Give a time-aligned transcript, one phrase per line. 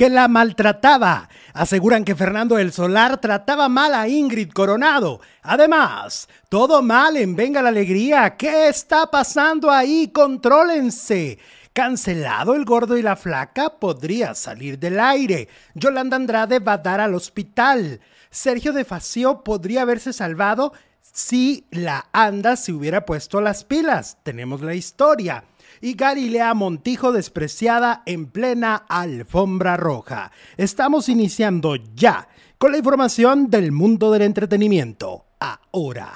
[0.00, 1.28] que la maltrataba.
[1.52, 5.20] Aseguran que Fernando el Solar trataba mal a Ingrid Coronado.
[5.42, 8.34] Además, todo mal en Venga la Alegría.
[8.38, 10.08] ¿Qué está pasando ahí?
[10.08, 11.38] Contrólense.
[11.74, 15.48] Cancelado el gordo y la flaca podría salir del aire.
[15.74, 18.00] Yolanda Andrade va a dar al hospital.
[18.30, 20.72] Sergio de Facio podría haberse salvado
[21.12, 24.16] si la anda se hubiera puesto las pilas.
[24.22, 25.44] Tenemos la historia.
[25.80, 30.30] Y Galilea Montijo despreciada en plena alfombra roja.
[30.58, 32.28] Estamos iniciando ya
[32.58, 35.24] con la información del mundo del entretenimiento.
[35.38, 36.12] Ahora.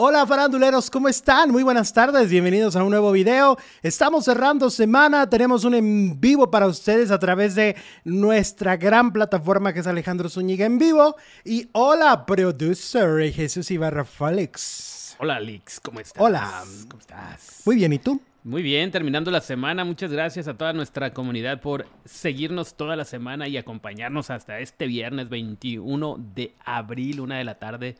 [0.00, 1.50] Hola faranduleros, ¿cómo están?
[1.50, 3.58] Muy buenas tardes, bienvenidos a un nuevo video.
[3.82, 7.74] Estamos cerrando semana, tenemos un en vivo para ustedes a través de
[8.04, 11.16] nuestra gran plataforma que es Alejandro Zúñiga en vivo.
[11.44, 14.97] Y hola, producer Jesús Ibarra Félix.
[15.20, 16.22] Hola, Alix, ¿cómo estás?
[16.22, 16.62] Hola.
[16.88, 17.62] ¿Cómo estás?
[17.66, 18.22] Muy bien, ¿y tú?
[18.44, 19.84] Muy bien, terminando la semana.
[19.84, 24.86] Muchas gracias a toda nuestra comunidad por seguirnos toda la semana y acompañarnos hasta este
[24.86, 27.96] viernes 21 de abril, una de la tarde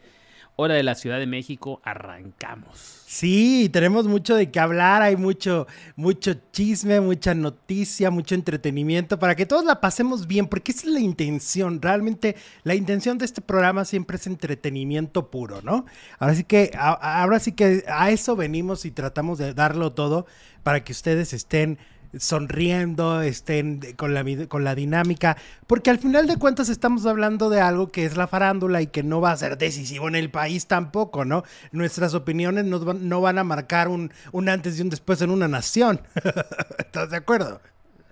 [0.60, 3.04] hora de la Ciudad de México, arrancamos.
[3.06, 9.36] Sí, tenemos mucho de qué hablar, hay mucho, mucho chisme, mucha noticia, mucho entretenimiento, para
[9.36, 13.40] que todos la pasemos bien, porque esa es la intención, realmente la intención de este
[13.40, 15.86] programa siempre es entretenimiento puro, ¿no?
[16.18, 20.26] Ahora sí que, ahora sí que a eso venimos y tratamos de darlo todo
[20.64, 21.78] para que ustedes estén
[22.18, 27.60] sonriendo, estén con la, con la dinámica, porque al final de cuentas estamos hablando de
[27.60, 30.66] algo que es la farándula y que no va a ser decisivo en el país
[30.66, 31.44] tampoco, ¿no?
[31.72, 36.00] Nuestras opiniones no van a marcar un, un antes y un después en una nación.
[36.78, 37.60] ¿Estás de acuerdo?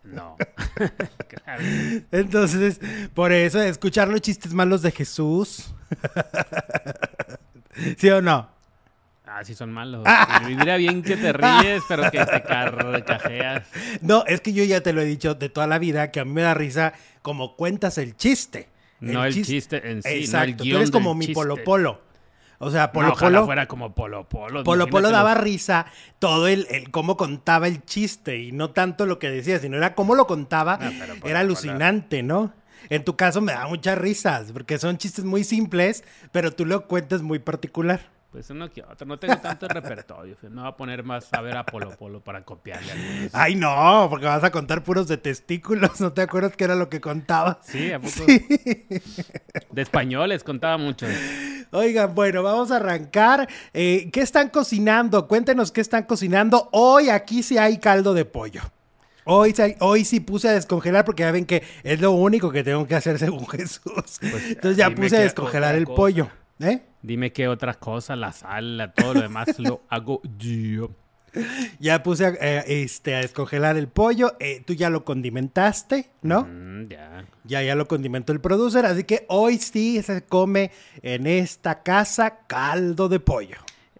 [0.04, 0.36] No.
[2.12, 2.80] Entonces,
[3.14, 5.74] por eso, escuchar los chistes malos de Jesús.
[7.98, 8.55] ¿Sí o no?
[9.36, 10.02] Ah, sí son malos.
[10.46, 13.68] Diría bien que te ríes, pero que te carcajeas.
[14.00, 16.24] No, es que yo ya te lo he dicho de toda la vida, que a
[16.24, 18.70] mí me da risa como cuentas el chiste.
[19.00, 22.00] no el chiste, en sí, Exacto, no el tú eres como mi Polo Polo.
[22.60, 23.44] O sea, Polo no, Polo.
[23.44, 24.64] fuera como Polo Polo.
[24.64, 25.84] Polo Polo daba risa
[26.18, 29.94] todo el, el, cómo contaba el chiste y no tanto lo que decía, sino era
[29.94, 30.78] cómo lo contaba.
[31.24, 32.54] era alucinante, ¿no?
[32.88, 36.86] En tu caso me da muchas risas, porque son chistes muy simples, pero tú lo
[36.86, 38.15] cuentas muy particular.
[38.30, 39.06] Pues uno que otro.
[39.06, 40.36] No tengo tanto repertorio.
[40.50, 43.30] No voy a poner más a ver a Polo Polo para copiarle algunos.
[43.34, 46.00] Ay, no, porque vas a contar puros de testículos.
[46.00, 47.60] ¿No te acuerdas qué era lo que contaba?
[47.62, 48.24] Sí, ¿a poco?
[48.26, 51.06] De españoles contaba mucho.
[51.70, 53.48] Oigan, bueno, vamos a arrancar.
[53.72, 55.26] Eh, ¿Qué están cocinando?
[55.28, 56.68] Cuéntenos qué están cocinando.
[56.72, 58.62] Hoy aquí sí hay caldo de pollo.
[59.24, 62.86] Hoy, hoy sí puse a descongelar porque ya ven que es lo único que tengo
[62.86, 63.80] que hacer según Jesús.
[64.20, 66.30] Pues, Entonces ya puse a descongelar el pollo.
[66.60, 66.82] ¿Eh?
[67.02, 70.90] Dime qué otras cosas, la sal, todo lo demás lo hago yo.
[71.78, 74.36] Ya puse a, eh, este, a descongelar el pollo.
[74.40, 76.46] Eh, tú ya lo condimentaste, ¿no?
[76.50, 77.26] Mm, ya.
[77.44, 78.86] Ya, ya lo condimentó el producer.
[78.86, 80.70] Así que hoy sí se come
[81.02, 83.56] en esta casa caldo de pollo.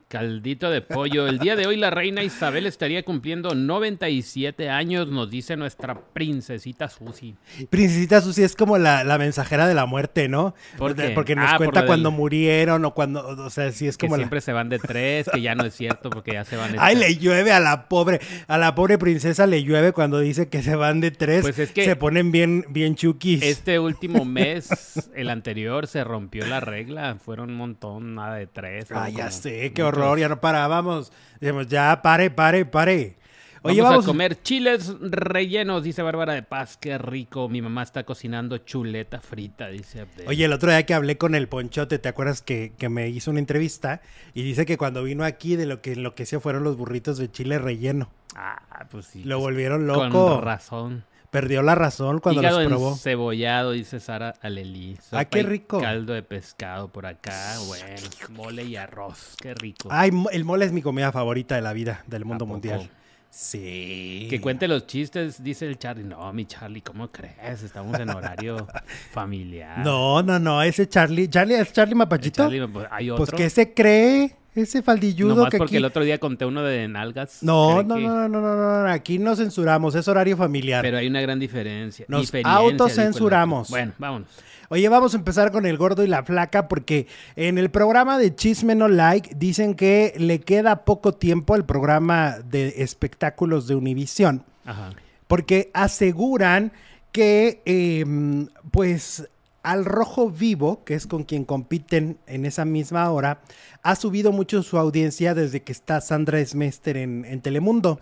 [0.09, 1.27] Caldito de pollo.
[1.27, 6.89] El día de hoy la reina Isabel estaría cumpliendo 97 años, nos dice nuestra princesita
[6.89, 7.35] Susi.
[7.71, 10.55] Princesita Susi es como la, mensajera de la muerte, ¿no?
[10.79, 14.41] Porque nos ah, cuenta cuando murieron o cuando, o sea, sí es como que siempre
[14.41, 16.95] se van de tres, que ya no es cierto porque ya se van de Ay,
[16.95, 20.77] le llueve a la pobre, a la pobre princesa le llueve cuando dice que se
[20.77, 21.43] van de tres.
[21.43, 23.43] Pues es que se ponen bien, bien chukis.
[23.43, 28.87] Este último mes, el anterior, se rompió la regla, fueron un montón, nada de tres.
[28.93, 31.13] Ah, ya sé, qué horror ya no parábamos.
[31.41, 33.17] Dijimos, ya, pare, pare, pare.
[33.63, 36.77] Oye, vamos, a comer chiles rellenos, dice Bárbara de Paz.
[36.77, 37.49] Qué rico.
[37.49, 41.49] Mi mamá está cocinando chuleta frita, dice Oye, el otro día que hablé con el
[41.49, 44.03] Ponchote, ¿te acuerdas que, me hizo una entrevista?
[44.35, 47.59] Y dice que cuando vino aquí, de lo que enloqueció fueron los burritos de chile
[47.59, 48.09] relleno.
[48.37, 49.25] Ah, pues sí.
[49.25, 50.11] Lo pues, volvieron loco.
[50.11, 52.97] Con razón perdió la razón cuando Hígado los probó.
[52.97, 54.99] cebollado, dice Sara Aleli.
[55.13, 55.81] ah, qué rico.
[55.81, 57.85] Caldo de pescado por acá, bueno,
[58.31, 59.89] mole y arroz, qué rico.
[59.91, 62.91] Ay, el mole es mi comida favorita de la vida, del mundo mundial.
[63.31, 64.29] Sí.
[64.31, 66.05] Que cuente los chistes, dice el Charlie.
[66.05, 67.63] No, mi Charlie, ¿cómo crees?
[67.63, 68.67] Estamos en horario
[69.13, 69.81] familiar.
[69.85, 72.45] No, no, no, ese Charlie, Charlie es Charlie Mapachito.
[72.45, 73.37] Charlie, pues, ¿hay pues, otro?
[73.37, 74.37] Pues que se cree.
[74.57, 77.43] Ese faldilludo Nomás que porque el otro día conté uno de nalgas.
[77.43, 80.81] No, no, no, no, no, no, aquí no censuramos, es horario familiar.
[80.81, 82.07] Pero hay una gran diferencia.
[82.09, 83.69] Nos autocensuramos.
[83.69, 84.29] Bueno, vámonos.
[84.71, 87.07] Oye, vamos a empezar con el gordo y la flaca porque
[87.37, 92.39] en el programa de Chisme No Like dicen que le queda poco tiempo al programa
[92.39, 94.43] de espectáculos de Univisión.
[94.65, 94.91] Ajá.
[95.29, 96.73] Porque aseguran
[97.13, 99.29] que, em, pues,
[99.67, 103.41] Al Rojo Vivo, que es con quien compiten en esa misma hora,
[103.83, 107.99] ha subido mucho su audiencia desde que está Sandra Smester en, en Telemundo.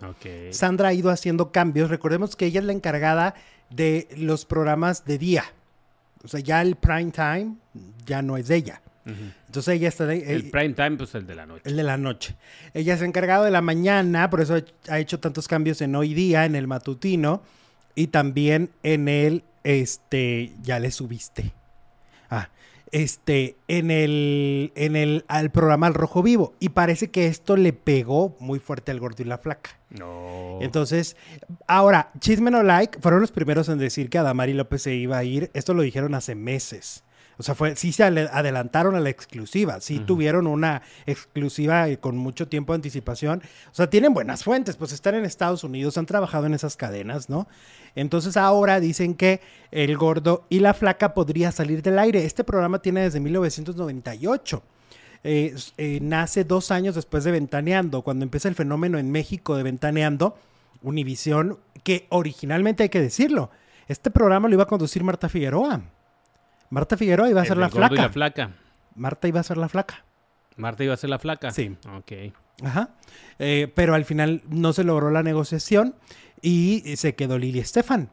[0.51, 1.89] Sandra ha ido haciendo cambios.
[1.89, 3.33] Recordemos que ella es la encargada
[3.71, 5.43] de los programas de día.
[6.23, 7.55] O sea, ya el prime time
[8.05, 8.81] ya no es de ella.
[9.47, 11.61] Entonces ella está El eh, prime time, pues el de la noche.
[11.65, 12.35] el de la noche.
[12.75, 14.55] Ella se ha encargado de la mañana, por eso
[14.87, 17.41] ha hecho tantos cambios en hoy día, en el matutino
[17.95, 21.51] y también en el, este, ya le subiste.
[22.29, 22.49] Ah,
[22.91, 26.53] este, en el, en el, al programa Al Rojo Vivo.
[26.61, 29.71] Y parece que esto le pegó muy fuerte al gordo y la flaca.
[29.89, 30.59] No.
[30.61, 31.17] Entonces,
[31.67, 35.23] ahora, Chisme No Like fueron los primeros en decir que Adamari López se iba a
[35.25, 35.51] ir.
[35.53, 37.03] Esto lo dijeron hace meses.
[37.37, 42.47] O sea, fue, sí se adelantaron a la exclusiva, sí tuvieron una exclusiva con mucho
[42.47, 43.41] tiempo de anticipación.
[43.71, 47.29] O sea, tienen buenas fuentes, pues están en Estados Unidos, han trabajado en esas cadenas,
[47.29, 47.47] ¿no?
[47.95, 49.41] Entonces ahora dicen que
[49.71, 52.25] El Gordo y la Flaca podría salir del aire.
[52.25, 54.63] Este programa tiene desde 1998.
[55.27, 59.63] Eh, eh, nace dos años después de Ventaneando, cuando empieza el fenómeno en México de
[59.63, 60.37] Ventaneando,
[60.83, 63.49] Univisión, que originalmente hay que decirlo,
[63.87, 65.81] este programa lo iba a conducir Marta Figueroa.
[66.69, 68.01] Marta Figueroa iba a ser la gordo y flaca.
[68.03, 68.51] la flaca.
[68.95, 70.05] Marta iba a ser la flaca.
[70.57, 71.51] Marta iba a ser la flaca.
[71.51, 71.75] Sí.
[71.97, 72.11] Ok.
[72.63, 72.89] Ajá.
[73.39, 75.95] Eh, pero al final no se logró la negociación
[76.41, 78.09] y se quedó Lili Estefan.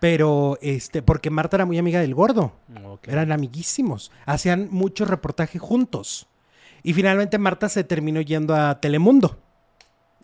[0.00, 2.52] Pero, este, porque Marta era muy amiga del gordo.
[3.04, 4.10] Eran amiguísimos.
[4.26, 6.28] Hacían mucho reportaje juntos.
[6.82, 9.38] Y finalmente Marta se terminó yendo a Telemundo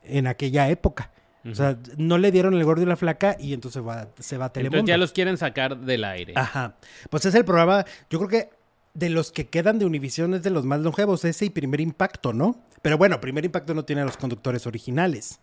[0.03, 1.11] en aquella época.
[1.50, 4.46] O sea, no le dieron el gordo y la flaca y entonces va- se va
[4.46, 4.79] a Telemundo.
[4.79, 6.32] Entonces ya los quieren sacar del aire.
[6.37, 6.76] Ajá.
[7.11, 8.50] Pues es el programa, yo creo que
[8.94, 12.32] de los que quedan de Univision es de los más longevos, ese y Primer Impacto,
[12.32, 12.62] ¿no?
[12.81, 15.41] Pero bueno, Primer Impacto no tiene a los conductores originales.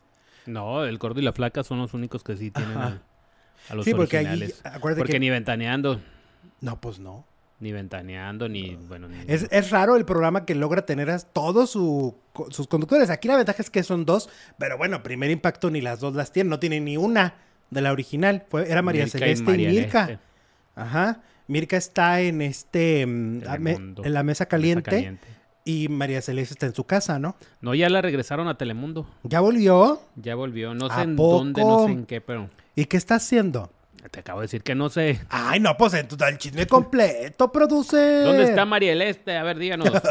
[0.48, 3.02] No, el gordo y la flaca son los únicos que sí tienen a
[3.76, 4.62] los Sí, porque allí, originales.
[4.66, 5.20] acuérdate Porque que...
[5.20, 6.02] ni ventaneando,
[6.62, 7.26] No, pues no.
[7.62, 11.70] Ni ventaneando, ni bueno, ni Es, es raro el programa que logra tener a todos
[11.70, 12.16] su-
[12.50, 13.10] sus conductores.
[13.10, 16.32] Aquí la ventaja es que son dos, pero bueno, Primer Impacto ni las dos las
[16.34, 17.36] tienen, no tiene ni una
[17.70, 18.44] de la original.
[18.50, 20.20] Fue, era María Mirka Celeste y, María Mirka.
[20.76, 21.22] Ajá.
[21.48, 25.20] Mirka está en este mm, en la mesa Mesa caliente,
[25.64, 27.36] y María Celeste está en su casa, ¿no?
[27.62, 29.06] No, ya la regresaron a Telemundo.
[29.24, 30.02] ¿Ya volvió?
[30.16, 30.74] Ya volvió.
[30.74, 33.70] No ¿A sé en dónde, no sé en qué, pero ¿Y qué está haciendo?
[34.10, 35.20] Te acabo de decir que no sé.
[35.30, 38.22] Ay, no, pues entonces el chisme completo, produce.
[38.24, 39.38] ¿Dónde está María Celeste?
[39.38, 39.90] A ver, díganos.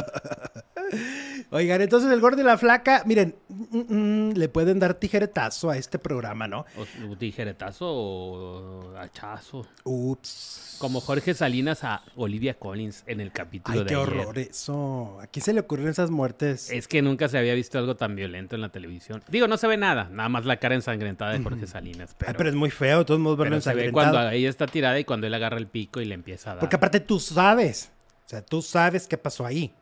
[1.53, 5.77] Oigan, entonces el gordo y la flaca, miren, mm, mm, le pueden dar tijeretazo a
[5.77, 6.65] este programa, ¿no?
[7.11, 9.67] O, tijeretazo o hachazo.
[9.85, 10.77] Ups.
[10.79, 14.09] Como Jorge Salinas a Olivia Collins en el capítulo Ay, de qué ayer.
[14.09, 15.19] horror eso.
[15.21, 16.71] ¿A quién se le ocurren esas muertes?
[16.71, 19.23] Es que nunca se había visto algo tan violento en la televisión.
[19.29, 22.15] Digo, no se ve nada, nada más la cara ensangrentada de Jorge Salinas.
[22.17, 24.13] Pero, Ay, pero es muy feo, todos modos verlo pero se ve ensangrentado.
[24.15, 26.61] cuando ella está tirada y cuando él agarra el pico y le empieza a dar.
[26.61, 27.91] Porque aparte tú sabes.
[28.25, 29.75] O sea, tú sabes qué pasó ahí.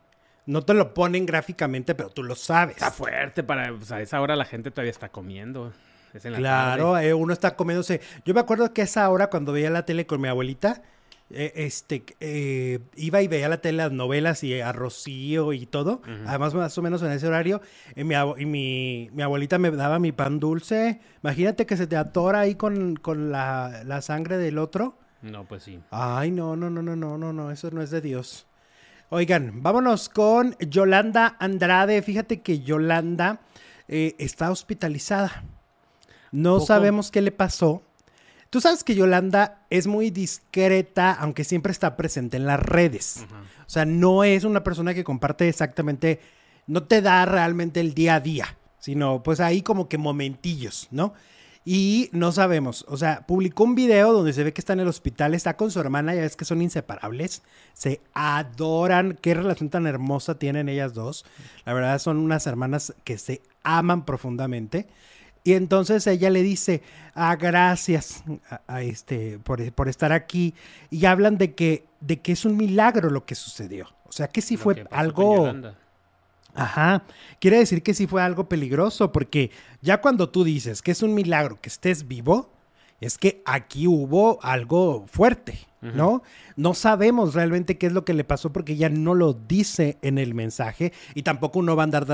[0.49, 2.77] No te lo ponen gráficamente, pero tú lo sabes.
[2.77, 3.71] Está fuerte para...
[3.71, 5.71] O sea, a esa hora la gente todavía está comiendo.
[6.11, 8.01] Es en la Claro, eh, uno está comiéndose.
[8.25, 10.81] Yo me acuerdo que esa hora cuando veía la tele con mi abuelita,
[11.29, 16.01] eh, este, eh, iba y veía la tele, las novelas y a Rocío y todo.
[16.25, 17.61] Además, más o menos en ese horario,
[17.95, 20.99] y, mi, y mi, mi abuelita me daba mi pan dulce.
[21.21, 24.97] Imagínate que se te atora ahí con, con la, la sangre del otro.
[25.21, 25.79] No, pues sí.
[25.91, 28.47] Ay, no, no, no, no, no, no, no, eso no es de Dios.
[29.11, 32.03] Oigan, vámonos con Yolanda Andrade.
[32.03, 33.39] Fíjate que Yolanda
[33.87, 35.43] eh, está hospitalizada.
[36.31, 37.81] No sabemos qué le pasó.
[38.51, 43.25] Tú sabes que Yolanda es muy discreta, aunque siempre está presente en las redes.
[43.65, 46.19] O sea, no es una persona que comparte exactamente,
[46.67, 51.15] no te da realmente el día a día, sino pues ahí como que momentillos, ¿no?
[51.71, 54.87] Y no sabemos, o sea, publicó un video donde se ve que está en el
[54.87, 57.43] hospital, está con su hermana, ya ves que son inseparables,
[57.75, 61.27] se adoran, qué relación tan hermosa tienen ellas dos.
[61.67, 64.87] La verdad son unas hermanas que se aman profundamente.
[65.43, 66.81] Y entonces ella le dice,
[67.13, 70.55] ah, gracias a, a este, por, por estar aquí.
[70.89, 73.89] Y hablan de que, de que es un milagro lo que sucedió.
[74.05, 75.53] O sea, que sí Lo fue que algo...
[76.59, 77.03] Ajá.
[77.39, 79.49] Quiere decir que sí fue algo peligroso, porque
[79.81, 82.51] ya cuando tú dices que es un milagro que estés vivo,
[83.01, 86.21] es que aquí hubo algo fuerte, ¿no?
[86.57, 90.17] No sabemos realmente qué es lo que le pasó porque ella no lo dice en
[90.17, 92.05] el mensaje y tampoco uno va a andar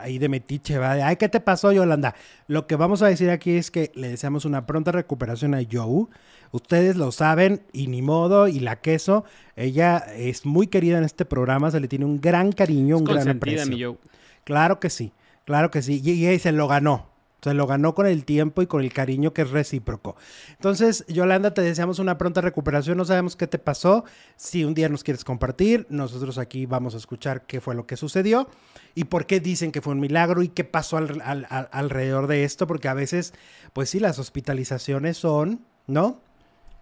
[0.00, 2.16] ahí de metiche, va de, ay, ¿qué te pasó, Yolanda?
[2.48, 6.06] Lo que vamos a decir aquí es que le deseamos una pronta recuperación a Joe.
[6.50, 11.24] Ustedes lo saben y ni modo, y la queso, ella es muy querida en este
[11.24, 13.66] programa, se le tiene un gran cariño, Es un gran aprecio.
[13.70, 13.96] mi Joe.
[14.44, 15.12] Claro que sí,
[15.44, 16.02] claro que sí.
[16.04, 17.11] Y, y se lo ganó.
[17.42, 20.14] Se lo ganó con el tiempo y con el cariño que es recíproco.
[20.52, 22.96] Entonces, Yolanda, te deseamos una pronta recuperación.
[22.96, 24.04] No sabemos qué te pasó.
[24.36, 27.96] Si un día nos quieres compartir, nosotros aquí vamos a escuchar qué fue lo que
[27.96, 28.48] sucedió
[28.94, 32.86] y por qué dicen que fue un milagro y qué pasó alrededor de esto, porque
[32.86, 33.34] a veces,
[33.72, 36.20] pues sí, las hospitalizaciones son, ¿no?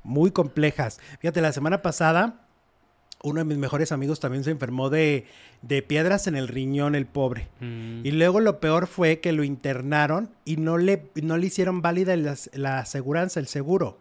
[0.03, 1.01] Muy complejas.
[1.21, 2.50] Fíjate, la semana pasada
[3.23, 5.27] uno de mis mejores amigos también se enfermó de,
[5.87, 7.49] piedras en el riñón, el pobre.
[7.61, 8.05] Mm.
[8.05, 12.17] Y luego lo peor fue que lo internaron y no le, no le hicieron válida
[12.17, 13.99] la, la aseguranza, el seguro.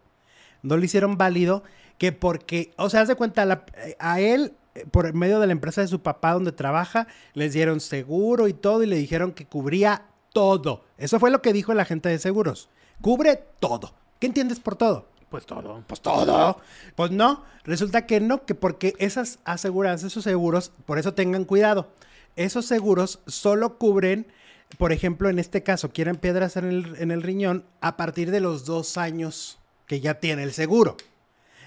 [0.61, 1.63] No le hicieron válido
[1.97, 3.65] que porque, o sea, haz de cuenta,
[3.99, 4.53] a él,
[4.91, 8.83] por medio de la empresa de su papá donde trabaja, les dieron seguro y todo
[8.83, 10.85] y le dijeron que cubría todo.
[10.97, 12.69] Eso fue lo que dijo el agente de seguros.
[13.01, 13.93] Cubre todo.
[14.19, 15.07] ¿Qué entiendes por todo?
[15.29, 15.83] Pues todo.
[15.87, 16.59] Pues todo.
[16.95, 21.91] Pues no, resulta que no, que porque esas aseguranzas, esos seguros, por eso tengan cuidado.
[22.35, 24.27] Esos seguros solo cubren,
[24.77, 28.39] por ejemplo, en este caso, quieren piedras en el, en el riñón a partir de
[28.39, 30.97] los dos años que ya tiene el seguro.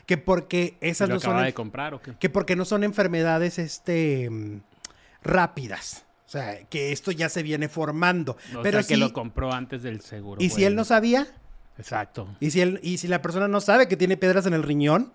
[0.07, 1.43] Que porque esas no son.
[1.43, 2.15] de comprar o qué?
[2.19, 4.29] Que porque no son enfermedades este,
[5.23, 6.05] rápidas.
[6.27, 8.37] O sea, que esto ya se viene formando.
[8.57, 10.43] O Pero sea, que lo compró antes del seguro.
[10.43, 11.27] ¿Y si él no sabía?
[11.79, 12.29] Exacto.
[12.41, 15.13] ¿Y si, él, y si la persona no sabe que tiene piedras en el riñón.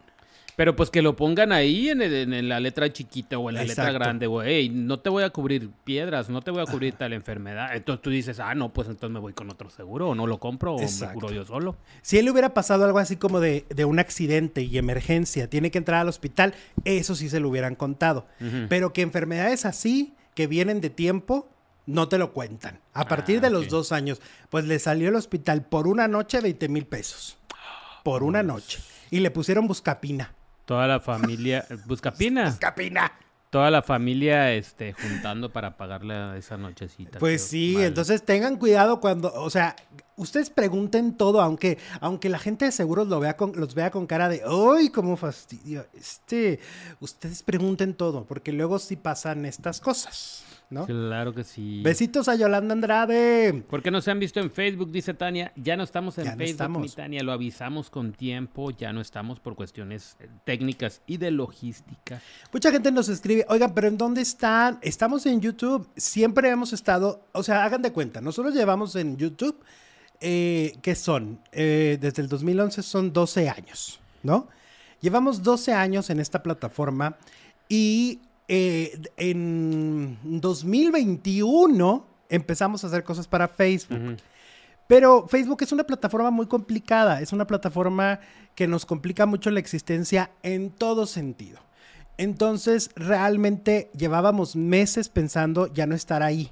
[0.57, 4.25] Pero pues que lo pongan ahí en, la letra chiquita o en la letra grande,
[4.25, 4.69] güey.
[4.69, 7.75] No te voy a cubrir piedras, no te voy a cubrir tal enfermedad.
[7.75, 10.39] Entonces tú dices, ah, no, pues entonces me voy con otro seguro, o no lo
[10.39, 11.75] compro, o me curo yo solo.
[12.01, 15.77] Si él le hubiera pasado algo así como de, un accidente y emergencia, tiene que
[15.77, 18.25] entrar al hospital, eso sí se lo hubieran contado.
[18.67, 21.49] Pero que enfermedades así, que vienen de tiempo,
[21.87, 22.79] no te lo cuentan.
[22.93, 26.39] A ah, partir de los dos años, pues le salió el hospital por una noche
[26.39, 27.37] 20 mil pesos.
[28.03, 28.79] Por una noche.
[29.09, 30.35] Y le pusieron buscapina.
[30.65, 31.65] Toda la familia.
[31.85, 32.49] ¿Buscapina?
[32.49, 33.11] Buscapina.
[33.49, 37.17] Toda la familia este, juntando para pagarle esa nochecita.
[37.19, 39.73] Pues sí, entonces tengan cuidado cuando, o sea,
[40.17, 44.05] ustedes pregunten todo, aunque, aunque la gente de seguros lo vea con, los vea con
[44.05, 45.87] cara de, ¡ay, cómo fastidio!
[45.97, 46.59] Este,
[46.99, 50.43] ustedes pregunten todo, porque luego sí pasan estas cosas.
[50.69, 50.85] ¿No?
[50.85, 51.81] Claro que sí.
[51.83, 53.63] Besitos a Yolanda Andrade.
[53.69, 54.91] ¿Por qué no se han visto en Facebook?
[54.91, 55.51] Dice Tania.
[55.55, 57.23] Ya no estamos en Facebook, Tania.
[57.23, 58.71] Lo avisamos con tiempo.
[58.71, 62.21] Ya no estamos por cuestiones eh, técnicas y de logística.
[62.51, 64.79] Mucha gente nos escribe, oigan, pero ¿en dónde están?
[64.81, 65.87] Estamos en YouTube.
[65.95, 68.19] Siempre hemos estado, o sea, hagan de cuenta.
[68.19, 69.63] Nosotros llevamos en YouTube,
[70.19, 71.39] eh, ¿qué son?
[71.51, 74.49] Eh, desde el 2011 son 12 años, ¿no?
[74.99, 77.17] Llevamos 12 años en esta plataforma
[77.69, 84.17] y eh, en 2021 empezamos a hacer cosas para Facebook.
[84.87, 88.19] Pero Facebook es una plataforma muy complicada, es una plataforma
[88.55, 91.59] que nos complica mucho la existencia en todo sentido.
[92.17, 96.51] Entonces, realmente llevábamos meses pensando ya no estar ahí,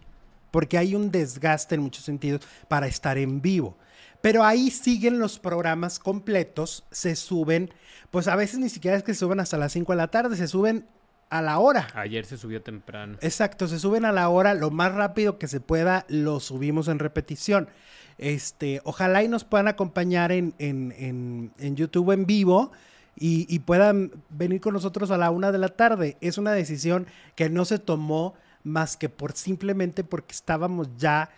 [0.52, 3.78] porque hay un desgaste en muchos sentidos para estar en vivo.
[4.22, 7.72] Pero ahí siguen los programas completos, se suben,
[8.12, 10.36] pues a veces ni siquiera es que se suben hasta las 5 de la tarde,
[10.36, 10.86] se suben
[11.29, 11.88] a la hora.
[11.94, 13.17] Ayer se subió temprano.
[13.22, 17.00] Exacto, se suben a la hora, lo más rápido que se pueda, lo subimos en
[17.00, 17.70] repetición.
[18.17, 22.72] Este, ojalá y nos puedan acompañar en, en, en, YouTube en vivo
[23.17, 26.17] y, y, puedan venir con nosotros a la una de la tarde.
[26.22, 31.29] Es una decisión que no se tomó más que por simplemente porque estábamos ya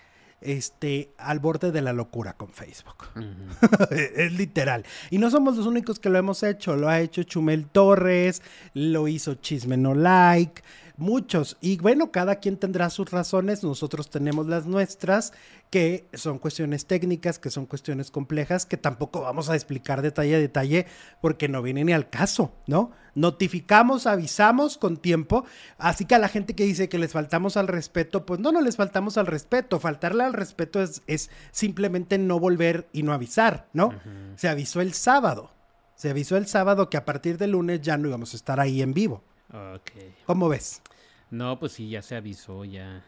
[0.41, 3.07] este, al borde de la locura con Facebook.
[3.91, 4.85] es literal.
[5.09, 6.75] Y no somos los únicos que lo hemos hecho.
[6.75, 8.41] Lo ha hecho Chumel Torres,
[8.73, 10.61] lo hizo Chisme No Like,
[10.97, 11.57] muchos.
[11.61, 15.31] Y bueno, cada quien tendrá sus razones, nosotros tenemos las nuestras,
[15.69, 20.39] que son cuestiones técnicas, que son cuestiones complejas, que tampoco vamos a explicar detalle a
[20.39, 20.87] detalle
[21.21, 22.91] porque no viene ni al caso, ¿no?
[23.15, 25.45] Notificamos, avisamos con tiempo,
[25.77, 28.61] así que a la gente que dice que les faltamos al respeto, pues no, no
[28.61, 33.67] les faltamos al respeto, faltarle al respeto es, es simplemente no volver y no avisar,
[33.73, 33.93] ¿no?
[34.35, 35.51] Se avisó el sábado.
[35.95, 38.83] Se avisó el sábado que a partir del lunes ya no íbamos a estar ahí
[38.83, 39.23] en vivo.
[40.25, 40.81] ¿Cómo ves?
[41.29, 43.03] No, pues sí, ya se avisó, ya.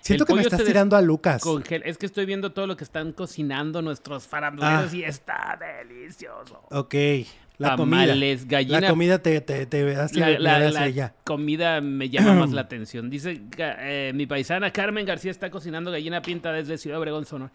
[0.00, 1.42] Siento que me estás tirando a Lucas.
[1.84, 4.96] Es que estoy viendo todo lo que están cocinando nuestros faranduleros ah.
[4.96, 6.62] y está delicioso.
[6.70, 6.94] Ok.
[7.58, 8.14] La comida.
[8.46, 8.80] Gallina.
[8.80, 13.10] La comida te, te, te hace, la, la, comida me llama más la atención.
[13.10, 17.52] Dice eh, mi paisana Carmen García está cocinando gallina pinta desde Ciudad Obregón, Sonora.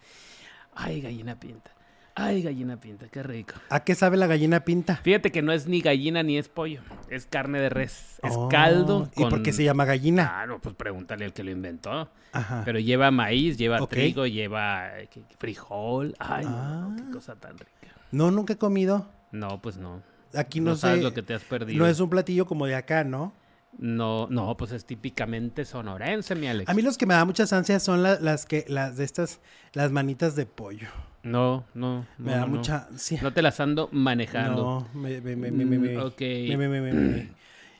[0.74, 1.70] Ay, gallina pinta.
[2.16, 3.54] Ay, gallina pinta, qué rico.
[3.70, 4.96] ¿A qué sabe la gallina pinta?
[4.98, 8.48] Fíjate que no es ni gallina ni es pollo, es carne de res, es oh,
[8.48, 9.10] caldo.
[9.16, 10.28] ¿Y por qué se llama gallina?
[10.28, 12.08] Claro, pues pregúntale al que lo inventó.
[12.32, 12.62] Ajá.
[12.64, 16.14] Pero lleva maíz, lleva trigo, lleva eh, frijol.
[16.20, 17.10] Ay, no, qué ah.
[17.12, 17.94] cosa tan rica.
[18.12, 19.10] No, nunca he comido.
[19.32, 20.00] No, pues no.
[20.34, 21.78] Aquí no, sabes lo que te has perdido.
[21.78, 23.32] No es un platillo como de acá, ¿no?
[23.76, 26.70] No, no, pues es típicamente sonorense, mi Alex.
[26.70, 29.40] A mí los que me da muchas ansias son la- las que, las de estas,
[29.72, 30.88] las manitas de pollo.
[31.24, 32.06] No, no.
[32.18, 32.46] Me no, da no.
[32.48, 33.20] mucha ansia.
[33.22, 34.86] No te las ando manejando.
[34.94, 35.98] No, me, me, me, me, me, me.
[35.98, 36.20] Ok.
[36.20, 37.28] Me, me, me, me.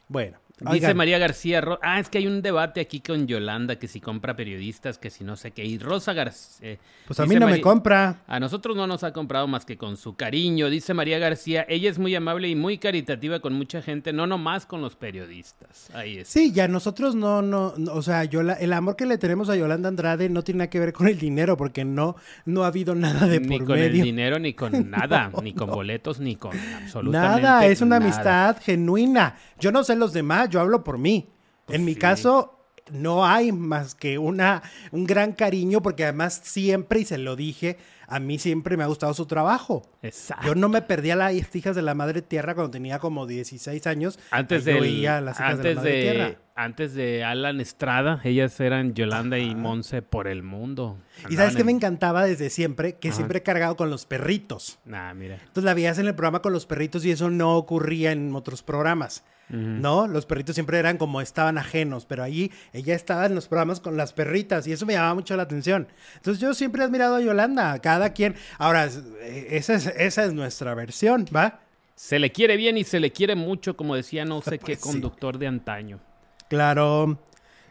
[0.09, 1.61] Bueno, Dice oigan, María García.
[1.61, 5.11] Ro- ah, es que hay un debate aquí con Yolanda que si compra periodistas, que
[5.11, 5.65] si no sé qué.
[5.65, 6.79] Y Rosa García.
[7.09, 8.23] pues a mí no me compra.
[8.29, 11.67] A nosotros no nos ha comprado más que con su cariño, dice María García.
[11.69, 15.91] Ella es muy amable y muy caritativa con mucha gente, no nomás con los periodistas.
[15.93, 16.29] Ahí es.
[16.29, 19.49] Sí, ya nosotros no, no, no, o sea, yo la- el amor que le tenemos
[19.49, 22.69] a Yolanda Andrade no tiene nada que ver con el dinero, porque no, no ha
[22.69, 24.05] habido nada de ni por con el medio.
[24.05, 28.05] dinero, ni con nada, ni con boletos, ni con absolutamente Nada, es una nada.
[28.13, 29.37] amistad genuina.
[29.59, 31.29] Yo no sé los demás, yo hablo por mí.
[31.67, 31.99] Pues en mi sí.
[32.01, 32.59] caso,
[32.93, 37.79] no hay más que una, un gran cariño, porque además siempre, y se lo dije,
[38.07, 39.83] a mí siempre me ha gustado su trabajo.
[40.03, 40.47] Exacto.
[40.49, 44.19] Yo no me perdía las hijas de la madre tierra cuando tenía como 16 años.
[44.31, 46.35] Antes yo del- veía las hijas de antes la madre de, tierra.
[46.55, 50.99] antes de Alan Estrada, ellas eran Yolanda y Monse por el mundo.
[51.31, 53.17] Y sabes que me en- encantaba desde siempre, que Ajá.
[53.17, 54.79] siempre he cargado con los perritos.
[54.85, 55.37] Nah, mira.
[55.37, 58.63] Entonces la veías en el programa con los perritos y eso no ocurría en otros
[58.63, 59.25] programas.
[59.51, 60.07] ¿No?
[60.09, 63.97] Los perritos siempre eran como estaban ajenos, pero allí ella estaba en los programas con
[63.97, 65.87] las perritas y eso me llamaba mucho la atención.
[66.17, 68.35] Entonces yo siempre he admirado a Yolanda, cada quien.
[68.59, 71.61] Ahora, eh, esa es, esa es nuestra versión, ¿va?
[71.95, 74.81] Se le quiere bien y se le quiere mucho, como decía no sé qué Pues
[74.81, 74.89] sí.
[74.89, 76.01] conductor de antaño.
[76.49, 77.19] Claro.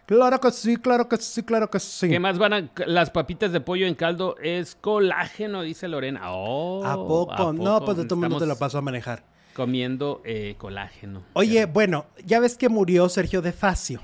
[0.05, 2.09] Claro que sí, claro que sí, claro que sí.
[2.09, 4.35] ¿Qué más van a las papitas de pollo en caldo?
[4.41, 6.21] Es colágeno, dice Lorena.
[6.31, 7.53] Oh, ¿A poco?
[7.53, 9.23] No, pues de todo mundo te lo paso a manejar.
[9.53, 11.23] Comiendo eh, colágeno.
[11.33, 14.01] Oye, bueno, ya ves que murió Sergio de Facio,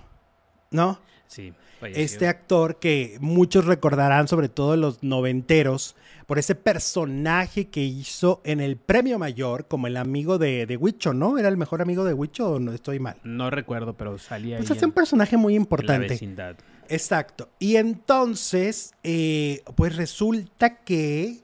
[0.72, 1.00] ¿no?
[1.28, 2.04] Sí, falleció.
[2.04, 8.60] Este actor que muchos recordarán, sobre todo los noventeros, por ese personaje que hizo en
[8.60, 11.38] el Premio Mayor como el amigo de, de Huicho, ¿no?
[11.38, 13.18] ¿Era el mejor amigo de Huicho o no estoy mal?
[13.24, 16.08] No recuerdo, pero salía Pues hace un personaje muy en la importante.
[16.10, 16.56] vecindad.
[16.88, 17.50] Exacto.
[17.60, 21.42] Y entonces, eh, pues resulta que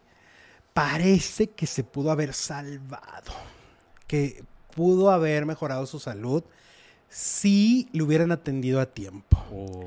[0.74, 3.32] parece que se pudo haber salvado,
[4.08, 4.44] que
[4.76, 6.44] pudo haber mejorado su salud
[7.10, 9.38] si le hubieran atendido a tiempo.
[9.52, 9.86] Oh.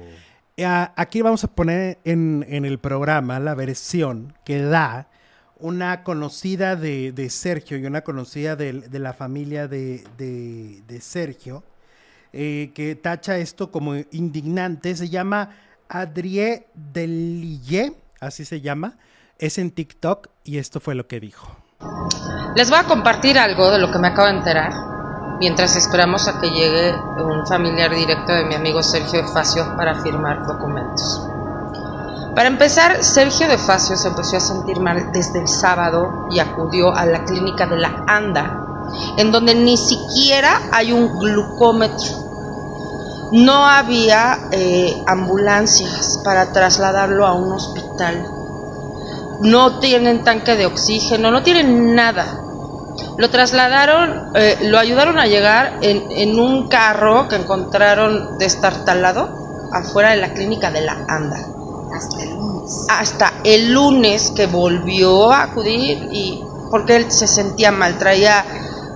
[0.96, 5.08] Aquí vamos a poner en, en el programa la versión que da
[5.60, 11.62] una conocida de, de Sergio y una conocida de, la familia de Sergio,
[12.33, 14.94] eh, que tacha esto como indignante.
[14.94, 15.50] Se llama
[15.88, 18.98] Adrie Delille, así se llama.
[19.38, 21.57] Es en TikTok y esto fue lo que dijo.
[22.54, 24.72] Les voy a compartir algo de lo que me acabo de enterar
[25.38, 29.94] mientras esperamos a que llegue un familiar directo de mi amigo Sergio de Facio para
[30.02, 31.22] firmar documentos.
[32.34, 36.94] Para empezar, Sergio de Facio se empezó a sentir mal desde el sábado y acudió
[36.94, 38.64] a la clínica de la ANDA,
[39.16, 42.12] en donde ni siquiera hay un glucómetro.
[43.32, 48.38] No había eh, ambulancias para trasladarlo a un hospital.
[49.40, 52.40] No tienen tanque de oxígeno, no tienen nada.
[53.16, 59.29] Lo trasladaron, eh, lo ayudaron a llegar en, en un carro que encontraron destartalado
[59.72, 61.38] afuera de la clínica de la ANDA.
[61.94, 62.87] Hasta el lunes.
[62.88, 68.44] Hasta el lunes que volvió a acudir y porque él se sentía mal, traía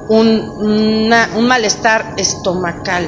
[0.09, 0.29] un,
[0.59, 3.07] una- un malestar estomacal.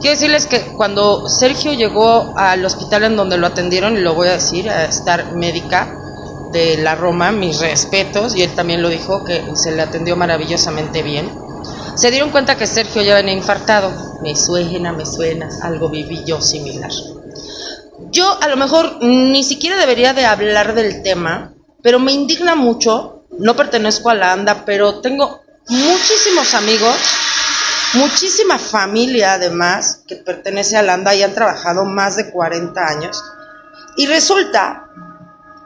[0.00, 4.28] Quiero decirles que cuando Sergio llegó al hospital en donde lo atendieron, y lo voy
[4.28, 5.96] a decir, a estar médica
[6.52, 11.02] de la Roma, mis respetos, y él también lo dijo, que se le atendió maravillosamente
[11.02, 11.30] bien,
[11.96, 13.90] se dieron cuenta que Sergio ya venía infartado.
[14.22, 16.90] Me suena, me suena, algo viví yo similar.
[18.10, 23.24] Yo a lo mejor ni siquiera debería de hablar del tema, pero me indigna mucho,
[23.38, 26.96] no pertenezco a la ANDA, pero tengo muchísimos amigos,
[27.94, 33.22] muchísima familia además que pertenece a la ANDA y han trabajado más de 40 años.
[33.96, 34.86] Y resulta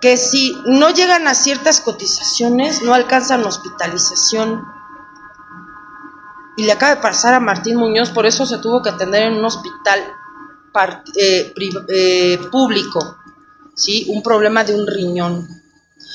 [0.00, 4.64] que si no llegan a ciertas cotizaciones, no alcanzan hospitalización.
[6.56, 9.34] Y le acaba de pasar a Martín Muñoz, por eso se tuvo que atender en
[9.34, 10.00] un hospital
[11.16, 11.52] eh,
[11.88, 13.18] eh, público,
[13.74, 14.06] ¿sí?
[14.08, 15.48] Un problema de un riñón.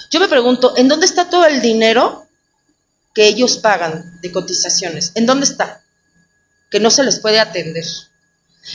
[0.10, 2.26] Yo me pregunto, ¿en dónde está todo el dinero
[3.14, 5.12] que ellos pagan de cotizaciones?
[5.16, 5.82] ¿En dónde está?
[6.72, 7.86] Que no se les puede atender.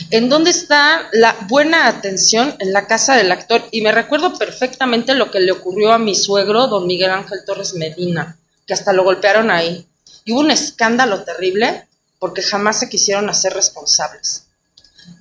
[0.09, 3.63] ¿En dónde está la buena atención en la casa del actor?
[3.71, 7.73] Y me recuerdo perfectamente lo que le ocurrió a mi suegro, don Miguel Ángel Torres
[7.73, 9.85] Medina, que hasta lo golpearon ahí.
[10.23, 11.87] Y hubo un escándalo terrible
[12.19, 14.45] porque jamás se quisieron hacer responsables.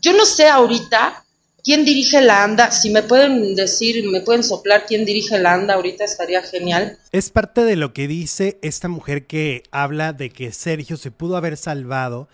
[0.03, 1.25] Yo no sé ahorita
[1.65, 2.71] quién dirige la ANDA.
[2.71, 6.99] Si me pueden decir, me pueden soplar quién dirige la ANDA ahorita, estaría genial.
[7.13, 11.37] Es parte de lo que dice esta mujer que habla de que Sergio se pudo
[11.37, 12.29] haber salvado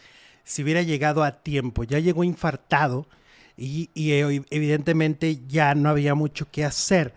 [0.47, 1.85] si hubiera llegado a tiempo.
[1.85, 3.07] Ya llegó infartado
[3.59, 7.13] y, y, eh, evidentemente ya no había mucho que hacer.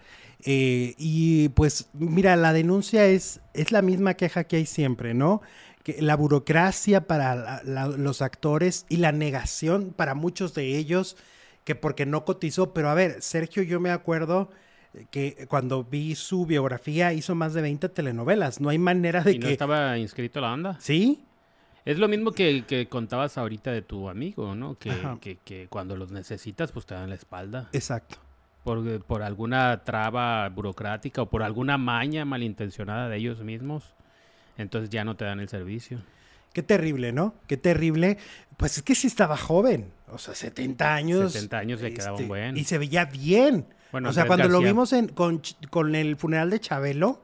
[0.45, 5.41] Eh, y pues mira, la denuncia es, es la misma queja que hay siempre, ¿no?
[5.83, 11.15] Que la burocracia para la- la- los actores y la negación para muchos de ellos
[11.65, 12.73] que porque no cotizó.
[12.73, 14.49] Pero a ver, Sergio, yo me acuerdo
[15.11, 18.59] que cuando vi su biografía hizo más de 20 telenovelas.
[18.59, 19.53] No hay manera de ¿Y no que...
[19.53, 20.77] estaba inscrito a la banda?
[20.79, 21.19] ¿Sí?
[21.85, 24.77] Es lo mismo que, que contabas ahorita de tu amigo, ¿no?
[24.77, 27.69] Que, que, que cuando los necesitas, pues te dan la espalda.
[27.73, 28.17] Exacto.
[28.63, 33.93] Por, por alguna traba burocrática o por alguna maña malintencionada de ellos mismos.
[34.57, 36.01] Entonces ya no te dan el servicio.
[36.53, 37.33] Qué terrible, ¿no?
[37.47, 38.17] Qué terrible.
[38.57, 39.91] Pues es que sí estaba joven.
[40.11, 41.19] O sea, 70 años.
[41.27, 42.57] este, 70 años le quedaba un buen.
[42.57, 43.65] Y se veía bien.
[43.91, 47.21] Bueno, o sea, Andrés cuando lo vimos en- con, con el funeral de Chabelo,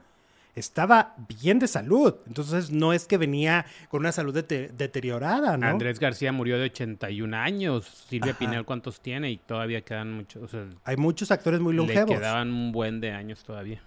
[0.55, 2.15] estaba bien de salud.
[2.27, 5.67] Entonces, no es que venía con una salud dete- deteriorada, ¿no?
[5.67, 8.05] Andrés García murió de 81 años.
[8.09, 8.39] Silvia Ajá.
[8.39, 9.31] Pinel, ¿cuántos tiene?
[9.31, 10.43] Y todavía quedan muchos.
[10.43, 12.09] O sea, Hay muchos actores muy le longevos.
[12.09, 13.81] quedaban un buen de años todavía.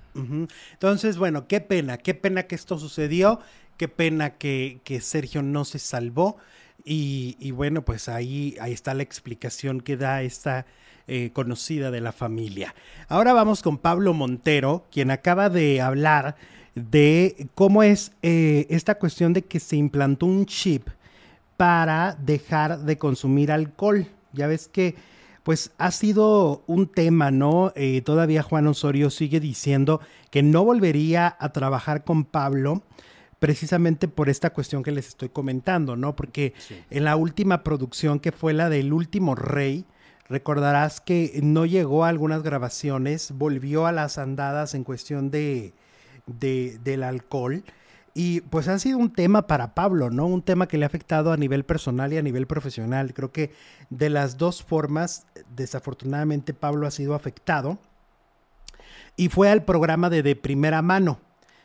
[0.73, 3.41] Entonces, bueno, qué pena, qué pena que esto sucedió,
[3.77, 6.37] qué pena que, que Sergio no se salvó.
[6.85, 10.65] Y, y bueno, pues ahí, ahí está la explicación que da esta
[11.07, 12.75] eh, conocida de la familia.
[13.09, 16.37] Ahora vamos con Pablo Montero, quien acaba de hablar
[16.79, 20.89] de cómo es eh, esta cuestión de que se implantó un chip
[21.57, 24.07] para dejar de consumir alcohol.
[24.33, 24.95] Ya ves que
[25.43, 27.73] pues ha sido un tema, ¿no?
[27.75, 32.83] Eh, todavía Juan Osorio sigue diciendo que no volvería a trabajar con Pablo
[33.39, 36.15] precisamente por esta cuestión que les estoy comentando, ¿no?
[36.17, 36.77] Porque Sí.
[36.91, 39.87] en la última producción que fue la del último rey,
[40.29, 45.73] recordarás que no llegó a algunas grabaciones, volvió a las andadas en cuestión de,
[46.29, 47.65] de- del alcohol.
[48.15, 50.27] Y pues ha sido un tema para Pablo, ¿no?
[50.27, 53.15] Un tema que le ha afectado a nivel personal y a nivel profesional.
[53.15, 53.53] Creo que
[53.91, 57.79] de las dos formas, desafortunadamente Pablo ha sido afectado.
[59.17, 61.21] Y fue al programa de De Primera Mano.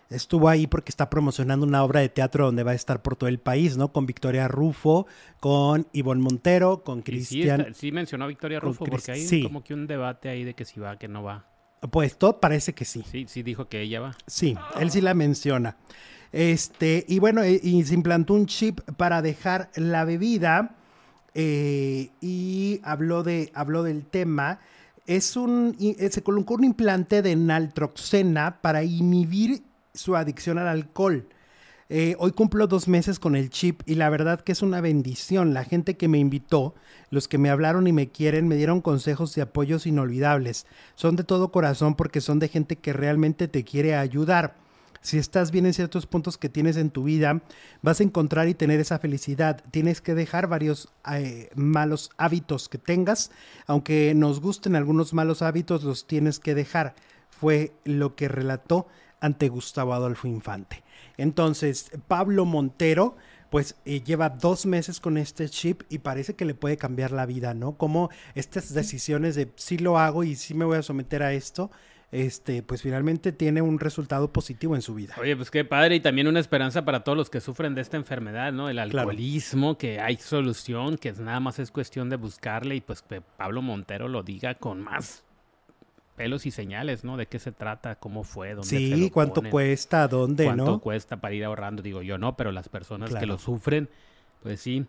[0.10, 3.30] Estuvo ahí porque está promocionando una obra de teatro donde va a estar por todo
[3.30, 3.92] el país, ¿no?
[3.92, 5.08] Con Victoria Rufo,
[5.40, 7.62] con Ivonne Montero, con sí, Cristian.
[7.62, 9.42] está- sí mencionó a Victoria Rufo porque hay sí.
[9.42, 11.46] como que un debate ahí de que si va, que no va.
[11.92, 13.04] Pues todo parece que sí.
[13.12, 14.16] Sí, sí dijo que ella va.
[14.28, 15.76] Sí, él sí la menciona.
[16.32, 20.76] Este, y bueno, eh, y se implantó un chip para dejar la bebida.
[21.36, 24.60] eh, y habló de, habló del tema.
[25.08, 31.28] Es un, eh, se colocó un implante de naltroxena para inhibir su adicción al alcohol.
[31.96, 35.54] Eh, hoy cumplo dos meses con el chip y la verdad que es una bendición.
[35.54, 36.74] La gente que me invitó,
[37.12, 40.66] los que me hablaron y me quieren, me dieron consejos y apoyos inolvidables.
[40.96, 44.56] Son de todo corazón porque son de gente que realmente te quiere ayudar.
[45.02, 47.44] Si estás bien en ciertos puntos que tienes en tu vida,
[47.84, 49.64] vas a encontrar y tener esa felicidad.
[49.70, 53.30] Tienes que dejar varios eh, malos hábitos que tengas.
[53.68, 56.96] Aunque nos gusten algunos malos hábitos, los tienes que dejar.
[57.30, 58.88] Fue lo que relató
[59.24, 60.84] ante Gustavo Adolfo Infante.
[61.18, 63.16] Entonces, Pablo Montero,
[63.50, 67.26] pues eh, lleva dos meses con este chip y parece que le puede cambiar la
[67.26, 67.78] vida, ¿no?
[67.78, 71.72] Como estas decisiones de sí lo hago y sí me voy a someter a esto,
[72.12, 75.16] este, pues finalmente tiene un resultado positivo en su vida.
[75.20, 77.98] Oye, pues qué padre y también una esperanza para todos los que sufren de esta
[77.98, 78.70] enfermedad, ¿no?
[78.70, 83.02] El alcoholismo, que hay solución, que es- nada más es cuestión de buscarle y pues
[83.02, 85.24] que Pablo Montero lo diga con más
[86.16, 87.18] pelos y señales, ¿no?
[87.18, 90.66] De qué se trata, cómo fue, dónde se Sí, lo cuánto ponen, cuesta, dónde, cuánto
[90.66, 90.80] ¿no?
[90.80, 93.90] cuesta para ir ahorrando, digo yo no, pero las personas que lo sufren,
[94.42, 94.86] pues sí.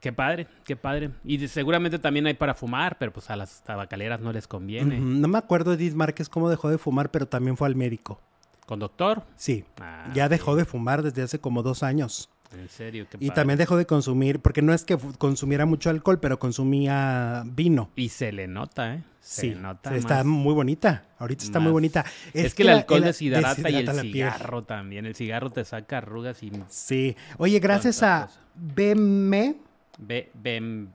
[0.00, 1.10] Qué padre, qué padre.
[1.24, 5.00] Y de- seguramente también hay para fumar, pero pues a las tabacaleras no les conviene.
[5.00, 8.20] No me acuerdo Edith Márquez cómo dejó de fumar, pero también fue al médico.
[8.64, 9.24] ¿Con doctor?
[9.34, 10.30] Sí, Ah, ya sí.
[10.30, 12.30] dejó de fumar desde hace como dos años.
[12.56, 13.34] En serio, qué Y padre.
[13.34, 17.90] también dejó de consumir, porque no es que consumiera mucho alcohol, pero consumía vino.
[17.96, 19.02] Y se le nota, ¿eh?
[19.20, 20.26] Se Sí, le nota está más.
[20.26, 21.04] muy bonita.
[21.18, 22.06] Ahorita está muy bonita.
[22.32, 24.12] Es, que el alcohol la- deshidrata, y el deshidrata la piel.
[24.12, 25.04] cigarro también.
[25.04, 26.50] El cigarro te saca arrugas y...
[26.68, 27.14] Sí.
[27.36, 28.30] Oye, gracias a.
[28.54, 29.56] BM,
[29.98, 30.90] ven.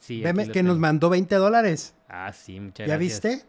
[0.00, 1.94] Sí, BM que nos mandó 20 dólares.
[2.08, 3.22] Ah, sí, muchas ¿Ya gracias.
[3.22, 3.46] viste?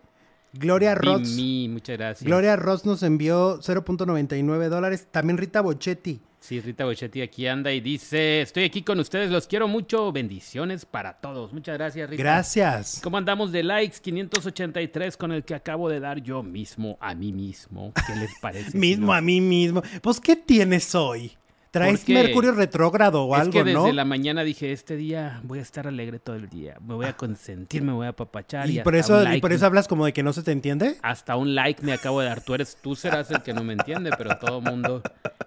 [0.53, 1.37] Gloria Ross.
[1.69, 2.25] Muchas gracias.
[2.25, 5.07] Gloria Ross nos envió 0.99 dólares.
[5.11, 6.21] También Rita Bochetti.
[6.45, 10.85] Sí, Rita Bochetti aquí anda y dice, estoy aquí con ustedes, los quiero mucho, bendiciones
[10.85, 11.51] para todos.
[11.51, 12.21] Muchas gracias, Rita.
[12.21, 12.99] Gracias.
[13.01, 13.97] ¿Cómo andamos de likes?
[13.99, 17.91] 583 con el que acabo de dar yo mismo a mí mismo.
[18.05, 18.69] ¿Qué les parece?
[18.73, 19.81] si Mismo a mí mismo.
[20.03, 21.35] Pues, ¿qué tienes hoy?
[21.75, 23.91] ¿Traes Porque Mercurio retrógrado o es algo, que desde no?
[23.91, 26.77] la mañana dije, este día voy a estar alegre todo el día.
[26.79, 28.69] Me voy a consentir, me voy a apapachar.
[28.69, 30.95] Y Y, por, eso, y por eso hablas como de que no se te entiende.
[31.01, 32.39] hasta un like me acabo de dar.
[32.41, 35.01] Tú eres, tú serás el que no me entiende, pero todo mundo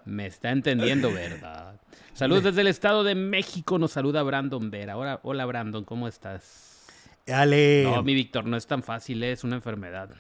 [0.04, 1.74] Me está entendiendo, ¿verdad?
[2.12, 3.78] Saludos desde el Estado de México.
[3.78, 4.98] Nos saluda Brandon Vera.
[4.98, 6.84] Hola, hola Brandon, ¿cómo estás?
[7.26, 7.84] Ale.
[7.84, 10.10] No, mi Víctor, no es tan fácil, es una enfermedad.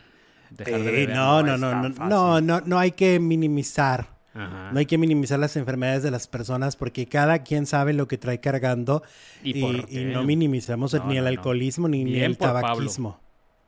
[0.50, 2.08] Dejar de Eh, beber no, no, no, no, fácil.
[2.08, 4.17] no, no, no hay que minimizar.
[4.34, 4.70] Ajá.
[4.72, 8.18] No hay que minimizar las enfermedades de las personas porque cada quien sabe lo que
[8.18, 9.02] trae cargando
[9.42, 9.62] ¿Y
[10.12, 12.60] no minimizamos No, ni el no, alcoholismo ni, el Pablo.
[12.60, 13.20] tabaquismo.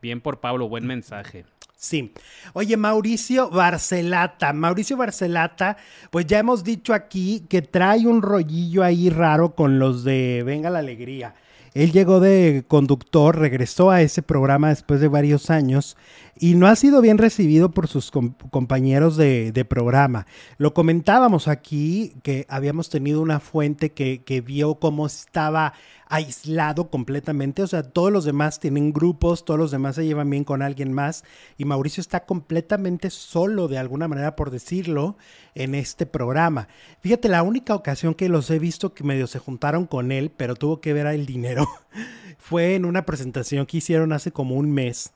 [0.02, 1.44] Bien por Pablo, buen mensaje.
[1.76, 2.12] Sí.
[2.52, 4.52] Oye, Mauricio Barcelata.
[4.52, 5.78] Mauricio Barcelata,
[6.10, 10.68] pues ya hemos dicho aquí que trae un rollillo ahí raro con los de Venga
[10.68, 11.34] la Alegría.
[11.72, 15.96] Él llegó de conductor, regresó a ese programa después de varios años
[16.38, 20.26] y no ha sido bien recibido por sus com- compañeros de, programa.
[20.56, 25.74] Lo comentábamos aquí que habíamos tenido una fuente que, que vio cómo estaba
[26.10, 30.42] aislado completamente, o sea, todos los demás tienen grupos, todos los demás se llevan bien
[30.42, 31.22] con alguien más
[31.56, 35.16] y Mauricio está completamente solo de alguna manera, por decirlo,
[35.54, 36.66] en este programa.
[37.00, 40.56] Fíjate, la única ocasión que los he visto que medio se juntaron con él, pero
[40.56, 41.68] tuvo que ver el dinero,
[42.38, 45.12] fue en una presentación que hicieron hace como un mes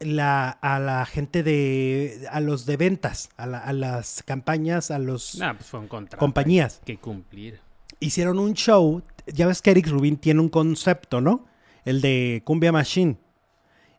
[0.00, 4.98] la, a la gente de, a los de ventas, a, la- a las campañas, a
[4.98, 6.18] los Nah, pues fue un contrato.
[6.20, 7.60] compañías Que cumplir.
[8.00, 9.02] hicieron un show.
[9.26, 11.46] Ya ves que Eric Rubin tiene un concepto, ¿no?
[11.84, 13.16] El de Cumbia Machine.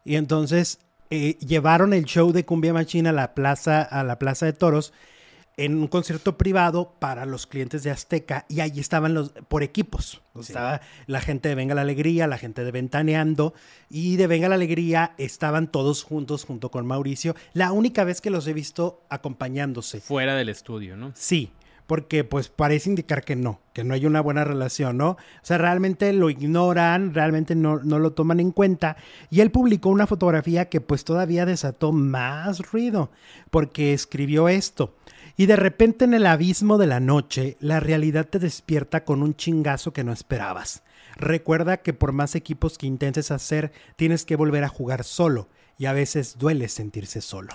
[0.06, 0.80] Y entonces
[1.12, 4.94] eh, llevaron el show de Cumbia Machine a la plaza, a la plaza de toros
[5.60, 10.22] en un concierto privado para los clientes de Azteca y allí estaban los por equipos.
[10.40, 13.54] Estaba la gente de Venga la Alegría, la gente de Ventaneando
[13.90, 17.36] y de Venga la Alegría estaban todos juntos junto con Mauricio.
[17.52, 20.00] La única vez que los he visto acompañándose.
[20.00, 21.12] Fuera del estudio, ¿no?
[21.14, 21.52] Sí,
[21.90, 25.10] porque pues parece indicar que no, que no hay una buena relación, ¿no?
[25.10, 28.96] O sea, realmente lo ignoran, realmente no, no lo toman en cuenta.
[29.32, 33.10] Y él publicó una fotografía que pues todavía desató más ruido,
[33.50, 34.94] porque escribió esto.
[35.40, 39.38] Y de repente en el abismo de la noche, la realidad te despierta con un
[39.38, 40.84] chingazo que no esperabas.
[41.16, 45.48] Recuerda que por más equipos que intentes hacer, tienes que volver a jugar solo.
[45.78, 47.54] Y a veces duele sentirse solo.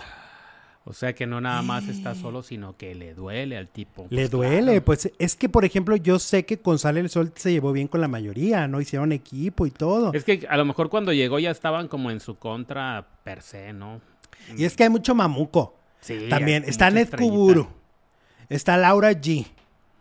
[0.86, 4.06] O sea que no nada más está solo, sino que le duele al tipo.
[4.08, 4.84] Le Pues, duele, claro.
[4.86, 7.88] pues es que, por ejemplo, yo sé que con Sale el Sol se llevó bien
[7.88, 8.80] con la mayoría, ¿no?
[8.80, 10.14] Hicieron equipo y todo.
[10.14, 13.74] Es que a lo mejor cuando llegó ya estaban como en su contra per se,
[13.74, 14.00] ¿no?
[14.56, 15.83] Y es que hay mucho mamuco.
[16.04, 16.26] Sí.
[16.28, 17.08] También está Ned.
[17.16, 17.66] Kuburu,
[18.48, 19.46] está Laura G,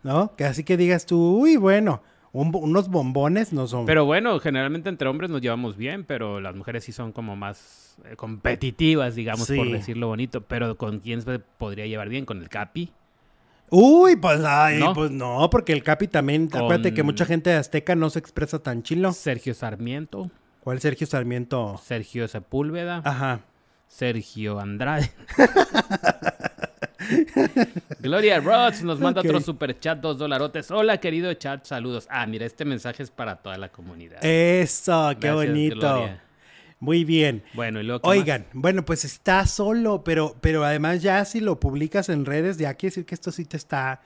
[0.02, 0.34] ¿no?
[0.36, 3.86] Que así que digas tú, uy, bueno, un unos bombones no son.
[3.86, 7.96] Pero bueno, generalmente entre hombres nos llevamos bien, pero las mujeres sí son como más
[8.04, 9.72] eh, competitivas, digamos, por Sí.
[9.72, 10.42] decirlo bonito.
[10.42, 12.24] Pero ¿con quién se podría llevar bien?
[12.26, 12.92] ¿Con el Capi?
[13.70, 14.92] Uy, pues, ay, ¿No?
[14.92, 18.18] pues no, porque el Capi también, Con- acuérdate que mucha gente de Azteca no se
[18.18, 19.12] expresa tan chilo.
[19.12, 21.80] Sergio Sarmiento, ¿Cuál Sergio Sarmiento?
[21.82, 23.40] Sergio Sepúlveda, Ajá.
[23.94, 25.08] Sergio Andrade.
[28.00, 30.68] Gloria Rods nos manda otro super chat, dos dolarotes.
[30.72, 32.08] Hola, querido chat, saludos.
[32.10, 34.18] Ah, mira, este mensaje es para toda la comunidad.
[34.24, 35.76] Eso, qué Gracias, bonito.
[35.76, 36.22] Gloria.
[36.80, 37.44] Muy bien.
[37.54, 38.08] Bueno, y luego.
[38.08, 42.74] Oigan, bueno, pues está solo, pero, pero además ya si lo publicas en redes, ya
[42.74, 44.02] quiere decir que esto sí te está.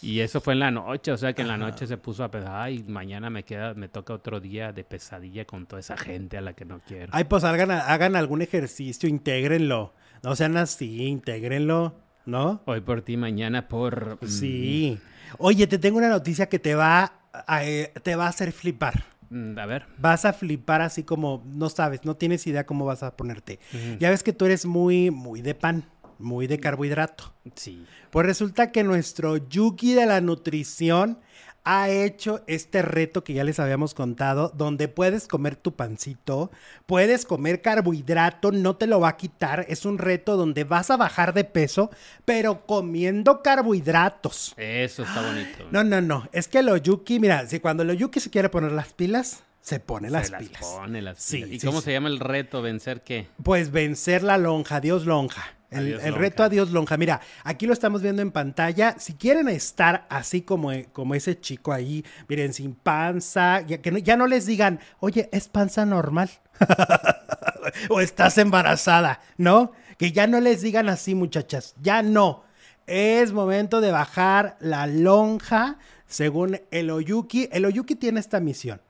[0.00, 2.30] Y eso fue en la noche, o sea que en la noche se puso a
[2.30, 6.38] pensar, ay, mañana me queda, me toca otro día de pesadilla con toda esa gente
[6.38, 7.08] a la que no quiero.
[7.12, 9.92] Ay, pues hagan, hagan algún ejercicio, intégrenlo.
[10.22, 11.94] No sean así, intégrenlo,
[12.26, 12.62] ¿no?
[12.66, 14.18] Hoy por ti, mañana por...
[14.26, 14.98] Sí.
[15.38, 19.04] Oye, te tengo una noticia que te va a, eh, te va a hacer flipar.
[19.30, 19.84] mm, a ver.
[19.98, 23.58] Vas a flipar así como no sabes, no tienes idea cómo vas a ponerte.
[23.98, 25.84] Ya ves que tú eres muy, muy de pan,
[26.18, 27.32] muy de carbohidrato.
[27.54, 27.84] Sí.
[28.10, 31.18] Pues resulta que nuestro Yuki de la nutrición
[31.64, 36.50] ha hecho este reto que ya les habíamos contado, donde puedes comer tu pancito,
[36.86, 39.66] puedes comer carbohidrato, no te lo va a quitar.
[39.68, 41.90] Es un reto donde vas a bajar de peso,
[42.24, 44.54] pero comiendo carbohidratos.
[44.56, 45.66] Eso está bonito.
[45.70, 46.26] No, no, no.
[46.32, 49.78] Es que lo Yuki, mira, si cuando lo Yuki se quiere poner las pilas, se
[49.78, 50.62] pone Se las, las pilas.
[50.62, 51.50] pone las Sí, pilas.
[51.50, 51.86] ¿Y sí, cómo sí.
[51.86, 52.62] se llama el reto?
[52.62, 53.26] ¿Vencer qué?
[53.42, 55.44] Pues vencer la lonja, Dios lonja.
[55.70, 56.96] El, el reto adiós lonja.
[56.96, 58.96] Mira, aquí lo estamos viendo en pantalla.
[58.98, 63.98] Si quieren estar así como, como ese chico ahí, miren, sin panza, ya, que no,
[63.98, 66.30] ya no les digan, oye, es panza normal.
[67.90, 69.72] o estás embarazada, ¿no?
[69.98, 71.74] Que ya no les digan así, muchachas.
[71.80, 72.44] Ya no.
[72.86, 77.48] Es momento de bajar la lonja, según el Oyuki.
[77.52, 78.80] El Oyuki tiene esta misión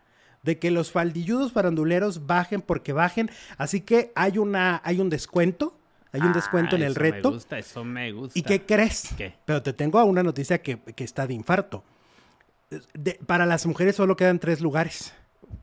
[0.43, 3.31] de que los faldilludos faranduleros bajen porque bajen.
[3.57, 5.78] Así que hay, una, hay un descuento.
[6.13, 7.29] Hay un descuento en Ah, el eso reto.
[7.31, 8.39] Me gusta, eso me gusta.
[8.39, 9.11] ¿Y qué crees?
[9.17, 9.35] ¿Qué?
[9.45, 11.85] Pero te tengo una noticia que, que está de infarto.
[12.95, 15.13] De- para las mujeres solo quedan tres lugares.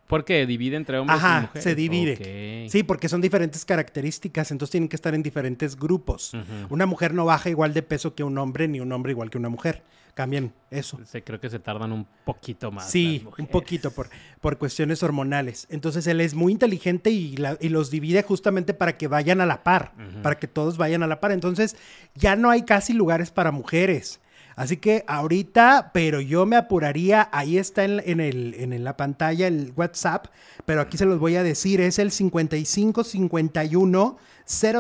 [0.08, 1.64] Porque divide entre hombres y Ajá, mujeres.
[1.64, 2.68] se divide.
[2.70, 6.32] Sí, porque son diferentes características, entonces tienen que estar en diferentes grupos.
[6.70, 9.38] Una mujer no baja igual de peso que un hombre, ni un hombre igual que
[9.40, 9.84] una mujer.
[10.14, 10.98] Cambian eso.
[11.04, 12.90] Se- creo que se tardan un poquito más.
[12.90, 14.08] Sí, un poquito por,
[14.40, 15.68] por cuestiones hormonales.
[15.70, 19.46] Entonces él es muy inteligente y, la- y los divide justamente para que vayan a
[19.46, 19.92] la par,
[20.24, 21.32] para que todos vayan a la par.
[21.34, 21.76] Entonces
[22.14, 24.22] ya no hay casi lugares para mujeres.
[24.56, 30.28] Así que ahorita, pero yo me apuraría, ahí está en, la pantalla el WhatsApp,
[30.66, 34.18] pero aquí se los voy a decir, es el 55 51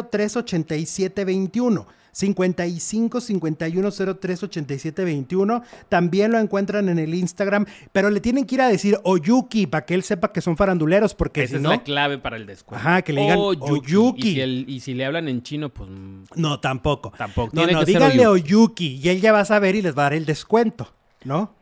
[0.10, 1.88] 03 87 21.
[2.16, 5.64] 55 51 03 87 21.
[5.90, 9.86] También lo encuentran en el Instagram, pero le tienen que ir a decir Oyuki para
[9.86, 11.72] que él sepa que son faranduleros, porque Esa si es no.
[11.72, 12.80] la clave para el descuento.
[12.88, 13.72] Ajá, que le digan Oyuki.
[13.72, 14.30] Oyuki.
[14.30, 15.90] Y si, el- y si le hablan en chino, pues.
[15.90, 17.12] mm, No, tampoco.
[17.18, 17.50] Tampoco.
[17.54, 20.04] No, Tiene no, que díganle Oyuki y él ya va a saber y les va
[20.04, 20.94] a dar el descuento,
[21.26, 21.54] ¿no?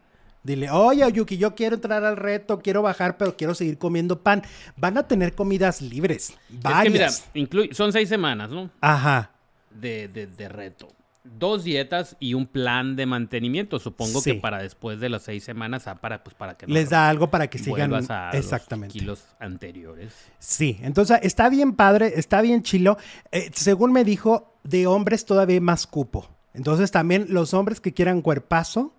[0.44, 4.44] Dile, oye Oyuki, yo quiero entrar al reto, quiero bajar, pero quiero seguir comiendo pan.
[4.76, 6.36] Van a tener comidas libres.
[6.50, 6.76] Varias.
[6.76, 8.70] Es que mira, incluye- son seis semanas, ¿no?
[8.82, 9.32] Ajá.
[9.80, 10.94] De, de- de reto.
[11.24, 13.80] Dos dietas y un plan de mantenimiento.
[13.80, 14.34] Supongo Sí.
[14.34, 17.08] que para después de las seis semanas, ah, para, pues, para que no Les da
[17.08, 17.94] algo para que sigan.
[17.94, 18.92] a los Exactamente.
[19.00, 20.14] kilos anteriores.
[20.40, 22.98] Sí, entonces está bien padre, está bien chilo.
[23.32, 26.28] Eh, según me dijo, de hombres todavía hay más cupo.
[26.54, 28.94] Entonces también los hombres que quieran cuerpazo,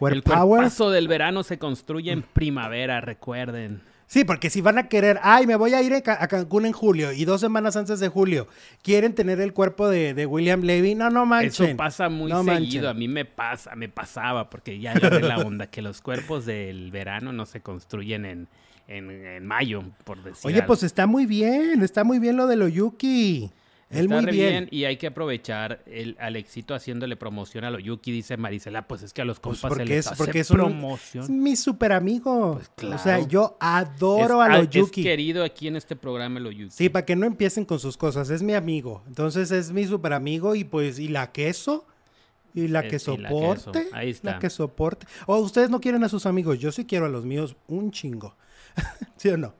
[0.00, 3.82] El cuerpazo del verano se construye en primavera, recuerden.
[4.12, 6.66] Sí, porque si van a querer, ay, me voy a ir a Ca- a Cancún
[6.66, 8.46] en julio y dos semanas antes de julio
[8.82, 11.66] quieren tener el cuerpo de, de William Levy, no, no manchen.
[11.70, 12.60] Eso pasa muy no seguido.
[12.60, 12.86] manchen.
[12.86, 16.90] A mí me pasa, me pasaba, porque ya agarré la onda, que los cuerpos del
[16.90, 18.48] verano no se construyen en,
[18.86, 20.66] en, en mayo, por decir Oye, algo.
[20.66, 23.50] pues está muy bien, está muy bien lo de Loyuki.
[23.92, 24.68] Él Está muy re bien.
[24.70, 29.12] y hay que aprovechar el Alexito haciéndole promoción a lo Yuki, dice Marisela, pues es
[29.12, 31.24] que a los Pues compas se les es, hace porque es, un- promoción.
[31.24, 32.60] es mi super amigo.
[32.76, 33.28] Pues O sea, claro.
[33.28, 35.00] yo adoro es, a Loyuki.
[35.02, 36.70] es querido aquí en este programa lo Yuki.
[36.70, 38.30] Sí, para que no empiecen con sus cosas.
[38.30, 39.02] Es mi amigo.
[39.06, 41.86] Entonces es mi super amigo y pues, ¿y la queso?
[42.54, 43.88] ¿Y la que la soporte?
[43.92, 44.32] Ahí está.
[44.32, 45.06] La que soporte.
[45.26, 46.58] O ustedes no quieren a sus amigos.
[46.58, 48.36] Yo sí quiero a los míos un chingo.
[49.16, 49.54] ¿Sí o no?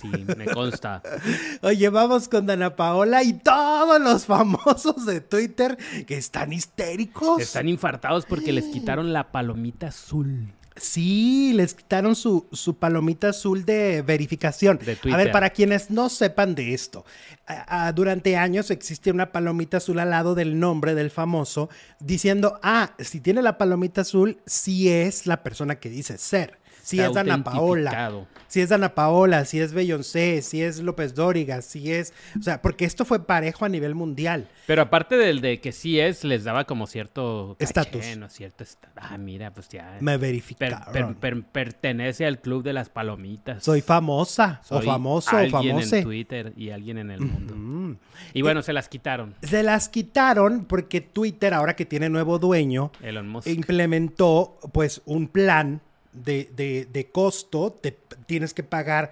[0.00, 1.02] Sí, me consta.
[1.62, 7.40] Oye, vamos con Dana Paola y todos los famosos de Twitter que están histéricos.
[7.42, 10.52] Están infartados porque les quitaron la palomita azul.
[10.76, 14.78] Sí, les quitaron su, su palomita azul de verificación.
[14.78, 17.04] De A ver, para quienes no sepan de esto,
[17.46, 22.58] a- a- durante años existe una palomita azul al lado del nombre del famoso diciendo,
[22.62, 26.58] ah, si tiene la palomita azul, sí es la persona que dice ser.
[26.82, 28.12] Si es Dana Paola.
[28.48, 32.12] Si es Dana Paola, si es Beyoncé, si es López Dóriga, si es...
[32.38, 34.48] O sea, porque esto fue parejo a nivel mundial.
[34.66, 38.04] Pero aparte del de que sí es, les daba como cierto Estatus.
[38.28, 38.64] Cierto
[38.96, 39.98] Ah, mira, pues ya.
[40.00, 40.92] Me verificaron.
[40.92, 43.62] per- per- pertenece al club de las palomitas.
[43.62, 45.98] Soy famosa, o Soy famoso, o alguien famose.
[45.98, 47.54] en Twitter y alguien en el mundo.
[47.56, 47.96] Mm.
[48.34, 49.34] Y bueno, se las quitaron.
[49.42, 53.46] Se las quitaron porque Twitter, ahora que tiene nuevo dueño, Elon Musk.
[53.48, 55.80] implementó pues un plan
[56.12, 57.72] de, de- de costo.
[57.72, 57.92] Te,
[58.26, 59.10] tienes que pagar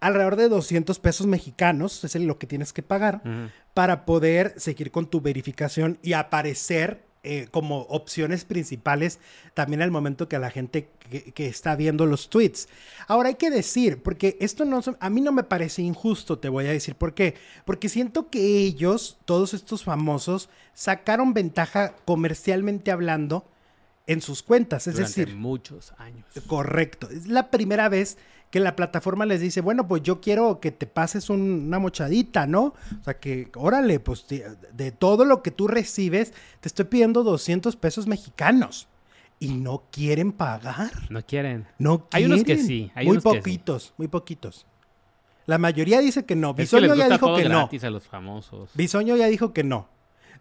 [0.00, 3.22] alrededor de 200 pesos mexicanos, es lo que tienes que pagar,
[3.74, 9.20] para poder seguir con tu verificación y aparecer eh, como opciones principales
[9.54, 12.68] también al momento que la gente que, que está viendo los tweets.
[13.06, 16.66] Ahora hay que decir, porque esto no, a mí no me parece injusto, te voy
[16.66, 17.34] a decir por qué.
[17.64, 23.46] Porque siento que ellos, todos estos famosos, sacaron ventaja comercialmente hablando
[24.06, 24.86] en sus cuentas.
[24.86, 26.24] Es Durante decir, muchos años.
[26.46, 27.08] Correcto.
[27.10, 28.18] Es la primera vez
[28.50, 32.46] que la plataforma les dice, bueno, pues yo quiero que te pases un- una mochadita,
[32.46, 32.74] ¿no?
[33.00, 37.22] O sea, que, órale, pues te- de todo lo que tú recibes, te estoy pidiendo
[37.22, 38.88] 200 pesos mexicanos.
[39.40, 40.90] Y no quieren pagar.
[41.10, 41.66] No quieren.
[41.78, 42.32] No Hay quieren.
[42.32, 43.36] unos que sí, hay muy unos que sí.
[43.38, 44.66] poquitos, muy poquitos.
[45.46, 46.54] La mayoría dice que no.
[46.54, 47.68] Bisoño ya dijo que no.
[47.82, 48.70] a los famosos.
[48.74, 49.88] Bisoño ya dijo que no.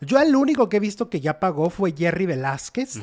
[0.02, 3.00] Yo el único que he visto que ya pagó fue Jerry Velázquez.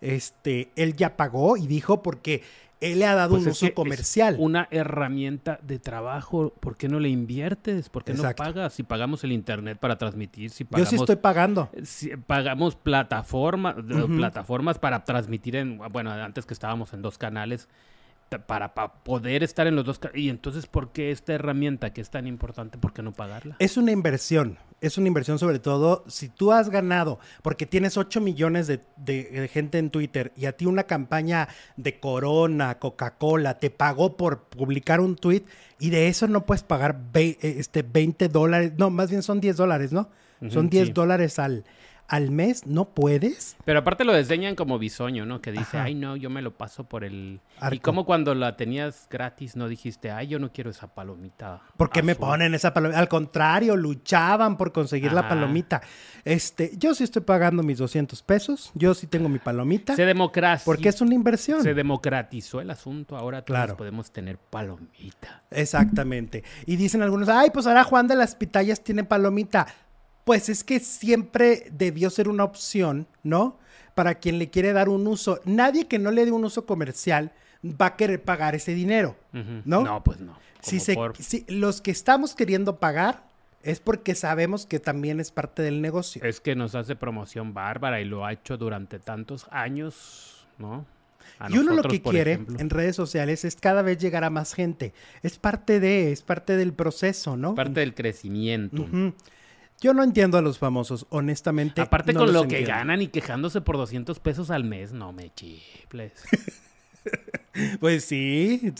[0.00, 2.42] Este, él ya pagó y dijo porque
[2.80, 4.36] él le ha dado Pues un uso comercial.
[4.38, 6.52] una herramienta de trabajo.
[6.60, 7.88] ¿Por qué no le inviertes?
[7.88, 8.44] ¿Por qué Exacto.
[8.44, 8.72] no pagas?
[8.74, 11.68] Si pagamos el internet para transmitir, si Yo pagamos, sí estoy pagando.
[11.82, 14.16] si pagamos plataforma, Ujú.
[14.16, 17.68] plataformas para transmitir en, bueno, antes que estábamos en dos canales,
[18.46, 20.00] para, pa- poder estar en los dos.
[20.14, 23.56] Y entonces, ¿por qué esta herramienta que es tan importante, por qué no pagarla?
[23.58, 24.58] Es una inversión.
[24.80, 29.24] Es una inversión sobre todo si tú has ganado, porque tienes 8 millones de, de-
[29.24, 34.44] de gente en Twitter y a ti una campaña de Corona, Coca-Cola, te pagó por
[34.44, 35.42] publicar un tweet
[35.80, 39.56] y de eso no puedes pagar ve- este, 20 dólares, no, más bien son 10
[39.56, 40.10] dólares, ¿no?
[40.50, 40.92] Son 10 sí.
[40.92, 41.64] dólares al,
[42.08, 43.56] al mes, ¿no puedes?
[43.66, 45.42] Pero aparte lo desdeñan como bisoño, ¿no?
[45.42, 45.84] Que dice, Ajá.
[45.84, 47.40] ay, no, yo me lo paso por el...
[47.70, 51.60] Y como cuando la tenías gratis no dijiste, ay, yo no quiero esa palomita.
[51.76, 52.26] ¿Por qué me azul"?
[52.28, 52.98] ponen esa palomita?
[52.98, 55.82] Al contrario, luchaban por conseguir la palomita.
[56.24, 60.64] Este, yo sí estoy pagando mis 200 pesos, yo sí tengo mi palomita, Se democracia.
[60.64, 61.62] porque es una inversión.
[61.62, 63.76] Se democratizó el asunto, ahora todos Claro.
[63.76, 65.42] podemos tener palomita.
[65.50, 66.42] Exactamente.
[66.64, 69.66] Y dicen algunos, ay, pues ahora Juan de las Pitayas tiene palomita.
[70.28, 73.58] Pues es que siempre debió ser una opción, ¿no?
[73.94, 75.40] Para quien le quiere dar un uso.
[75.46, 77.32] Nadie que no le dé un uso comercial
[77.64, 79.16] va a querer pagar ese dinero.
[79.32, 79.82] ¿no?
[79.84, 80.38] No, pues no.
[80.60, 83.24] Si se- por- si- los que estamos queriendo pagar
[83.62, 86.22] es porque sabemos que también es parte del negocio.
[86.22, 90.84] Es que nos hace promoción bárbara y lo ha hecho durante tantos años, ¿no?
[91.38, 92.58] A y uno lo que quiere ejemplo.
[92.60, 94.92] en redes sociales es cada vez llegar a más gente.
[95.22, 97.54] Es parte de, es parte del proceso, ¿no?
[97.54, 98.86] Parte del crecimiento.
[99.80, 101.80] Yo no entiendo a los famosos, honestamente.
[101.80, 105.32] Aparte no con lo que ganan y quejándose por 200 pesos al mes, no me
[105.34, 106.12] chifles.
[107.80, 108.72] Pues sí,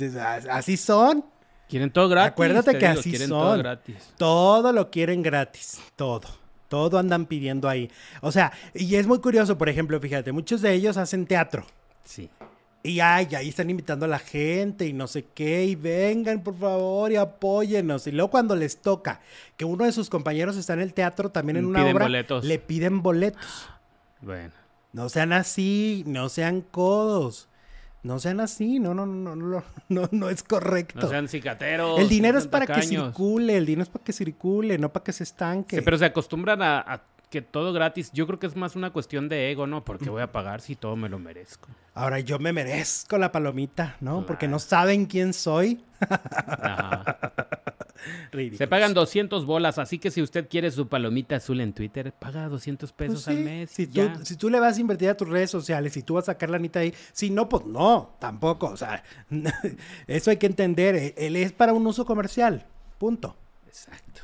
[0.50, 1.24] así son.
[1.68, 2.32] Quieren todo gratis.
[2.32, 3.58] Acuérdate te que digo, así quieren todo son.
[3.58, 4.14] gratis.
[4.16, 6.28] Todo lo quieren gratis, todo.
[6.68, 7.90] Todo andan pidiendo ahí.
[8.20, 11.64] O sea, y es muy curioso, por ejemplo, fíjate, muchos de ellos hacen teatro.
[12.04, 12.30] Sí.
[12.88, 16.56] Y ay, ahí están invitando a la gente y no sé qué, y vengan por
[16.56, 18.06] favor y apóyennos.
[18.06, 19.20] Y luego cuando les toca
[19.58, 22.44] que uno de sus compañeros está en el teatro también en una Piden obra, boletos.
[22.44, 23.68] le piden boletos.
[24.20, 24.50] Bueno.
[24.92, 27.48] No sean así, no sean codos.
[28.02, 31.02] No sean así, no, no, no, no, no, no es correcto.
[31.02, 32.00] No sean cicateros.
[32.00, 35.04] el dinero no es para que circule, el dinero es para que circule, no para
[35.04, 35.76] que se estanque.
[35.76, 38.10] Sí, pero se acostumbran a, a que todo gratis.
[38.12, 39.84] Yo creo que es más una cuestión de ego, ¿no?
[39.84, 41.68] Porque voy a pagar si todo me lo merezco.
[41.94, 44.24] Ahora yo me merezco la palomita, ¿no?
[44.26, 45.84] Porque no saben quién soy.
[46.00, 47.32] Ajá.
[48.56, 52.48] Se pagan 200 bolas, así que si usted quiere su palomita azul en Twitter, paga
[52.48, 53.70] 200 Pues pesos sí, al mes.
[53.70, 56.24] Si tú, si tú le vas a invertir a tus redes sociales, si tú vas
[56.24, 58.68] a sacar la anita ahí, si no, pues no, tampoco.
[58.68, 59.02] O sea,
[60.06, 60.94] eso hay que entender.
[60.94, 62.66] e- Él es para un uso comercial.
[62.98, 63.36] Punto.
[63.66, 64.22] Exacto.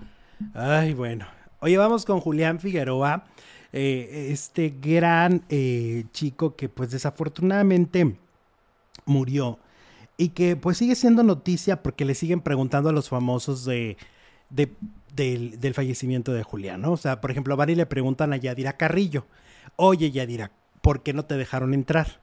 [0.54, 1.26] Ay, bueno.
[1.60, 3.24] Oye, vamos con Julián Figueroa,
[3.72, 8.16] eh, este gran eh, chico que pues desafortunadamente
[9.06, 9.58] murió
[10.16, 13.96] y que pues sigue siendo noticia porque le siguen preguntando a los famosos de,
[14.50, 14.72] de-
[15.14, 16.92] del, del fallecimiento de Julián, ¿no?
[16.92, 19.26] O sea, por ejemplo, van y le preguntan a Yadira Carrillo,
[19.76, 20.50] oye Yadira,
[20.82, 22.20] ¿por qué no te dejaron entrar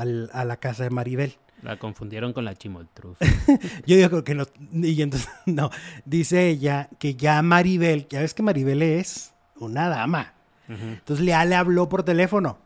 [0.00, 1.34] al- a la casa de Maribel?
[1.62, 3.18] La confundieron con la chimoltruz.
[3.86, 5.70] Yo digo que no, y entonces, no,
[6.04, 10.34] dice ella que ya Maribel, ya ves que Maribel es una dama.
[10.68, 12.58] Entonces le, le habló por teléfono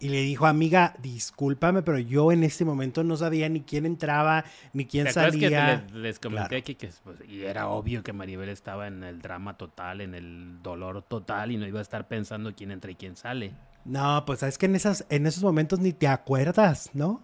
[0.00, 4.44] y le dijo, amiga, discúlpame, pero yo en este momento no sabía ni quién entraba,
[4.72, 5.86] ni quién ¿Te que salía.
[5.92, 6.58] le- les comenté Claro.
[6.60, 10.60] aquí que pues, y era obvio que Maribel estaba en el drama total, en el
[10.62, 13.52] dolor total y no iba a estar pensando quién entra y quién sale?
[13.84, 17.22] No, pues sabes que en, esas, en esos momentos ni te acuerdas, ¿no?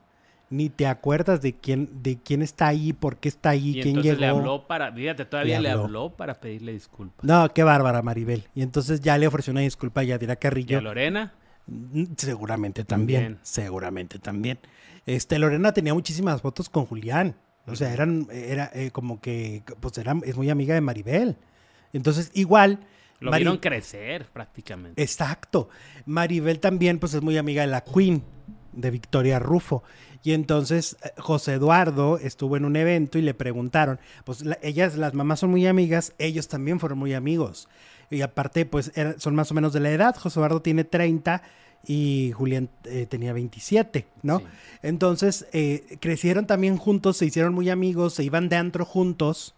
[0.50, 3.88] Ni te acuerdas de quién, de quién está ahí, por qué está ahí, Y quién
[3.88, 4.20] entonces llegó.
[4.20, 6.11] le habló para, fíjate, todavía Le le habló.
[6.16, 7.24] para pedirle disculpas.
[7.24, 8.48] No, qué bárbara, Maribel.
[8.54, 10.78] Y entonces ya le ofreció una disculpa a Yadira ¿Y Carrillo.
[10.78, 11.32] a Lorena?
[11.66, 13.40] Mm, Seguramente también, También.
[13.42, 14.58] seguramente también.
[15.06, 17.36] Este, Lorena tenía muchísimas fotos con Julián.
[17.66, 21.36] O sea, eran, era eh, como que, pues era, es muy amiga de Maribel.
[21.92, 22.80] Entonces, igual.
[23.20, 25.00] Lo vieron crecer prácticamente.
[25.02, 25.68] Exacto.
[26.06, 28.22] Maribel también, pues es muy amiga de la Queen,
[28.72, 29.82] de Victoria Rufo.
[30.22, 34.96] Y entonces eh, José Eduardo estuvo en un evento y le preguntaron, pues la- ellas,
[34.96, 37.68] las mamás son muy amigas, ellos también fueron muy amigos.
[38.10, 40.16] Y aparte, pues era- son más o menos de la edad.
[40.16, 41.42] José Eduardo tiene 30
[41.86, 44.40] y Julián eh, tenía 27, ¿no?
[44.40, 44.44] Sí.
[44.82, 49.54] Entonces, eh, crecieron también juntos, se hicieron muy amigos, se iban de antro juntos,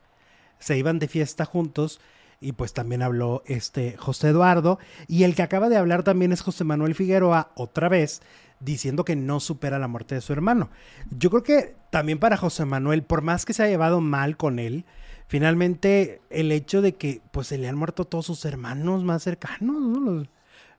[0.60, 2.00] se iban de fiesta juntos.
[2.43, 4.78] Y pues también habló este José Eduardo.
[5.07, 8.20] Y el que acaba de hablar también es José Manuel Figueroa, otra vez,
[8.61, 10.70] diciendo que no supera la muerte de su hermano.
[11.11, 14.59] Yo creo que también para José Manuel, por más que se ha llevado mal con
[14.59, 14.84] él,
[15.28, 19.80] finalmente el hecho de que pues se le han muerto todos sus hermanos más cercanos,
[19.80, 20.01] ¿no?
[20.01, 20.28] Los,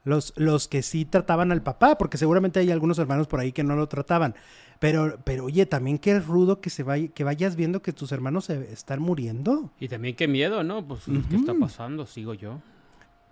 [0.03, 3.63] los, los que sí trataban al papá, porque seguramente hay algunos hermanos por ahí que
[3.63, 4.35] no lo trataban.
[4.83, 8.45] Pero, pero oye, también qué rudo que se vaya, que vayas viendo que tus hermanos
[8.45, 9.71] se están muriendo.
[9.79, 10.85] Y también qué miedo, ¿no?
[10.85, 12.05] Pues, ¿qué está pasando?
[12.05, 12.59] Sigo yo.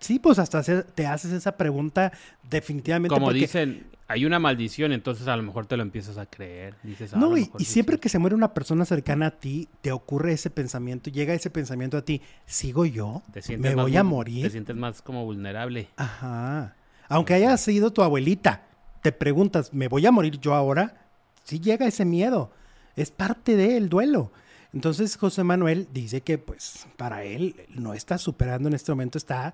[0.00, 2.10] Sí, pues hasta te haces esa pregunta
[2.48, 3.12] definitivamente.
[3.14, 6.74] Como porque- dicen, hay una maldición, entonces a lo mejor te lo empiezas a creer.
[6.82, 10.32] Dices, ah, No, y, siempre que se muere una persona cercana a ti, te ocurre
[10.32, 13.20] ese pensamiento, llega ese pensamiento a ti, ¿sigo yo?
[13.24, 13.32] cierto.
[13.32, 14.50] Te sientes ¿Me más voy a vul- Te morir?
[14.50, 15.88] sientes más como vulnerable.
[15.96, 16.74] Ajá.
[17.08, 18.62] Aunque haya sido tu abuelita,
[19.02, 21.01] te preguntas, ¿me voy a morir yo ahora?
[21.44, 22.50] Sí llega ese miedo.
[22.96, 24.32] Es parte del duelo.
[24.72, 29.52] Entonces José Manuel dice que pues para él no está superando en este momento, está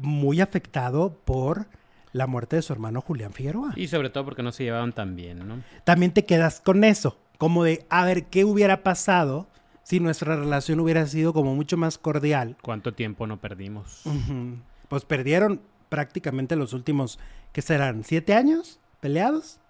[0.00, 1.66] muy afectado por
[2.12, 3.74] la muerte de su hermano Julián Figueroa.
[3.76, 5.62] Y sobre todo porque no se llevaban tan bien, ¿no?
[5.84, 9.46] También te quedas con eso, como de, a ver, ¿qué hubiera pasado
[9.82, 12.56] si nuestra relación hubiera sido como mucho más cordial?
[12.62, 14.04] ¿Cuánto tiempo no perdimos?
[14.88, 15.60] Pues perdieron
[15.90, 17.18] prácticamente los últimos,
[17.52, 18.04] ¿qué serán?
[18.04, 19.60] ¿Siete años peleados?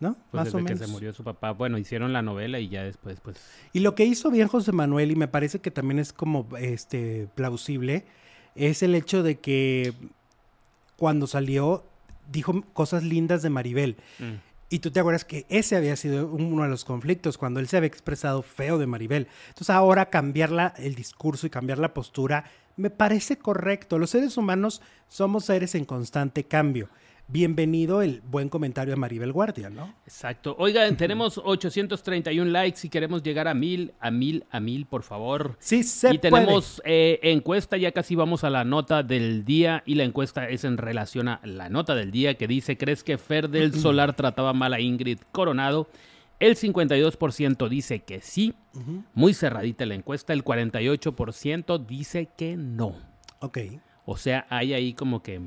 [0.00, 0.16] ¿No?
[0.30, 0.86] Pues más o desde que menos.
[0.88, 1.52] se murió su papá.
[1.52, 3.38] Bueno, hicieron la novela y ya después, pues...
[3.72, 7.28] Y lo que hizo bien José Manuel, y me parece que también es como este
[7.34, 8.04] plausible,
[8.54, 9.94] es el hecho de que
[10.96, 11.84] cuando salió
[12.30, 13.96] dijo cosas lindas de Maribel.
[14.18, 14.54] mm.
[14.70, 17.76] Y tú te acuerdas que ese había sido uno de los conflictos, cuando él se
[17.76, 19.28] había expresado feo de Maribel.
[19.48, 22.44] Entonces ahora cambiarla el discurso y cambiar la postura
[22.76, 23.98] me parece correcto.
[23.98, 26.88] Los seres humanos somos seres en constante cambio.
[27.26, 29.94] Bienvenido el buen comentario de Maribel Guardia, ¿no?
[30.04, 30.54] Exacto.
[30.58, 35.56] Oigan, tenemos 831 likes y queremos llegar a mil, a mil, a mil, por favor.
[35.58, 39.94] Sí, se y tenemos eh, encuesta, ya casi vamos a la nota del día y
[39.94, 43.48] la encuesta es en relación a la nota del día que dice, ¿crees que Fer
[43.48, 45.88] del Solar trataba mal a Ingrid Coronado?
[46.40, 48.54] El 52% dice que sí,
[49.14, 52.96] muy cerradita la encuesta, el 48% dice que no.
[53.38, 53.58] Ok,
[54.04, 55.40] O sea, hay ahí como que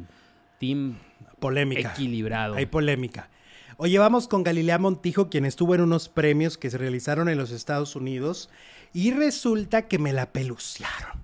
[0.60, 0.98] team
[1.40, 1.92] polémica.
[1.92, 2.56] equilibrado.
[2.56, 3.30] Hay polémica.
[3.78, 7.52] Oye, vamos con Galilea Montijo, quien estuvo en unos premios que se realizaron en los
[7.52, 8.50] Estados Unidos
[8.94, 11.22] y resulta que me la peluciaron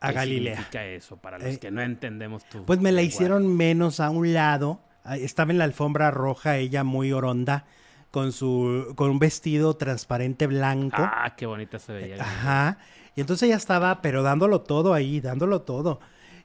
[0.00, 0.54] a ¿Qué Galilea.
[0.54, 4.08] significa eso para los Eh, que no entendemos tu Pues me la hicieron menos a
[4.10, 4.80] un lado.
[5.04, 7.66] Ah, Estaba en la alfombra roja, ella muy oronda,
[8.10, 10.96] con su con un vestido transparente blanco.
[10.98, 12.16] Ah, qué bonita se veía.
[12.22, 12.78] Ajá.
[13.14, 16.00] Y entonces ella estaba, pero dándolo todo ahí, dándolo todo.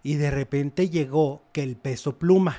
[0.07, 2.57] Y de repente llegó que el peso pluma,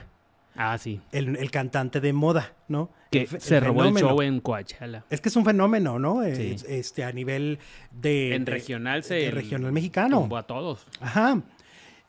[0.55, 1.01] Ah, sí.
[1.12, 2.90] el, el cantante de moda, ¿no?
[3.11, 5.05] Que El se robó el show en Coachella.
[5.09, 6.22] Es que es un fenómeno, ¿no?
[6.24, 6.53] Sí.
[6.57, 7.59] Es- Este, a nivel
[7.90, 8.34] de...
[8.34, 10.18] En de- regional se de regional mexicano.
[10.20, 10.86] tumbó a todos.
[11.01, 11.40] Ajá.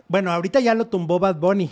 [0.10, 1.70] Bueno, ahorita ya lo tumbó Bad Bunny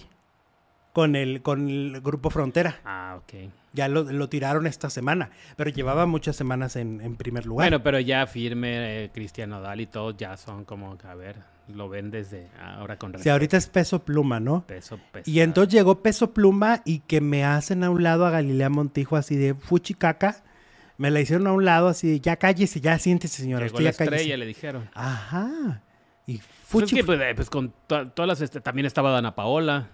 [0.93, 2.79] con el, con el grupo Frontera.
[2.85, 3.49] Ah, ok.
[3.73, 7.65] Ya lo, lo tiraron esta semana, pero llevaba muchas semanas en, en primer lugar.
[7.65, 11.35] Bueno, pero ya firme eh, Cristian Nodal y todos ya son como, a ver,
[11.67, 14.65] lo ven desde ahora con si ahorita es peso pluma, ¿no?
[14.65, 15.29] peso pesado.
[15.31, 19.15] Y entonces llegó peso pluma y que me hacen a un lado a Galilea Montijo
[19.17, 20.43] así de fuchicaca.
[20.97, 23.65] Me la hicieron a un lado así de ya cállese, ya siéntese, señora.
[23.65, 24.15] Llegó usted la ya cállese".
[24.15, 24.89] estrella, le dijeron.
[24.93, 25.81] Ajá.
[26.25, 26.37] Y
[26.71, 28.41] Pues es fuchi- que pues, eh, pues, con to- todas las...
[28.41, 29.89] este, también estaba Dana Paola.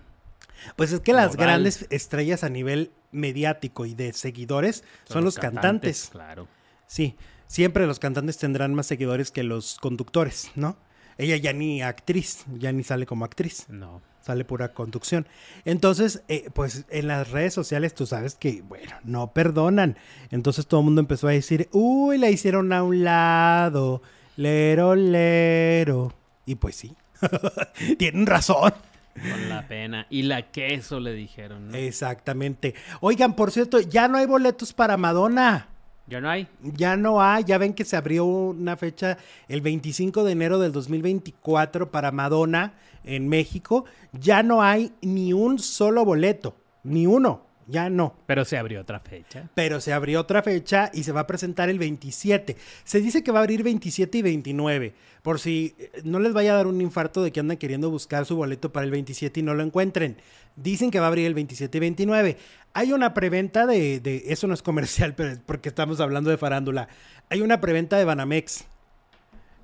[0.75, 6.09] Pues es que las grandes estrellas a nivel mediático y de seguidores son, los cantantes.
[6.11, 6.47] Claro.
[6.87, 7.15] Sí,
[7.47, 10.77] siempre los cantantes tendrán más seguidores que los conductores, ¿no?
[11.17, 14.01] Ella ya ni actriz, ya ni sale como actriz, No.
[14.21, 15.27] sale pura conducción.
[15.65, 19.97] Entonces, eh, pues en las redes sociales tú sabes que, bueno, no perdonan.
[20.31, 24.01] Entonces todo el mundo empezó a decir, uy, la hicieron a un lado,
[24.37, 26.13] lero, lero.
[26.45, 26.95] Y pues sí,
[27.97, 28.73] tienen razón.
[29.13, 30.07] Con la pena.
[30.09, 31.77] Y la queso le dijeron, ¿no?
[31.77, 32.73] Exactamente.
[33.01, 35.67] Oigan, por cierto, ya no hay boletos para Madonna.
[36.05, 36.47] ¿Ya no hay?
[36.61, 40.73] Ya no hay, ya ven que se abrió una fecha el 25 de enero del
[40.73, 42.73] 2024 para Madonna
[43.05, 43.85] en México.
[44.11, 48.15] Ya no hay ni un solo boleto, ni uno, ya no.
[48.25, 49.49] Pero se abrió otra fecha.
[49.53, 52.57] Pero se abrió otra fecha y se va a presentar el 27.
[52.83, 54.93] Se dice que va a abrir 27 y 29.
[55.21, 58.25] Por si eh, no les vaya a dar un infarto de que andan queriendo buscar
[58.25, 60.17] su boleto para el 27 y no lo encuentren.
[60.55, 62.37] Dicen que va a abrir el 27 y 29.
[62.73, 66.37] Hay una preventa de, de- eso no es comercial, pero es porque estamos hablando de
[66.37, 66.87] farándula.
[67.29, 68.65] Hay una preventa de Banamex.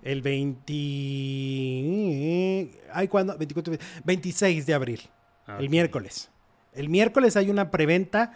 [0.04, 0.22] El
[1.50, 2.80] 20...
[2.94, 3.38] Ay, ¿cuándo?
[3.38, 5.02] 24, 26 de abril.
[5.48, 5.70] El Ok.
[5.72, 6.30] miércoles.
[6.74, 8.34] El miércoles hay una preventa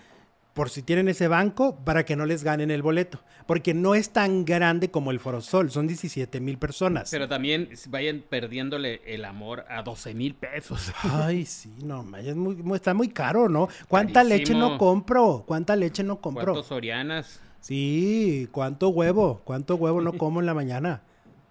[0.54, 3.20] por si tienen ese banco para que no les ganen el boleto.
[3.46, 7.10] Porque no es tan grande como el Forosol, son 17 mil personas.
[7.12, 10.94] Pero también vayan perdiéndole el amor a 12 mil pesos.
[11.04, 13.68] Ay, sí, no, es muy, muy- está muy caro, ¿no?
[13.88, 15.44] ¿Cuánta leche no compro?
[15.46, 16.46] ¿Cuánta leche no compro?
[16.46, 17.42] ¿Cuántos Sorianas?
[17.60, 19.42] Sí, ¿cuánto huevo?
[19.44, 21.02] ¿Cuánto huevo no como en la mañana?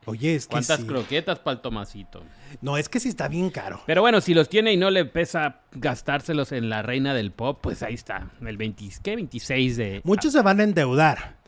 [0.04, 0.86] Oye, es que ¿Cuántas sí.
[0.86, 2.24] croquetas para el Tomasito?
[2.60, 3.80] No, es que sí está bien caro.
[3.86, 7.60] Pero bueno, si los tiene y no le pesa gastárselos en la reina del pop,
[7.62, 8.30] pues ahí está.
[8.44, 9.14] El 20, ¿qué?
[9.14, 10.00] 26 de...
[10.04, 11.40] Muchos se van a endeudar.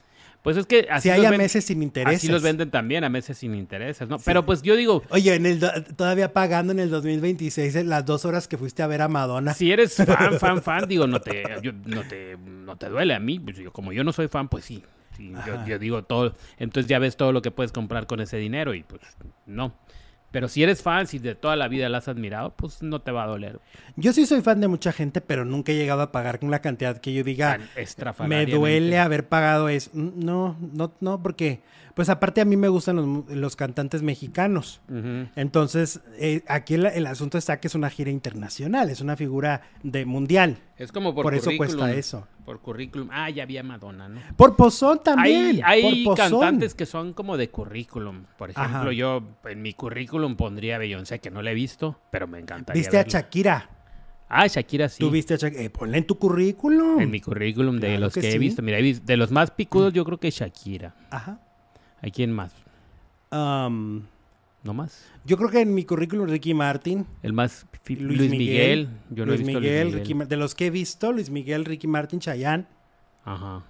[0.42, 2.18] Pues es que así Si hay a meses sin intereses.
[2.18, 4.18] Así los venden también a meses sin intereses, ¿no?
[4.18, 5.58] Pero pues yo digo, Oye, en el
[5.96, 9.54] todavía pagando en el 2026 en las dos horas que fuiste a ver a Madonna.
[9.54, 13.20] si eres fan, fan, fan, digo, no te, yo- no te, no te duele a
[13.20, 13.40] mí.
[13.40, 14.84] Pues, yo- como yo no soy fan, pues sí.
[15.66, 16.34] Yo, digo todo.
[16.58, 19.02] Entonces ya ves todo lo que puedes comprar con ese dinero y pues
[19.46, 19.74] no.
[20.34, 23.12] Pero si eres fan, si de toda la vida la has admirado, pues no te
[23.12, 23.60] va a doler.
[23.94, 26.60] Yo sí soy fan de mucha gente, pero nunca he llegado a pagar con la
[26.60, 27.58] cantidad que yo diga.
[27.58, 27.68] Tan
[28.28, 29.92] Me duele haber pagado eso.
[29.94, 31.60] No, no, no, porque,
[31.94, 34.80] pues aparte a mí me gustan los, los cantantes mexicanos.
[35.36, 39.62] Entonces, eh, aquí el, el asunto está que es una gira internacional, es una figura
[39.82, 40.58] de mundial.
[40.76, 42.26] Es como por, Por eso cuesta eso.
[42.44, 43.08] Por currículum.
[43.12, 44.20] Ah, ya había Madonna, ¿no?
[44.36, 45.60] Por Pozón también.
[45.64, 46.40] Hay, hay por Pozón.
[46.40, 48.24] cantantes que son como de currículum.
[48.36, 48.92] Por ejemplo, Ajá.
[48.92, 52.80] yo en mi currículum pondría a Beyoncé, que no la he visto, pero me encantaría.
[52.80, 53.04] Viste a.
[53.04, 53.70] Shakira.
[54.28, 54.98] Ah, Shakira sí.
[54.98, 55.62] Tú viste a Shakira.
[55.62, 57.00] Eh, ponla en tu currículum.
[57.00, 58.60] En mi currículum de Claro los que que, he visto.
[58.60, 60.94] Mira, de los más picudos, yo creo que Shakira.
[61.10, 61.38] Ajá.
[62.04, 62.52] ¿Hay quién más?
[63.32, 64.02] Um,
[64.62, 65.06] ¿No más?
[65.24, 67.06] yo creo que en mi currículum Ricky Martin.
[67.22, 67.66] El más.
[67.86, 68.90] Luis, Luis, Miguel.
[69.08, 70.18] Yo no Luis he visto a Miguel, Luis Miguel.
[70.18, 72.66] Ricky de los que he visto, Luis Miguel, Ricky Martin, Chayanne.
[73.24, 73.62] Ajá.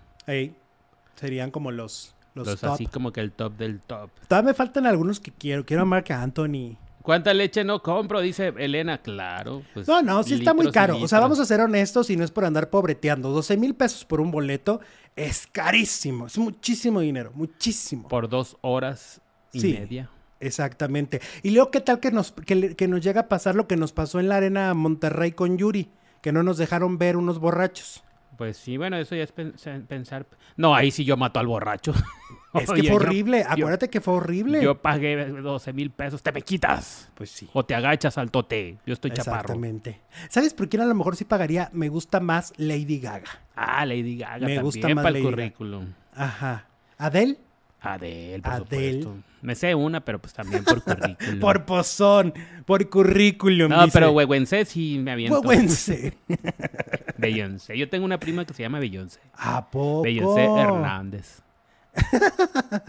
[1.14, 2.72] Serían como los, los, Los, top.
[2.72, 4.10] así como que el top del top.
[4.26, 5.64] Todavía me faltan algunos que quiero.
[5.64, 6.76] Quiero a Marc Anthony.
[7.04, 8.20] ¿Cuánta leche no compro?
[8.20, 8.98] Dice Elena.
[8.98, 9.62] Claro.
[9.74, 10.96] Pues, No, no, sí está muy caro.
[10.98, 13.30] O sea, vamos a ser honestos y no es por andar pobreteando.
[13.30, 14.80] 12 mil pesos por un boleto
[15.16, 16.26] es carísimo.
[16.26, 18.08] Es muchísimo dinero, muchísimo.
[18.08, 19.20] Por dos horas
[19.52, 19.72] y Sí.
[19.74, 20.10] media.
[20.40, 21.20] Exactamente.
[21.42, 23.92] Y luego, ¿qué tal que nos, que, que nos llega a pasar lo que nos
[23.92, 25.90] pasó en la arena Monterrey con Yuri?
[26.20, 28.02] Que no nos dejaron ver unos borrachos.
[28.36, 30.26] Pues sí, bueno, eso ya es pensar.
[30.56, 31.92] No, ahí sí yo mato al borracho.
[32.54, 33.40] Es que Oye, fue horrible.
[33.42, 34.62] yo- Acuérdate que fue horrible.
[34.62, 37.10] Yo pagué 12 mil pesos, te me quitas.
[37.14, 37.48] Pues sí.
[37.52, 38.78] O te agachas al tote.
[38.86, 39.40] Yo estoy chaparro.
[39.40, 40.00] Exactamente.
[40.28, 41.68] ¿Sabes por quién a lo mejor sí pagaría?
[41.72, 43.30] Me gusta más Lady Gaga.
[43.56, 45.36] Ah, Lady Gaga Me también gusta más para el Lady Gaga.
[45.36, 45.86] currículum.
[46.14, 46.66] Ajá.
[46.98, 47.38] ¿Adele?
[47.80, 49.02] Adele, por Adele.
[49.02, 49.16] supuesto.
[49.42, 51.38] Me sé una, pero pues también por currículum.
[51.40, 52.32] Por pozón,
[52.64, 53.68] por currículum.
[53.68, 53.98] No, dice.
[53.98, 55.40] pero Huehuense sí me aviento.
[55.40, 56.16] Huehuense.
[57.18, 57.76] Beyoncé.
[57.76, 59.20] Yo tengo una prima que se llama Beyoncé.
[59.34, 60.02] ¿A poco?
[60.02, 61.42] Beyoncé Hernández.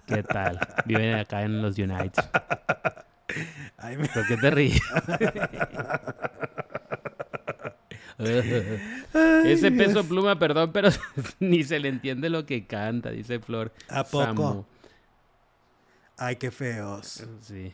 [0.06, 0.60] ¿Qué tal?
[0.86, 2.24] Vive acá en los United.
[3.78, 4.82] Ay, me- ¿Por qué te ríes?
[9.46, 10.90] Ese peso pluma, perdón, pero
[11.40, 13.72] ni se le entiende lo que canta, dice Flor.
[13.90, 14.26] ¿A poco?
[14.26, 14.66] Samu.
[16.18, 17.24] Ay, qué feos.
[17.42, 17.74] Sí.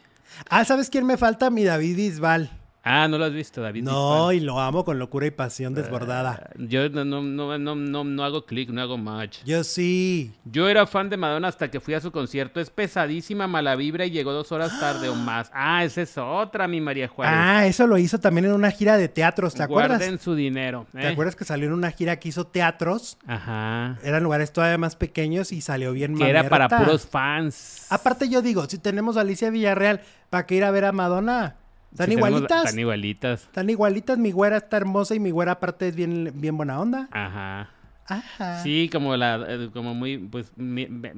[0.49, 1.49] Ah, ¿sabes quién me falta?
[1.49, 2.49] Mi David Bisbal.
[2.83, 3.83] Ah, ¿no lo has visto, David?
[3.83, 4.35] No, Bisbal?
[4.35, 6.49] y lo amo con locura y pasión desbordada.
[6.57, 9.43] Yo no, no, no, no, no, no hago clic, no hago match.
[9.45, 10.33] Yo sí.
[10.45, 12.59] Yo era fan de Madonna hasta que fui a su concierto.
[12.59, 15.51] Es pesadísima, mala vibra y llegó dos horas tarde o más.
[15.63, 17.35] Ah, esa es otra, mi María Juárez.
[17.37, 19.99] Ah, eso lo hizo también en una gira de teatros, ¿te acuerdas?
[19.99, 20.87] Guarden su dinero.
[20.91, 21.07] ¿Te ¿eh?
[21.07, 23.17] acuerdas que salió en una gira que hizo teatros?
[23.27, 23.99] Ajá.
[24.03, 27.85] Eran lugares todavía más pequeños y salió bien Que era para puros fans.
[27.89, 31.55] Aparte yo digo, si tenemos a Alicia Villarreal, ¿para qué ir a ver a Madonna?
[31.91, 32.63] ¿Están tenemos- igualitas?
[32.65, 33.41] Están igualitas.
[33.43, 37.07] Están igualitas, mi güera está hermosa y mi güera aparte es bien, bien buena onda.
[37.11, 37.69] Ajá.
[38.07, 38.61] Ajá.
[38.61, 41.13] Sí, como la, eh, como muy, pues, mi, me-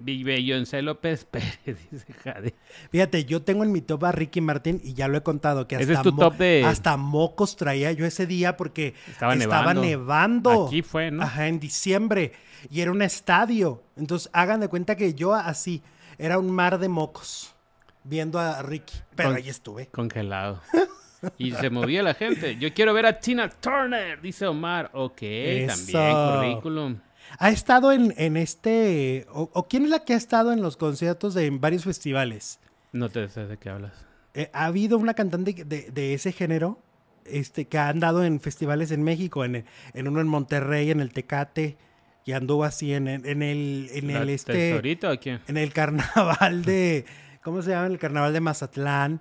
[0.00, 1.58] Beyoncé López Pérez,
[1.90, 2.54] dice Jade.
[2.92, 5.74] Fíjate, yo tengo en mi top a Ricky Martin y ya lo he contado que
[5.76, 9.74] Ese hasta, es tu top de- hasta mocos traía yo ese día porque Estaba estaba
[9.74, 9.82] nevando.
[9.82, 10.66] nevando.
[10.66, 11.22] Aquí fue, ¿no?
[11.22, 12.32] Ajá, en diciembre.
[12.70, 13.82] Y era un estadio.
[13.96, 15.82] Entonces hagan de cuenta que yo así,
[16.18, 17.54] era un mar de mocos
[18.10, 18.94] viendo a Ricky.
[19.14, 19.86] Pero Con- ahí estuve.
[19.86, 20.60] Congelado.
[21.36, 22.56] Y se movía la gente.
[22.56, 24.90] Yo quiero ver a Tina Turner, dice Omar.
[24.94, 26.34] Ok, también, Eso.
[26.38, 26.96] currículum.
[27.38, 29.26] Ha estado en, en este...
[29.30, 32.58] O, o quién es la que ha estado en los conciertos de en varios festivales?
[32.92, 33.92] No te sé de qué hablas.
[34.32, 36.80] Eh, ha habido una cantante de, de ese género
[37.26, 41.12] este, que ha andado en festivales en México, en, en uno en Monterrey, en el
[41.12, 41.76] Tecate,
[42.24, 45.40] y anduvo así en, en el, en ¿La el este, tesorita o quién?
[45.48, 47.04] en el carnaval de,
[47.42, 47.86] ¿cómo se llama?
[47.86, 49.20] El carnaval de Mazatlán.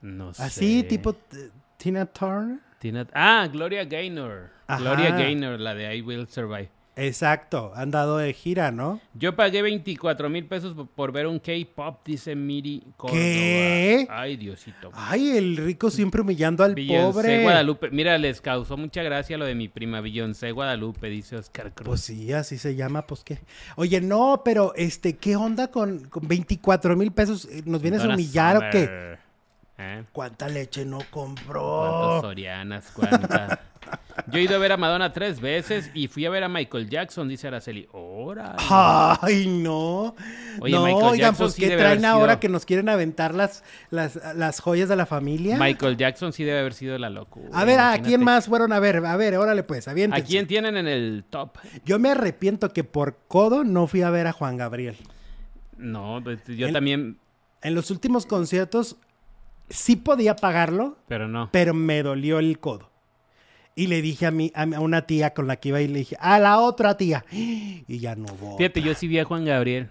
[0.00, 0.42] No sé.
[0.42, 1.14] Así, tipo
[1.76, 2.58] Tina Turner.
[2.78, 4.50] Tina- Ah, Gloria Gaynor.
[4.66, 4.80] Ajá.
[4.80, 6.70] Gloria Gaynor, la de I Will Survive.
[7.00, 9.00] Exacto, han dado de gira, ¿no?
[9.14, 13.20] Yo pagué 24 mil pesos por- ver un K-pop, dice Miri Córdoba.
[13.20, 14.06] ¿Qué?
[14.10, 14.90] Ay, Diosito.
[14.94, 17.42] Ay, el rico siempre humillando al Beyoncé pobre.
[17.44, 17.90] Guadalupe.
[17.90, 21.86] Mira, les causó mucha gracia lo de mi prima Beyoncé Guadalupe, dice Oscar Cruz.
[21.86, 23.38] Pues sí, así se llama, pues qué.
[23.76, 27.44] Oye, no, pero este, ¿qué onda con, con 24 mil pesos?
[27.44, 29.16] Eh, ¿Nos vienes a humillar o qué?
[29.78, 30.02] ¿Eh?
[30.10, 32.20] ¿Cuánta leche no ¿Cuántas compró?
[32.22, 32.90] Sorianas?
[32.92, 33.60] ¿Cuántas?
[34.30, 36.88] Yo he ido a ver a Madonna tres veces y fui a ver a Michael
[36.88, 37.88] Jackson, dice Araceli.
[37.92, 38.58] ¡Órale!
[38.68, 40.14] Ay, no.
[40.60, 42.88] Oye, no, Michael oigan, Jackson pues sí ¿qué debe traen haber ahora que nos quieren
[42.88, 45.56] aventar las, las, las joyas de la familia?
[45.58, 47.48] Michael Jackson sí debe haber sido la locura.
[47.52, 49.04] A ver, ¿a quién más fueron a ver?
[49.04, 51.58] A ver, órale pues, ¿A quién tienen en el top?
[51.84, 54.96] Yo me arrepiento que por codo no fui a ver a Juan Gabriel.
[55.76, 57.18] No, pues, yo también,
[57.62, 58.96] En los últimos conciertos
[59.70, 61.48] sí podía pagarlo, pero no.
[61.52, 62.90] pero me dolió el codo.
[63.78, 66.16] Y le dije a, mi, a una tía con la que iba y le dije,
[66.18, 67.24] a la otra tía.
[67.30, 68.58] Y ya no voy.
[68.58, 69.88] Fíjate, yo sí vi a Juan Gabriel.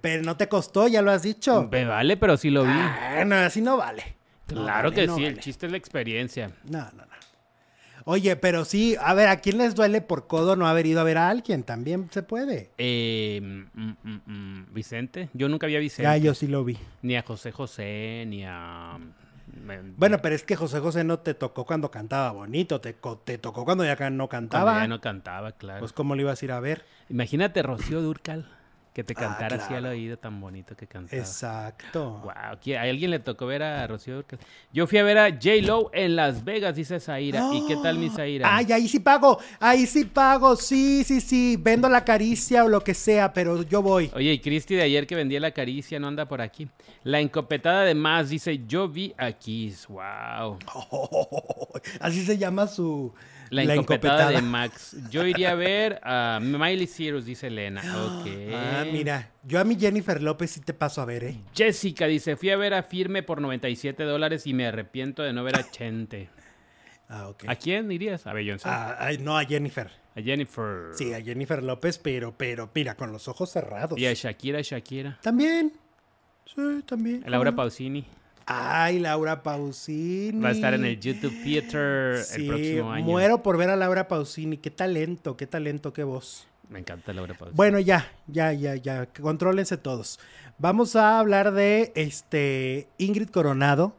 [0.00, 1.68] Pero no te costó, ya lo has dicho.
[1.72, 2.70] Me vale, pero sí lo vi.
[2.70, 4.14] Ah, no, así no vale.
[4.46, 6.52] No claro vale, que no sí, el chiste es la experiencia.
[6.70, 7.14] No, no, no.
[8.04, 11.04] Oye, pero sí, a ver, ¿a quién les duele por codo no haber ido a
[11.04, 11.64] ver a alguien?
[11.64, 12.70] También se puede.
[12.78, 16.04] Eh, mm, mm, mm, Vicente, yo nunca vi a Vicente.
[16.04, 16.78] Ya, yo sí lo vi.
[17.02, 18.98] Ni a José José, ni a...
[19.54, 23.38] me- Bueno, pero es que José José no te tocó cuando cantaba bonito, te, te
[23.38, 24.80] tocó cuando ya no cuando cantaba.
[24.80, 25.80] ya no cantaba, claro.
[25.80, 26.84] Pues, ¿cómo lo ibas a ir a ver?
[27.08, 28.48] Imagínate Rocío Durcal,
[28.94, 31.20] que te Ah, cantara así al oído tan bonito que cantaba.
[31.20, 32.20] Exacto.
[32.22, 34.38] Wow, ¿a alguien le tocó ver a Rocío Durcal?
[34.72, 37.50] Yo fui a ver a J-Lo en Las Vegas, dice Zaira.
[37.52, 38.56] ¿Y qué tal mi Zaira?
[38.56, 42.82] Ay, ahí sí pago, ahí sí pago, sí, sí, sí, vendo la caricia o lo
[42.82, 44.12] que sea, pero yo voy.
[44.14, 46.68] Oye, y Cristi de ayer que vendía la caricia no anda por aquí.
[47.02, 49.88] La encopetada de más dice, yo vi a Kiss.
[49.88, 50.58] Wow.
[52.00, 53.12] así se llama su...
[53.54, 54.96] La, encopetada, de Max.
[55.10, 57.82] Yo iría a ver a Miley Cyrus, dice Elena.
[58.04, 58.26] Ok.
[58.52, 61.40] Ah, mira, yo a mi Jennifer López sí te paso a ver, ¿eh?
[61.54, 65.44] Jessica dice, fui a ver a Firme por 97 dólares y me arrepiento de no
[65.44, 66.28] ver a Chente.
[67.08, 67.44] Ah, ok.
[67.46, 68.26] ¿A quién irías?
[68.26, 68.68] A Beyoncé.
[68.68, 69.90] Ah, no, a Jennifer.
[70.16, 70.90] A Jennifer.
[70.94, 73.98] Sí, a Jennifer López, pero, pero, mira, con los ojos cerrados.
[73.98, 75.18] Y a Shakira, Shakira.
[75.22, 75.72] También.
[76.46, 77.24] Sí, también.
[77.26, 77.54] A Laura.
[77.54, 78.04] Pausini.
[78.46, 80.40] Ay, Laura Pausini.
[80.40, 83.04] Va a estar en el YouTube Theater Sí, el próximo año.
[83.04, 84.58] muero por ver a Laura Pausini.
[84.58, 86.46] Qué talento, qué talento, qué voz.
[86.68, 87.56] Me encanta Laura Pausini.
[87.56, 89.06] Bueno, ya, ya, ya, ya.
[89.06, 90.18] Contrólense todos.
[90.58, 93.96] Vamos a hablar de este Ingrid Coronado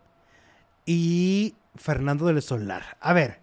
[0.85, 2.97] y Fernando del Solar.
[2.99, 3.39] A ver,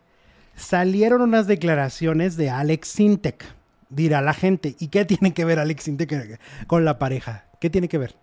[0.54, 3.44] salieron unas declaraciones de Alex Sintek.
[3.90, 4.76] Dirá la gente.
[4.78, 7.46] ¿Y qué tiene que ver Alex Sintek con la pareja?
[7.60, 8.14] ¿Qué tiene que ver?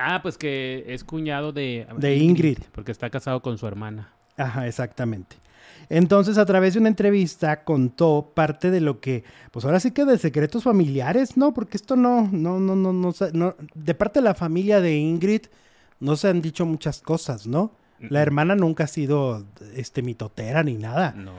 [0.00, 1.86] Ah, pues que es cuñado de...
[1.98, 2.58] De Ingrid.
[2.72, 4.12] Porque está casado con su hermana.
[4.36, 5.36] Ajá, exactamente.
[5.88, 10.04] Entonces, a través de una entrevista contó parte de lo que, pues ahora sí que
[10.04, 11.52] de secretos familiares, ¿no?
[11.52, 15.42] Porque esto no, no, no, no, no, no- de parte de la familia de Ingrid
[15.98, 17.72] no se han dicho muchas cosas, ¿no?
[18.08, 19.44] La hermana nunca ha sido,
[19.74, 21.12] este, mitotera ni nada.
[21.14, 21.32] No.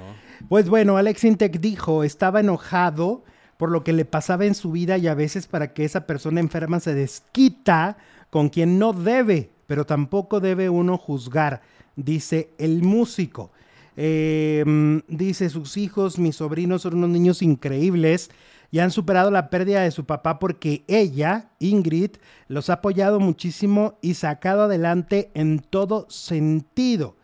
[0.48, 3.24] Pues bueno, Alex Intec dijo, estaba enojado
[3.58, 6.40] por lo que le pasaba en su vida y a veces para que esa persona
[6.40, 7.98] enferma se desquita
[8.32, 11.62] con quien no debe, pero tampoco debe uno juzgar,
[11.96, 13.52] dice el músico.
[13.98, 14.64] Eh,
[15.08, 18.32] dice, sus hijos, mis sobrinos son unos niños increíbles
[18.72, 22.12] y han superado la pérdida de su papá porque ella, Ingrid,
[22.48, 27.18] los ha apoyado muchísimo y sacado adelante en todo sentido.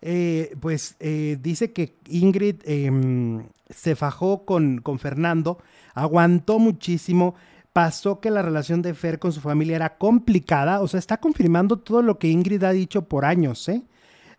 [0.00, 5.58] Eh, pues eh, dice que Ingrid em, se fajó con, con Fernando,
[5.94, 7.34] aguantó muchísimo,
[7.76, 11.78] pasó que la relación de Fer con su familia era complicada, o sea, está confirmando
[11.78, 13.82] todo lo que Ingrid ha dicho por años, ¿eh?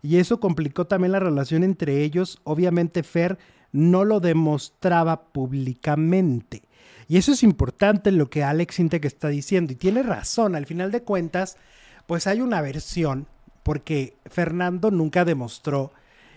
[0.02, 2.40] Y eso complicó también la relación entre ellos.
[2.42, 3.38] Obviamente Fer
[3.70, 6.64] no lo demostraba públicamente.
[7.06, 9.72] Y eso es importante lo que Alex Intec está diciendo.
[9.72, 11.58] Y tiene razón, al final de cuentas,
[12.08, 13.28] pues hay una versión,
[13.62, 15.92] porque Fernando nunca demostró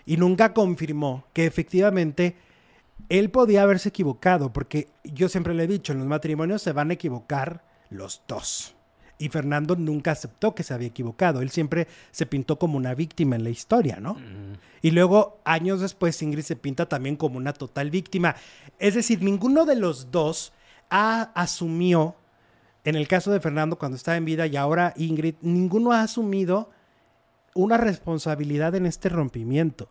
[0.06, 2.36] y nunca confirmó que efectivamente
[3.08, 6.90] él podía haberse equivocado, porque yo siempre le he dicho, en los matrimonios se van
[6.90, 8.74] a equivocar los dos.
[9.18, 11.42] Y Fernando nunca aceptó que se había equivocado.
[11.42, 14.14] Él siempre se pintó como una víctima en la historia, ¿no?
[14.14, 14.56] Mm.
[14.80, 18.34] Y luego, años después, Ingrid se pinta también como una total víctima.
[18.80, 20.52] Es decir, ninguno de los dos
[20.90, 22.16] ha asumió,
[22.84, 26.70] en el caso de Fernando cuando estaba en vida y ahora Ingrid, ninguno ha asumido
[27.54, 29.88] una responsabilidad en este rompimiento.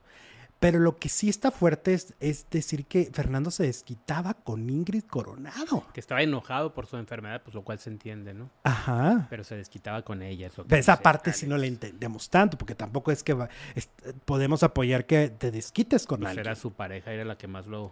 [0.61, 5.05] Pero lo que sí está fuerte es, es decir que Fernando se desquitaba con Ingrid
[5.05, 5.87] Coronado.
[5.91, 8.47] Que estaba enojado por su enfermedad, pues lo cual se entiende, ¿no?
[8.63, 9.25] Ajá.
[9.31, 10.45] Pero se desquitaba con ella.
[10.47, 13.33] es lo que Pero esa parte sí no la entendemos tanto, porque tampoco es que
[13.33, 13.89] va- es-
[14.23, 16.45] podemos apoyar que te desquites con Pues alguien.
[16.45, 17.91] era su pareja, era la que más lo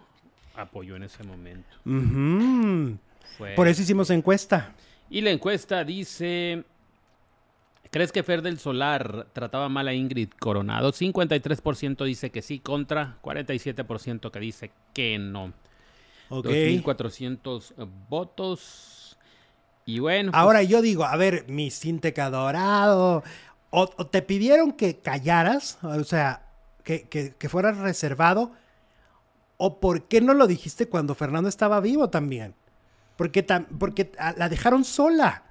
[0.56, 1.68] apoyó en ese momento.
[3.38, 4.74] Fue- Por eso hicimos encuesta.
[5.10, 6.64] Y la encuesta dice...
[7.92, 10.92] ¿Crees que Fer del Solar trataba mal a Ingrid Coronado?
[10.94, 15.54] 53% dice que sí, contra 47% que dice que no.
[16.30, 16.46] Ok.
[16.46, 17.74] 2.400
[18.10, 19.18] votos.
[19.86, 23.24] Y bueno, pues, Ahora yo digo, a ver, mi Sinteca dorado.
[23.72, 26.44] O, o te pidieron que callaras, o sea,
[26.84, 28.52] que, que, que fueras reservado.
[29.58, 32.54] ¿O por qué no lo dijiste cuando Fernando estaba vivo también?
[33.18, 35.44] Porque, tam- porque la dejaron sola.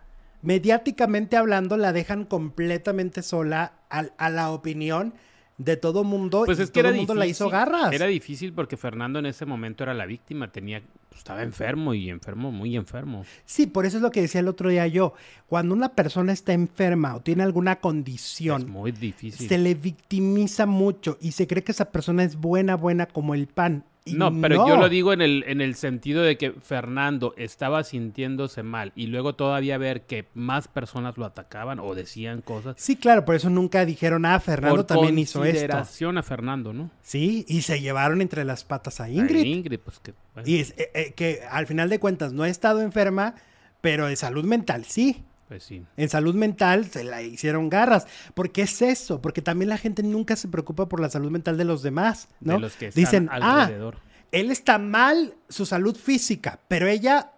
[0.42, 5.14] Mediáticamente hablando, la dejan completamente sola al- a, la opinión
[5.56, 6.44] de todo mundo.
[6.46, 7.18] pues y es que todo el mundo difícil.
[7.18, 7.92] la hizo garras.
[7.92, 12.08] Era difícil porque Fernando en ese momento era la víctima, tenía pues, estaba enfermo y
[12.10, 13.24] enfermo, muy enfermo.
[13.44, 15.14] Sí, por eso es lo que decía el otro día yo.
[15.48, 19.48] Cuando una persona está enferma o tiene alguna condición, Es muy difícil.
[19.48, 23.48] se le victimiza mucho y se cree que esa persona es buena, buena como el
[23.48, 23.84] pan.
[24.14, 28.62] No, pero yo lo digo en el, en el sentido de que Fernando estaba sintiéndose
[28.62, 32.76] mal y luego todavía ver que más personas lo atacaban o decían cosas.
[32.78, 35.60] Sí, claro, por eso nunca dijeron, ah, Fernando por también hizo esto.
[35.60, 36.90] consideración a Fernando, ¿no?
[37.02, 39.44] Sí, y se llevaron entre las patas a A Ingrid.
[39.44, 40.14] Ingrid, pues que...
[40.34, 43.34] bueno, Y es, eh, eh, que al final de cuentas no ha estado enferma,
[43.80, 45.24] pero de salud mental sí.
[45.48, 45.82] Pues sí.
[45.96, 48.06] En salud mental se la hicieron garras.
[48.34, 49.22] ¿Por qué es eso?
[49.22, 52.54] Porque también la gente nunca se preocupa por la salud mental de los demás, ¿no?
[52.54, 53.96] De los que están Dicen, ah, alrededor.
[54.30, 57.32] él está mal su salud física, pero ella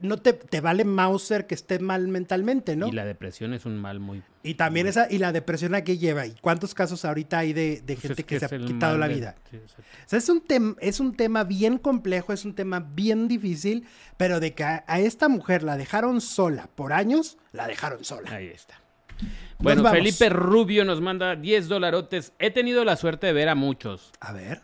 [0.00, 2.88] no te, te vale Mauser que esté mal mentalmente, ¿no?
[2.88, 4.22] Y la depresión es un mal muy...
[4.42, 6.26] Y también esa, y la depresión a qué lleva.
[6.26, 9.08] ¿Y cuántos casos ahorita hay de, de pues gente es que, se ha quitado la
[9.08, 9.34] de- vida?
[9.50, 9.56] sí.
[9.56, 13.86] O sea, es un, tem- es un tema bien complejo, es un tema bien difícil,
[14.16, 18.30] pero de que a, a esta mujer la dejaron sola por años, la dejaron sola.
[18.32, 18.80] Ahí está.
[19.58, 19.88] Bueno.
[19.90, 22.32] Felipe Rubio nos manda 10 dolarotes.
[22.38, 24.12] He tenido la suerte de ver a muchos.
[24.20, 24.60] A ver.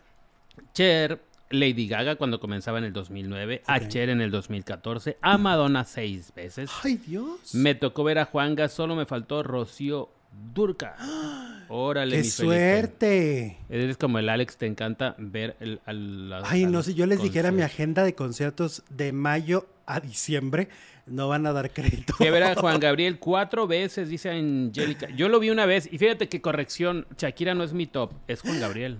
[0.73, 1.19] Cher,
[1.49, 3.87] Lady Gaga cuando comenzaba en el 2009, a Ok.
[3.87, 6.71] Cher en el 2014, a Madonna seis veces.
[6.83, 7.53] Ay, Dios.
[7.53, 10.09] Me tocó ver a Juanga, solo me faltó Rocío
[10.53, 10.95] Durca.
[11.69, 13.57] Órale, ¡Qué mi suerte!
[13.69, 17.05] Eres como el Alex, te encanta ver el, al- a- Ay, a no sé, yo
[17.05, 20.67] les dijera mi agenda de conciertos de mayo a diciembre,
[21.07, 22.13] no van a dar crédito.
[22.15, 25.09] Fui a ver a Juan Gabriel cuatro veces, dice Angélica.
[25.15, 28.41] Yo lo vi una vez y fíjate que corrección, Shakira no es mi top, es
[28.41, 28.99] Juan Gabriel.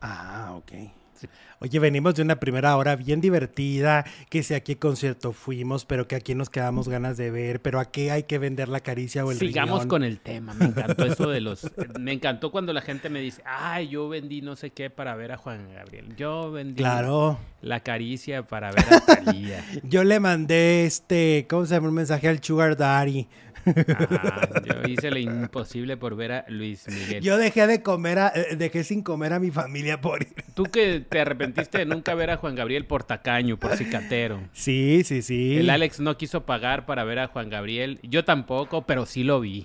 [0.00, 0.72] Ah, ok.
[1.18, 1.28] Sí.
[1.60, 6.06] Oye, venimos de una primera hora bien divertida, que sé a qué concierto fuimos, pero
[6.06, 9.24] que aquí nos quedamos ganas de ver, pero a qué hay que vender la caricia
[9.24, 9.88] o el Sigamos riñón.
[9.88, 11.70] con el tema, me encantó eso de los...
[11.98, 15.32] Me encantó cuando la gente me dice, ay, yo vendí no sé qué para ver
[15.32, 16.14] a Juan Gabriel.
[16.16, 17.38] Yo vendí Claro.
[17.62, 19.64] la caricia para ver a Talía.
[19.82, 21.88] Yo le mandé este, ¿cómo se llama?
[21.88, 23.26] Un mensaje al Sugar Daddy.
[23.66, 27.22] Yo hice lo imposible por ver a Luis Miguel.
[27.22, 30.34] Yo dejé de comer, a- eh, dejé sin comer a mi familia por ir.
[30.54, 34.40] Tú que te arrepentiste de nunca ver a Juan Gabriel por tacaño, por cicatero.
[34.52, 35.58] Sí, sí, sí.
[35.58, 37.98] El Alex no quiso pagar para ver a Juan Gabriel.
[38.02, 39.64] Yo tampoco, pero sí lo vi.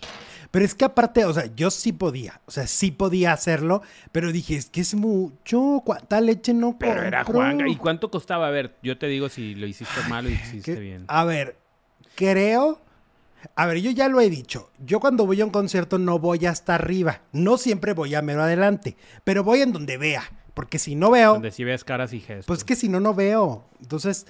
[0.50, 3.82] Pero es que aparte, o sea, yo sí podía, o sea, sí podía hacerlo,
[4.12, 7.42] pero dije, es que es mucho, cuánta leche no Pero era compro?
[7.42, 7.70] Juan.
[7.70, 8.48] ¿Y cuánto costaba?
[8.48, 11.06] A ver, yo te digo si lo hiciste mal o hiciste Que- bien.
[11.08, 11.56] A ver,
[12.16, 12.82] creo.
[13.56, 14.72] A ver, yo ya lo he dicho.
[14.80, 17.22] Yo cuando voy a un concierto no voy hasta arriba.
[17.32, 18.98] No siempre voy a mero adelante.
[19.24, 20.24] Pero voy en donde vea.
[20.54, 22.46] Porque si no veo, Donde sí ves caras y gestos.
[22.46, 23.70] pues que si no, no veo.
[23.82, 24.28] Entonces,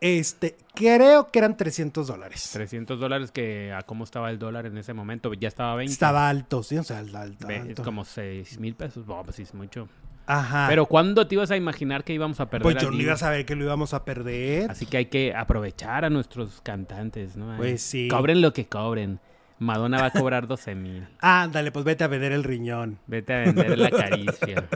[0.00, 2.50] este, creo que eran 300 dólares.
[2.52, 5.32] 300 dólares que a cómo estaba el dólar en ese momento.
[5.34, 5.92] Ya estaba 20.
[5.92, 7.48] Estaba alto, sí, o sea, alto.
[7.48, 9.04] Es como 6 mil pesos.
[9.06, 9.88] Bueno, pues sí es mucho.
[10.28, 10.66] Ajá.
[10.68, 13.16] Pero ¿cuándo te ibas a imaginar que íbamos a perder pues yo no iba a
[13.16, 14.70] saber que lo íbamos a perder.
[14.70, 17.56] Así que hay que aprovechar a nuestros cantantes, ¿no?
[17.56, 18.08] Pues sí.
[18.08, 19.20] Cobren lo que cobren.
[19.58, 21.08] Madonna va a cobrar 12 mil.
[21.20, 22.98] Ándale, pues vete a vender el riñón.
[23.06, 24.68] Vete a vender la caricia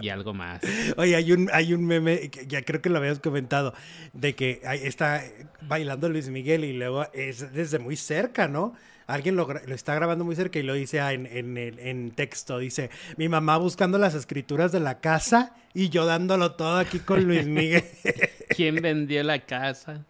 [0.00, 0.62] y algo más.
[0.96, 3.74] Oye, hay un, hay un meme, que ya creo que lo habías comentado,
[4.14, 5.22] de que está
[5.62, 8.74] bailando Luis Miguel y luego es desde muy cerca, ¿no?
[9.06, 12.90] Alguien lo, está grabando muy cerca y lo dice ah, en, en, en texto, dice,
[13.16, 17.46] mi mamá buscando las escrituras de la casa y yo dándolo todo aquí con Luis
[17.46, 17.84] Miguel.
[18.48, 20.04] ¿Quién vendió la casa?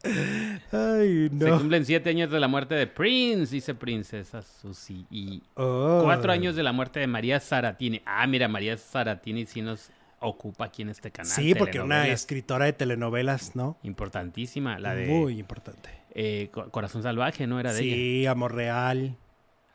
[0.73, 1.59] Ay, Se no.
[1.59, 5.07] cumplen siete años de la muerte de Prince, dice Princesa Susi.
[5.11, 6.01] Y Oh.
[6.05, 8.01] cuatro años de la muerte de María Saratini.
[8.07, 9.91] Ah, mira, María Saratini sí nos
[10.21, 11.31] ocupa aquí en este canal.
[11.31, 13.77] Sí, porque una escritora de telenovelas, ¿no?
[13.83, 15.91] Importantísima, la de Muy importante.
[16.19, 17.61] Eh, Co- Corazón Salvaje, ¿no?
[17.61, 17.95] Era de ella.
[17.97, 19.17] Sí, Amor Real,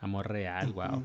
[0.00, 1.04] Amor Real, wow.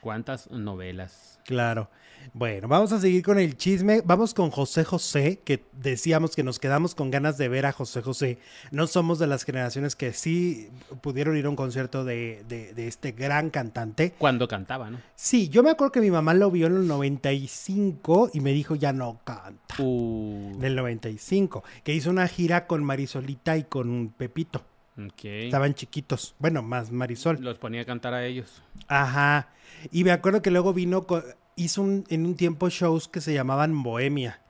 [0.00, 1.40] ¿Cuántas novelas?
[1.44, 1.90] claro.
[2.34, 4.02] Bueno, vamos a seguir con el chisme.
[4.04, 8.02] Vamos con José José, que decíamos que nos quedamos con ganas de ver a José
[8.02, 8.38] José.
[8.70, 10.68] No somos de las generaciones que sí
[11.02, 14.12] pudieron ir a un concierto de, de- de este gran cantante.
[14.18, 14.98] Cuando cantaba, ¿no?
[15.14, 18.74] Sí, yo me acuerdo que mi mamá lo vio en el 95 y me dijo,
[18.74, 19.74] ya no canta.
[19.78, 24.64] Uh, Del 95, que hizo una gira con Marisolita y con Pepito.
[24.98, 25.24] ok.
[25.24, 26.34] Estaban chiquitos.
[26.38, 27.38] Bueno, más Marisol.
[27.40, 28.62] Los ponía a cantar a ellos.
[28.88, 29.48] Ajá.
[29.92, 31.22] Y me acuerdo que luego vino, co-
[31.56, 34.40] hizo un- en un tiempo shows que se llamaban Bohemia.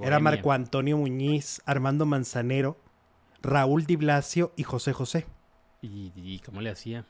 [0.00, 0.18] Era.
[0.20, 2.76] Marco Antonio Muñiz, Armando Manzanero,
[3.40, 5.24] Raúl Di Blasio y José José.
[5.80, 7.06] ¿Y, y cómo le hacía?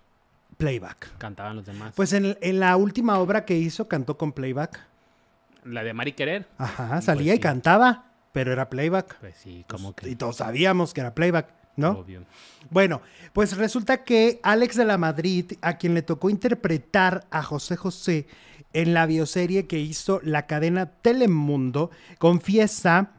[0.57, 1.17] Playback.
[1.19, 1.93] Cantaban los demás.
[1.97, 4.81] Pues en, en la última obra que hizo cantó con playback.
[5.65, 6.47] La de Mari Querer.
[6.59, 7.43] Ajá, salía y sí.
[7.43, 9.19] cantaba, pero era playback.
[9.19, 10.09] Pues sí, como que.
[10.09, 11.91] Y todos sabíamos que era playback, ¿no?
[11.91, 12.23] Obvio.
[12.71, 13.03] Bueno,
[13.33, 18.27] pues resulta que Alex de la Madrid, a quien le tocó interpretar a José José
[18.73, 23.11] en la bioserie que hizo la cadena Telemundo, confiesa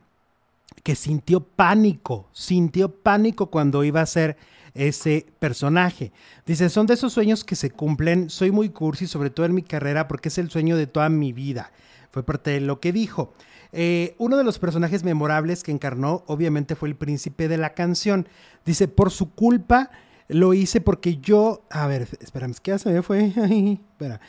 [0.83, 4.37] que sintió pánico, sintió pánico cuando iba a ser
[4.73, 6.11] ese personaje.
[6.45, 9.63] Dice, son de esos sueños que se cumplen, soy muy cursi, sobre todo en mi
[9.63, 11.71] carrera, porque es el sueño de toda mi vida.
[12.11, 13.33] Fue parte de lo que dijo.
[13.73, 18.27] Eh, uno de los personajes memorables que encarnó, obviamente, fue el príncipe de la canción.
[18.65, 19.89] Dice, por su culpa
[20.27, 21.63] lo hice porque yo.
[21.69, 23.27] A ver, espérame, ¿qué ya se me fue?
[23.91, 24.19] Espera.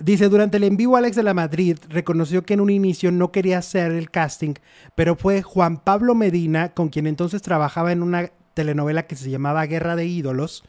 [0.00, 3.32] Dice: Durante el en vivo, Alex de la Madrid reconoció que en un inicio no
[3.32, 4.54] quería hacer el casting,
[4.94, 9.66] pero fue Juan Pablo Medina, con quien entonces trabajaba en una telenovela que se llamaba
[9.66, 10.64] Guerra de Ídolos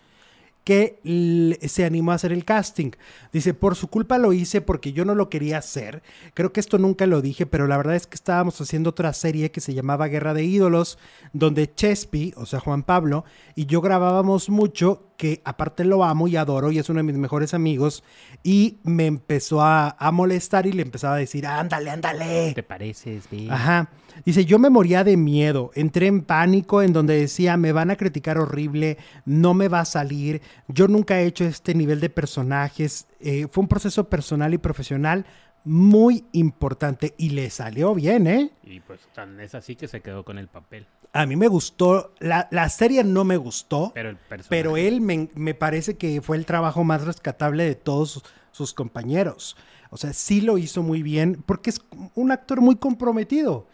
[0.70, 2.92] que se animó a hacer el casting.
[3.34, 6.04] Dice, por su culpa lo hice porque yo no lo quería hacer.
[6.36, 9.50] Creo que esto nunca lo dije, pero la verdad es que estábamos haciendo otra serie
[9.50, 11.00] que se llamaba Guerra de Ídolos,
[11.34, 16.36] donde Chespi, o sea, Juan Pablo, y yo grabábamos mucho, que aparte lo amo y
[16.36, 18.04] adoro y es uno de mis mejores amigos,
[18.44, 22.54] y me empezó a, a molestar y le empezaba a decir, ándale, ándale.
[22.54, 23.28] ¿Te pareces?
[23.32, 23.48] Ve?
[23.50, 23.90] Ajá.
[24.26, 27.96] Dice, yo me moría de miedo, entré en pánico en donde decía, me van a
[27.96, 33.08] criticar horrible, no me va a salir, yo nunca he hecho este nivel de personajes.
[33.20, 35.26] Eh, fue un proceso personal y profesional
[35.64, 38.52] muy importante y le salió bien, ¿eh?
[38.64, 40.86] Y pues tan es así que se quedó con el papel.
[41.12, 44.18] A mí me gustó, la, la serie no me gustó, Pero el
[44.48, 48.74] pero él me, me parece que fue el trabajo más rescatable de todos sus, sus
[48.74, 49.58] compañeros.
[49.90, 51.82] O sea, sí lo hizo muy bien porque es
[52.14, 53.68] un actor muy comprometido.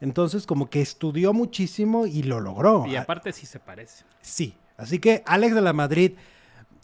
[0.00, 2.86] Entonces, como que estudió muchísimo y lo logró.
[2.86, 4.04] Y aparte sí se parece.
[4.20, 4.54] Sí.
[4.76, 6.12] Así que, Alex de la Madrid,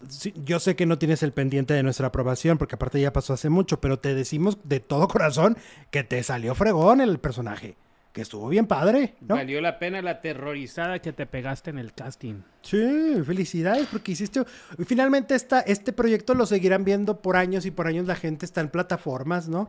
[0.08, 3.32] sí, yo sé que no tienes el pendiente de nuestra aprobación, porque aparte ya pasó
[3.32, 5.56] hace mucho, pero te decimos de todo corazón
[5.90, 7.76] que te salió fregón el personaje.
[8.12, 9.34] Que estuvo bien padre, ¿no?
[9.34, 12.42] Valió la pena la aterrorizada que te pegaste en el casting.
[12.62, 14.44] Sí, felicidades porque hiciste.
[14.78, 18.46] y Finalmente esta, este proyecto lo seguirán viendo por años y por años la gente
[18.46, 19.68] está en plataformas, ¿no?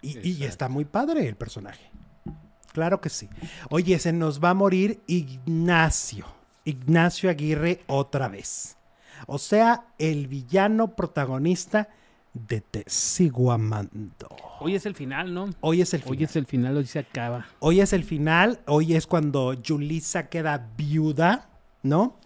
[0.00, 1.90] Y, y está muy padre el personaje.
[2.72, 3.28] Claro que sí.
[3.70, 6.26] Oye, se nos va a morir Ignacio.
[6.64, 8.76] Ignacio Aguirre otra vez.
[9.26, 11.88] O sea, el villano protagonista
[12.32, 14.28] de Te sigo amando.
[14.60, 15.50] Hoy es el final, ¿no?
[15.60, 16.16] Hoy es el final.
[16.16, 17.46] Hoy es el final, hoy se acaba.
[17.58, 21.50] Hoy es el final, hoy es cuando Julissa queda viuda,
[21.82, 22.16] ¿no?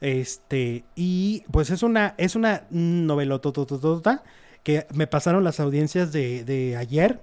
[0.00, 4.24] Este, y pues es una, es una novelotototota
[4.64, 7.20] que me pasaron las audiencias de, de ayer,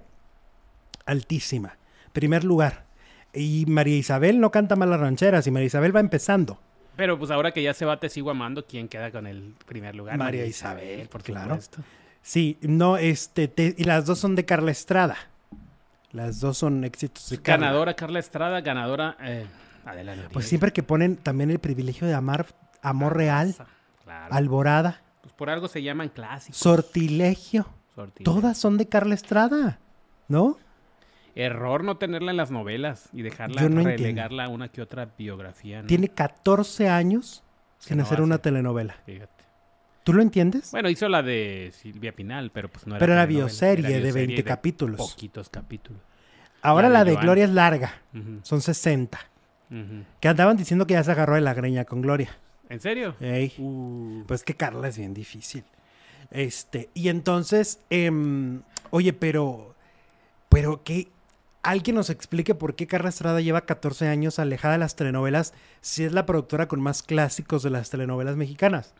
[1.04, 1.76] altísima.
[2.12, 2.84] Primer lugar.
[3.32, 6.58] Y María Isabel no canta mal las rancheras, y María Isabel va empezando.
[6.96, 9.94] Pero pues ahora que ya se va Te sigo amando, ¿quién queda con el primer
[9.94, 10.18] lugar?
[10.18, 11.50] María Isabel, por claro.
[11.50, 11.82] supuesto.
[12.22, 15.16] Sí, no, este, te- y las dos son de Carla Estrada.
[16.12, 17.66] Las dos son éxitos de Carla.
[17.66, 19.46] Ganadora Carla Estrada, ganadora eh,
[19.86, 20.16] Adela.
[20.32, 22.46] Pues siempre que ponen también el privilegio de amar,
[22.82, 23.54] amor real,
[24.04, 24.34] Claro.
[24.34, 25.00] alborada.
[25.22, 26.58] Pues por algo se llaman clásicos.
[26.58, 27.66] Sortilegio.
[27.94, 28.24] Sortilegio.
[28.34, 29.78] Todas son de Carla Estrada,
[30.28, 30.58] ¿no?
[31.34, 35.82] Error no tenerla en las novelas y dejarla no relegarla a una que otra biografía.
[35.82, 35.86] ¿no?
[35.88, 37.42] Tiene 14 años
[37.78, 38.22] sin no hacer hace.
[38.22, 38.96] una telenovela.
[39.06, 39.44] Fíjate.
[40.04, 40.70] ¿Tú lo entiendes?
[40.72, 44.00] Bueno, hizo la de Silvia Pinal, pero pues no era Pero era bioserie era de
[44.02, 44.96] bioserie 20 capítulos.
[44.98, 46.00] Poquitos capítulos.
[46.62, 47.24] Ahora la la de Joan.
[47.24, 47.94] Gloria es larga.
[48.42, 49.18] Son 60.
[49.70, 50.04] ujú.
[50.20, 52.36] Que andaban diciendo que ya se agarró de la greña con Gloria.
[52.68, 53.14] ¿En serio?
[53.20, 53.52] Ey.
[53.58, 55.64] Uh, Pues que Carla es bien difícil.
[56.30, 59.74] Este, y entonces, em, oye, pero,
[60.48, 61.08] pero que
[61.62, 66.04] alguien nos explique por qué Carla Estrada lleva 14 años alejada de las telenovelas si
[66.04, 68.94] es la productora con más clásicos de las telenovelas mexicanas.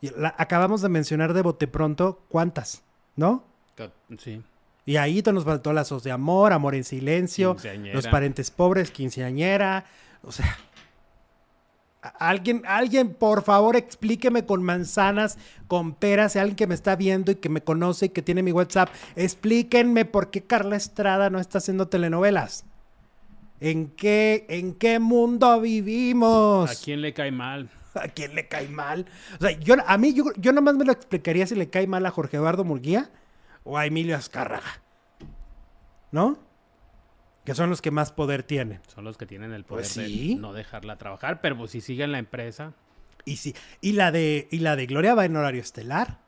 [0.00, 2.82] Y la- acabamos de mencionar de bote pronto cuántas,
[3.16, 3.44] ¿no?
[4.18, 4.42] sí.
[4.86, 7.54] Y ahí nos faltó Lazos de Amor, Amor en Silencio.
[7.94, 9.84] Los Parentes Pobres, Quinceañera.
[10.22, 10.58] O sea,
[12.02, 15.38] alguien, alguien, por favor, explíqueme con manzanas,
[15.68, 18.42] con peras, si alguien que me está viendo y que me conoce y que tiene
[18.42, 22.64] mi WhatsApp, explíquenme por qué Carla Estrada no está haciendo telenovelas.
[23.60, 26.70] ¿En qué, en qué mundo vivimos?
[26.70, 27.68] ¿A quién le cae mal?
[27.94, 29.06] ¿A quién le cae mal?
[29.38, 32.06] O sea, yo, a mí, yo, yo nomás me lo explicaría si le cae mal
[32.06, 33.10] a Jorge Eduardo Murguía
[33.64, 34.82] o a Emilio Azcárraga.
[36.10, 36.38] ¿No?
[37.50, 38.80] Que son los que más poder tienen.
[38.86, 40.34] Son los que tienen el poder Pues sí.
[40.36, 42.74] de no dejarla trabajar, pero pues si sigue en la empresa,
[43.24, 46.18] Y sí, y la de, y la de Gloria va en horario estelar.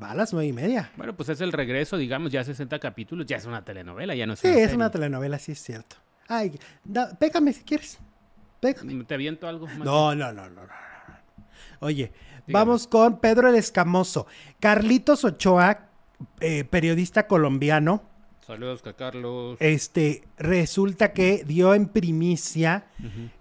[0.00, 0.90] Va a las nueve y media.
[0.98, 4.34] bueno, pues es el regreso, digamos, ya 60 capítulos, ya es una telenovela, ya no
[4.34, 4.76] es Sí, una es serie.
[4.76, 5.96] una telenovela, sí es cierto.
[6.28, 6.52] Ay,
[6.84, 7.98] da- pégame si quieres.
[8.60, 9.04] Pégame.
[9.04, 9.78] ¿Te aviento algo más?
[9.78, 10.72] No, no, no, no, no, no.
[11.80, 12.12] Oye,
[12.46, 14.26] vamos con Pedro el Escamoso.
[14.60, 15.88] Carlitos Ochoa,
[16.40, 18.02] eh, periodista colombiano,
[18.46, 19.56] Saludos, a Carlos.
[19.60, 22.84] este, resulta que dio en primicia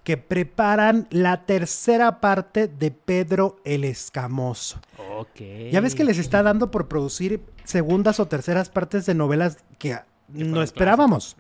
[0.04, 4.80] que preparan la tercera parte de Pedro el Escamoso.
[5.18, 5.42] Ok.
[5.72, 10.00] Ya ves que les está dando por producir segundas o terceras partes de novelas que
[10.30, 11.38] no esperábamos.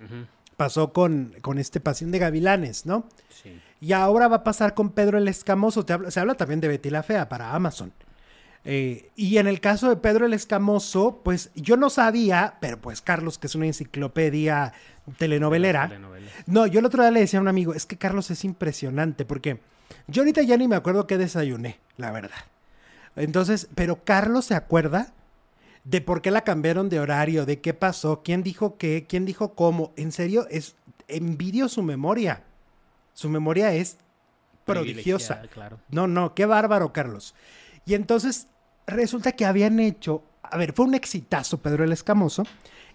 [0.57, 3.07] Pasó con, con este Pasión de Gavilanes, ¿no?
[3.29, 3.59] Sí.
[3.81, 5.83] Y ahora va a pasar con Pedro el Escamoso.
[5.85, 7.91] Te habla- se habla también de Betty la Fea para Amazon.
[8.67, 13.01] Eh, y en el caso de Pedro el Escamoso, pues yo no sabía, pero pues
[13.01, 14.73] Carlos, que es una enciclopedia
[15.19, 15.87] telenovelera.
[15.87, 16.31] Telenovela.
[16.47, 19.23] No, yo el otro día le decía a un amigo, es que Carlos es impresionante,
[19.23, 19.59] porque
[20.07, 22.37] yo ahorita ya ni me acuerdo qué desayuné, la verdad.
[23.15, 25.13] Entonces, pero Carlos se acuerda
[25.83, 29.53] de por qué la cambiaron de horario, de qué pasó, quién dijo qué, quién dijo
[29.53, 29.93] cómo.
[29.95, 30.75] En serio, es
[31.07, 32.43] envidio su memoria.
[33.13, 33.97] Su memoria es
[34.65, 35.43] prodigiosa.
[35.53, 35.79] Claro.
[35.89, 37.35] No, no, qué bárbaro, Carlos.
[37.85, 38.47] Y entonces
[38.87, 42.43] resulta que habían hecho, a ver, fue un exitazo Pedro el Escamoso,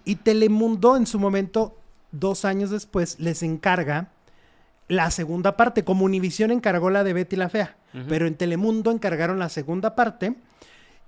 [0.04, 1.78] y Telemundo en su momento,
[2.12, 4.08] dos años después, les encarga
[4.88, 7.76] la segunda parte, como Univisión encargó la de Betty la Fea,
[8.08, 10.34] pero en Telemundo encargaron la segunda parte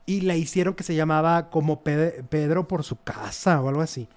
[0.06, 4.08] y la hicieron que se llamaba como Pe- Pedro por su casa o algo así.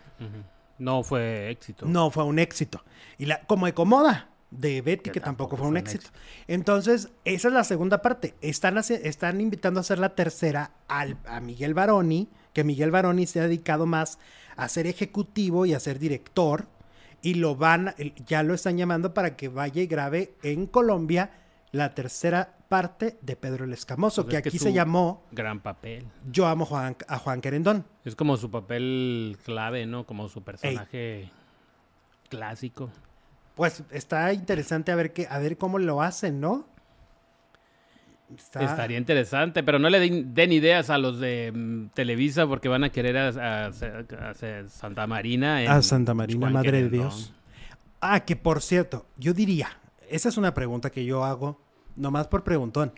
[0.77, 1.85] No fue éxito.
[1.87, 2.83] No, fue un éxito.
[3.17, 4.27] Y la, como Ecomoda
[4.57, 6.09] de Betty, Que que, tampoco, tampoco fue un éxito.
[6.47, 8.33] Entonces, esa es la segunda parte.
[8.41, 13.39] Están, están invitando a hacer la tercera al, a Miguel Baroni, que Miguel Baroni se
[13.39, 14.19] ha dedicado más
[14.55, 16.67] a ser ejecutivo y a ser director.
[17.21, 17.95] Y lo van,
[18.27, 21.31] ya lo están llamando para que vaya y grabe en Colombia
[21.71, 26.05] la tercera parte de Pedro el Escamoso, Pues que es aquí se llamó Gran papel.
[26.31, 27.85] Yo amo Juan- a Juan Querendón.
[28.05, 30.05] Es como su papel clave, ¿no?
[30.05, 31.29] Como su personaje
[32.29, 32.89] clásico.
[33.55, 36.67] Pues está interesante a ver qué, a ver cómo lo hacen, ¿no?
[38.35, 42.67] Está- Estaría interesante, pero no le den, den ideas a los de mm, Televisa porque
[42.67, 45.61] van a querer a, a- a- a Santa Marina.
[45.63, 46.89] en A Santa Marina, Madre de.
[46.89, 47.33] Dios.
[48.01, 49.69] Ah, que por cierto, yo diría,
[50.09, 51.61] esa es una pregunta que yo hago,
[51.95, 52.93] nomás por preguntón.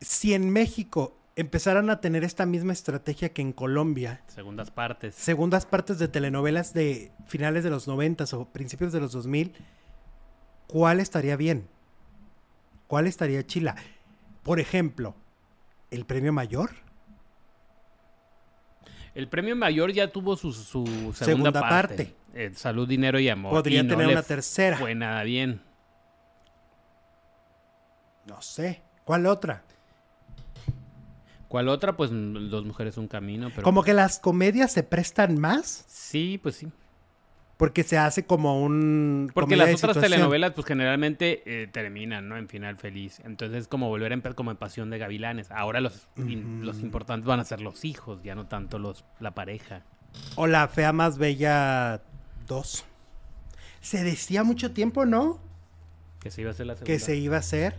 [0.00, 5.14] Si en México empezaran a tener esta misma estrategia que en Colombia, Segundas partes.
[5.14, 9.52] segundas partes de telenovelas de finales de los 90 o principios de los 2000,
[10.68, 11.68] ¿cuál estaría bien?
[12.86, 13.74] ¿Cuál estaría chila?
[14.42, 15.14] Por ejemplo,
[15.90, 16.70] ¿el premio mayor?
[19.14, 21.70] El premio mayor ya tuvo su, su segunda, Segunda parte.
[22.06, 22.14] parte.
[22.34, 23.52] Eh, Salud, dinero y amor.
[23.52, 24.76] Podría y tener una tercera.
[24.76, 25.60] Fue nada bien.
[28.26, 28.82] No sé.
[29.04, 29.62] ¿Cuál otra?
[31.54, 31.96] ¿Cuál otra?
[31.96, 33.48] Pues mm, Dos mujeres, un camino.
[33.50, 36.66] Pero Como que las comedias se prestan más Sí, pues sí.
[37.58, 39.30] porque se hace como un...
[39.32, 42.36] Porque las otras telenovelas, pues generalmente eh, terminan, ¿no?
[42.36, 43.20] En final feliz.
[43.24, 45.52] Entonces es como volver a empezar como en Pasión de Gavilanes.
[45.52, 49.30] Ahora los, in- los importantes van a ser los hijos, ya no tanto los la
[49.36, 49.84] pareja.
[50.34, 52.02] O La Fea Más Bella
[52.48, 52.84] 2.
[53.80, 55.38] Se decía mucho tiempo, ¿no?
[56.18, 56.86] Que se iba a hacer la segunda.
[56.92, 57.76] Que se iba a hacer.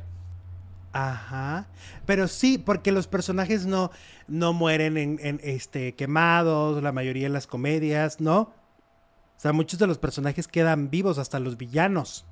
[0.95, 1.67] Ajá.
[2.05, 3.91] Pero sí, porque los personajes no,
[4.29, 8.39] no mueren en, en, este, quemados, la mayoría en las comedias, ¿no?
[8.39, 12.25] O sea, muchos de los personajes quedan vivos, hasta los villanos.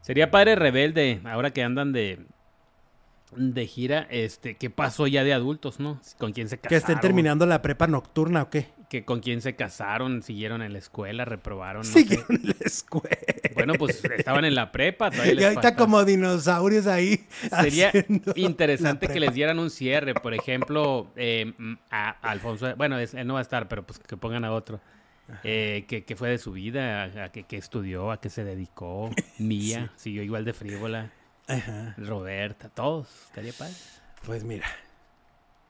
[0.00, 2.24] Sería padre rebelde, ahora que andan de,
[3.34, 6.00] de gira, este, ¿qué pasó ya de adultos, no?
[6.18, 6.68] ¿Con quién se casaron?
[6.68, 8.68] Que estén terminando la prepa nocturna o qué.
[8.88, 11.82] Que con quién se casaron, siguieron en la escuela, reprobaron.
[11.82, 12.00] no sé.
[12.00, 13.16] Siguieron en la escuela.
[13.54, 17.26] Bueno, pues estaban en la prepa, todavía Y ahorita como dinosaurios ahí.
[17.60, 17.92] Sería
[18.34, 23.26] interesante que les dieran un cierre, por ejemplo, eh, mm, a Alfonso, bueno, es- él
[23.26, 24.80] no va a estar, pero pues que pongan a otro.
[25.44, 28.44] Eh, que, que fue de su vida, a, a que, que estudió, a que se
[28.44, 31.10] dedicó, Mía, siguió igual de frívola,
[31.46, 31.94] Ajá.
[31.98, 33.74] Roberta, todos, estaría padre.
[34.24, 34.66] Pues mira,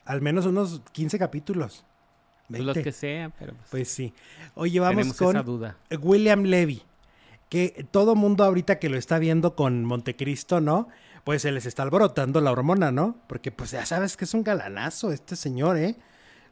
[0.05, 1.85] al menos unos 15 capítulos.
[2.49, 2.83] Pues los 20.
[2.83, 4.13] que sean, pero pues, Pues sí.
[4.55, 5.77] Oye, vamos con esa duda.
[6.01, 6.83] William Levy,
[7.49, 10.89] que todo mundo ahorita que lo está viendo con Montecristo, ¿no?
[11.25, 13.17] Pues se les está alborotando la hormona, ¿no?
[13.27, 15.97] Porque pues ya sabes que es un galanazo este señor, ¿eh?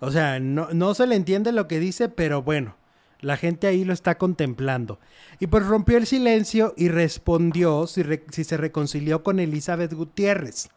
[0.01, 2.77] O sea, no, no se le entiende lo que dice, pero bueno,
[3.21, 5.01] la gente ahí lo está contemplando.
[5.41, 10.69] Y pues rompió el silencio y respondió si, re- si se reconcilió con Elizabeth Gutiérrez,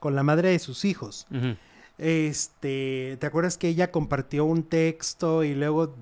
[0.00, 1.28] con la madre de sus hijos.
[1.98, 5.96] Este, ¿te acuerdas que ella compartió un texto y luego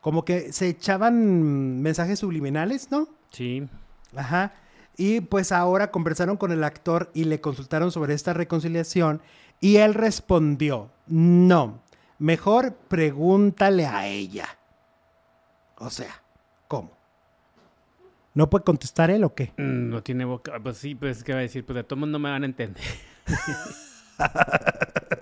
[0.00, 3.08] como que se echaban mensajes subliminales, ¿no?
[3.32, 3.68] Sí,
[4.14, 4.52] Ajá.
[4.96, 9.22] Y pues ahora conversaron con el actor y le consultaron sobre esta reconciliación
[9.60, 11.82] y él respondió, no,
[12.18, 14.58] mejor pregúntale a ella.
[15.76, 16.22] O sea,
[16.68, 16.90] ¿cómo?
[18.34, 19.52] ¿No puede contestar él o qué?
[19.56, 22.18] Mm, no tiene boca, pues sí, pues qué va a decir, pues de todo mundo
[22.18, 22.82] me van a entender.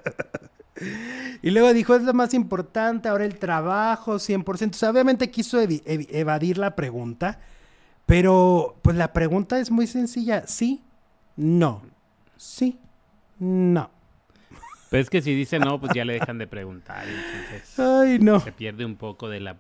[1.42, 4.70] Y luego dijo, es lo más importante, ahora el trabajo, 100%.
[4.70, 7.38] O sea, obviamente quiso evadir la pregunta,
[8.06, 10.46] pero pues la pregunta es muy sencilla.
[10.46, 10.82] Sí,
[11.36, 11.82] no.
[12.36, 12.78] Sí,
[13.38, 13.90] no.
[14.90, 18.40] Pero es que si dice no, pues ya le dejan de preguntar, entonces Ay, no.
[18.40, 19.56] se pierde un poco de la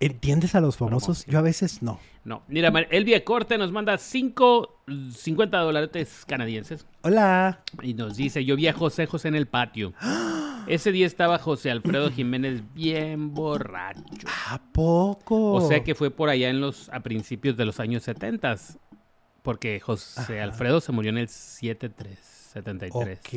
[0.00, 1.24] ¿Entiendes a los famosos?
[1.26, 2.00] Yo a veces no.
[2.24, 2.42] No.
[2.48, 4.82] Mira, Elvia Corte nos manda 5,
[5.14, 6.86] 50 dólares canadienses.
[7.02, 7.60] Hola.
[7.82, 9.92] Y nos dice, yo vi a José José en el patio.
[10.66, 14.02] Ese día estaba José Alfredo Jiménez bien borracho.
[14.48, 15.52] ¿A poco?
[15.52, 18.56] O sea que fue por allá en los a principios de los años 70
[19.44, 22.18] porque José Alfredo se murió en el 73,
[22.54, 23.18] 73.
[23.18, 23.30] Ok.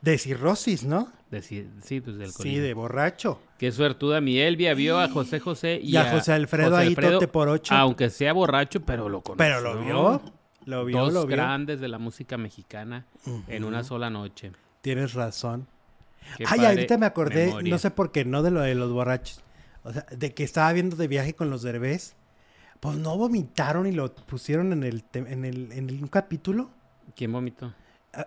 [0.00, 1.12] De cirrosis, ¿no?
[1.30, 1.66] De sí,
[2.00, 3.40] pues del Sí, de borracho.
[3.58, 7.28] Qué suertuda mi Elvia vio a José José y, Y a José Alfredo ahí tote
[7.28, 7.74] por ocho.
[7.74, 9.36] Aunque sea borracho, pero lo conoció.
[9.38, 10.22] Pero lo vio.
[10.64, 11.36] Lo vio, Dos lo vio.
[11.36, 13.04] grandes de la música mexicana
[13.48, 14.52] en una sola noche.
[14.80, 15.66] Tienes razón.
[16.38, 17.70] Qué Ay, ahorita me acordé, memoria.
[17.70, 19.40] no sé por qué, no de lo de los borrachos.
[19.82, 22.14] O sea, de que estaba viendo de viaje con los derbés.
[22.78, 26.70] Pues no vomitaron y lo pusieron en el, en el, en el- un capítulo.
[27.16, 27.72] ¿Quién vomitó?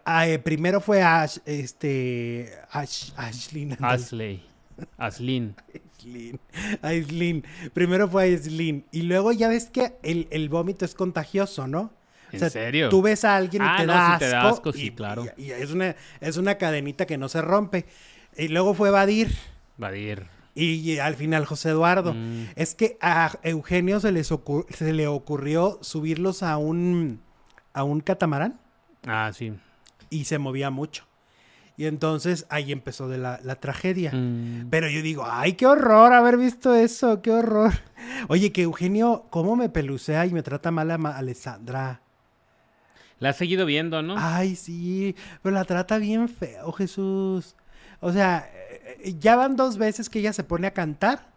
[0.04, 3.78] Ah, eh, primero fue Ash, este, Ash, Ashlyn.
[3.82, 4.44] Asley.
[4.98, 5.56] Aslin.
[6.04, 6.40] Aislinn.
[6.82, 7.44] Aislinn.
[7.74, 8.86] Primero fue Aislinn.
[8.92, 11.92] Y luego ya ves que el, el vómito es contagioso, ¿no?
[12.32, 12.90] ¿En serio?
[12.90, 14.88] Tú ves a alguien y Ah, te, no, da si te da asco, asco, sí,
[14.88, 15.26] y- claro.
[15.38, 17.86] Y, y es, una, es una cadenita que no se rompe.
[18.38, 19.34] Y luego fue Badir.
[19.78, 20.28] Vadir.
[20.54, 22.14] Y, y al final José Eduardo.
[22.14, 22.46] Mm.
[22.56, 24.28] Es que a Eugenio se, les
[24.70, 27.22] se le ocurrió subirlos a un,
[27.74, 28.60] a un catamarán
[29.08, 29.54] Ah, sí.
[30.16, 31.04] Y se movía mucho.
[31.78, 34.12] Y entonces ahí empezó de la, la tragedia.
[34.14, 34.70] Mm.
[34.70, 37.74] Pero yo digo, ay, qué horror haber visto eso, qué horror.
[38.30, 42.00] Oye, que Eugenio, ¿cómo me pelucea y me trata mal a Ma- Alessandra?
[43.20, 44.16] La has seguido viendo, ¿no?
[44.18, 47.56] Ay, sí, pero la trata bien feo, Jesús.
[48.02, 48.50] O sea,
[49.04, 51.28] eh, ya van dos veces que ella se pone a cantar.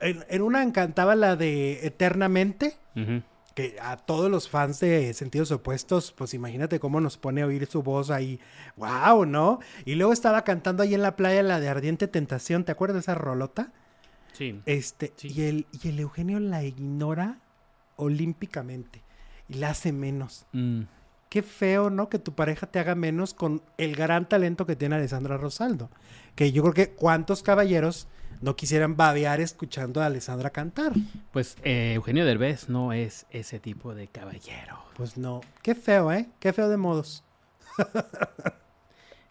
[0.00, 3.22] En, en una cantaba la de Eternamente, Ujú.
[3.54, 7.66] Que a todos los fans de Sentidos Opuestos, pues imagínate cómo nos pone a oír
[7.66, 8.40] su voz ahí.
[8.76, 9.26] ¡Wow!
[9.26, 9.60] ¿No?
[9.84, 13.00] Y luego estaba cantando ahí en la playa la de Ardiente Tentación, ¿te acuerdas de
[13.00, 13.72] esa rolota?
[14.32, 14.60] Sí.
[14.66, 15.28] Este, Sí.
[15.34, 17.38] y, el, y el Eugenio la ignora
[17.96, 19.02] olímpicamente
[19.48, 20.46] y la hace menos.
[20.52, 20.82] Mm.
[21.28, 22.08] Qué feo, ¿no?
[22.08, 25.90] Que tu pareja te haga menos con el gran talento que tiene Alessandra Rosaldo.
[26.36, 28.06] Que yo creo que cuántos caballeros
[28.44, 30.92] no quisieran babear escuchando a Alessandra cantar.
[31.32, 34.78] Pues eh, Eugenio Derbez no es ese tipo de caballero.
[34.96, 35.40] Pues no.
[35.62, 36.28] Qué feo, ¿eh?
[36.38, 37.24] Qué feo de modos.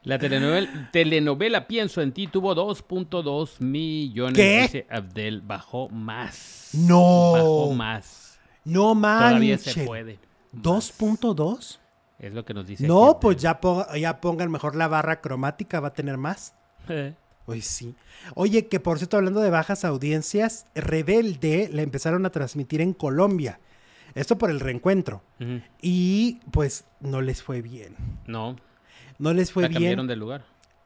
[0.04, 4.36] La telenovela, telenovela Pienso en ti tuvo 2.2 millones.
[4.36, 4.62] ¿Qué?
[4.64, 6.72] Dice Abdel, bajó más.
[6.74, 7.32] No.
[7.34, 8.40] Bajó más.
[8.66, 9.74] No Todavía manches.
[9.74, 10.20] se puede.
[10.52, 10.64] Más.
[10.64, 11.80] ¿2.2?
[12.20, 12.86] Es lo que nos dice.
[12.88, 16.56] No, aquí pues ya, ponga- ya pongan mejor la barra cromática, va a tener más.
[16.90, 17.96] Eh, Pues sí.
[18.36, 23.60] Oye, que por cierto, hablando de bajas audiencias, Rebelde la empezaron a transmitir en Colombia.
[24.16, 25.22] Esto por el reencuentro.
[25.82, 27.96] Y pues no les fue bien.
[28.28, 28.56] No,
[29.20, 29.80] No les fue la bien.
[29.82, 30.46] cambiaron de lugar.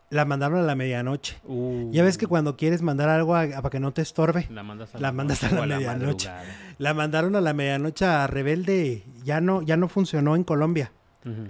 [0.09, 1.37] La mandaron a la medianoche.
[1.43, 4.63] Uh, Ya ves que cuando quieres mandar algo a- para que no te estorbe, la
[4.63, 6.29] mandas a la mandas a la medianoche.
[6.77, 9.03] la mandaron a la medianoche a Rebelde.
[9.25, 10.91] Ya no, ya no funcionó en Colombia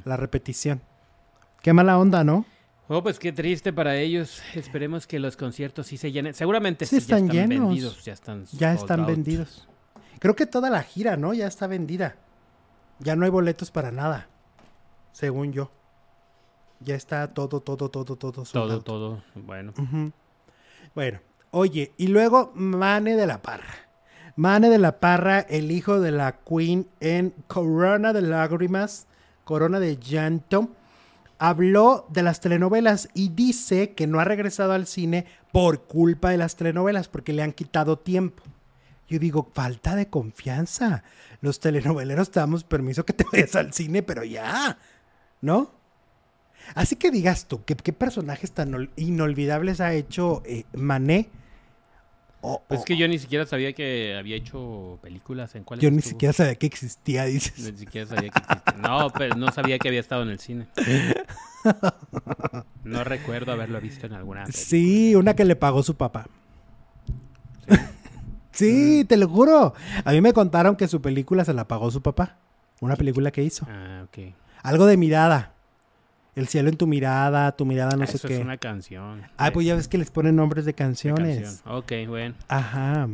[0.06, 0.82] la repetición.
[1.62, 2.46] Qué mala onda, ¿no?
[2.90, 4.42] Oh, pues qué triste para ellos.
[4.56, 6.34] Esperemos que los conciertos sí se llenen.
[6.34, 7.68] Seguramente Sí sí, ya están están llenos.
[7.68, 8.06] vendidos.
[8.06, 9.10] Ya están, Ya están out.
[9.10, 9.68] vendidos.
[10.20, 11.34] Creo que toda la gira, ¿no?
[11.34, 12.16] Ya está vendida.
[13.00, 14.28] Ya no hay boletos para nada.
[15.12, 15.70] Según yo.
[16.80, 18.44] Ya está todo, todo, todo, todo.
[18.44, 18.84] Todo, out.
[18.86, 19.24] todo.
[19.36, 19.74] Bueno.
[20.96, 21.20] Bueno,
[21.52, 23.74] oye, y luego Mane de la Parra.
[24.36, 29.08] Mane de la Parra, el hijo de la Queen en Corona de Lágrimas,
[29.44, 30.70] Corona de Llanto,
[31.40, 36.38] habló de las telenovelas y dice que no ha regresado al cine por culpa de
[36.38, 38.44] las telenovelas, porque le han quitado tiempo.
[39.08, 41.04] Yo digo, falta de confianza.
[41.42, 44.78] Los telenoveleros te damos permiso que te vayas al cine, pero ya,
[45.42, 45.72] ¿no?
[46.76, 51.30] Así que digas tú, ¿qué, qué personajes tan ol- inolvidables ha hecho eh, Mané?
[52.42, 55.56] Pues es que yo ni siquiera sabía que había hecho películas.
[55.56, 56.12] ¿En cuáles yo ni estuvo?
[56.12, 57.58] siquiera sabía que existía, dices.
[57.72, 58.74] Ni siquiera sabía que existía.
[58.82, 60.68] No, pero no sabía que había estado en el cine.
[62.86, 64.44] No recuerdo haberlo visto en alguna.
[64.44, 64.64] película.
[64.66, 66.28] Sí, una que le pagó su papá.
[68.52, 69.74] Sí, te lo juro.
[70.06, 72.38] A mí me contaron que su película se la pagó su papá.
[72.80, 73.66] Una película que hizo.
[73.70, 74.34] Ah, ok.
[74.64, 75.54] Algo de mirada.
[76.38, 78.36] El cielo en tu mirada, tu mirada no Ah, sé Eso qué.
[78.36, 79.24] es una canción.
[79.38, 81.42] Ah, de- pues ya ves que les ponen nombres de canciones.
[81.64, 81.76] canción.
[81.76, 82.36] Ok, bueno.
[82.48, 83.08] Ajá.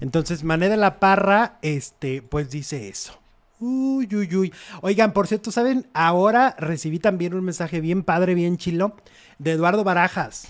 [0.00, 3.18] Entonces, Mané de la Parra, este, pues dice eso.
[3.60, 4.52] Uy, uy, uy.
[4.82, 5.86] Oigan, por cierto, ¿saben?
[5.94, 8.96] Ahora recibí también un mensaje bien padre, bien chilo,
[9.38, 10.48] de Eduardo Barajas.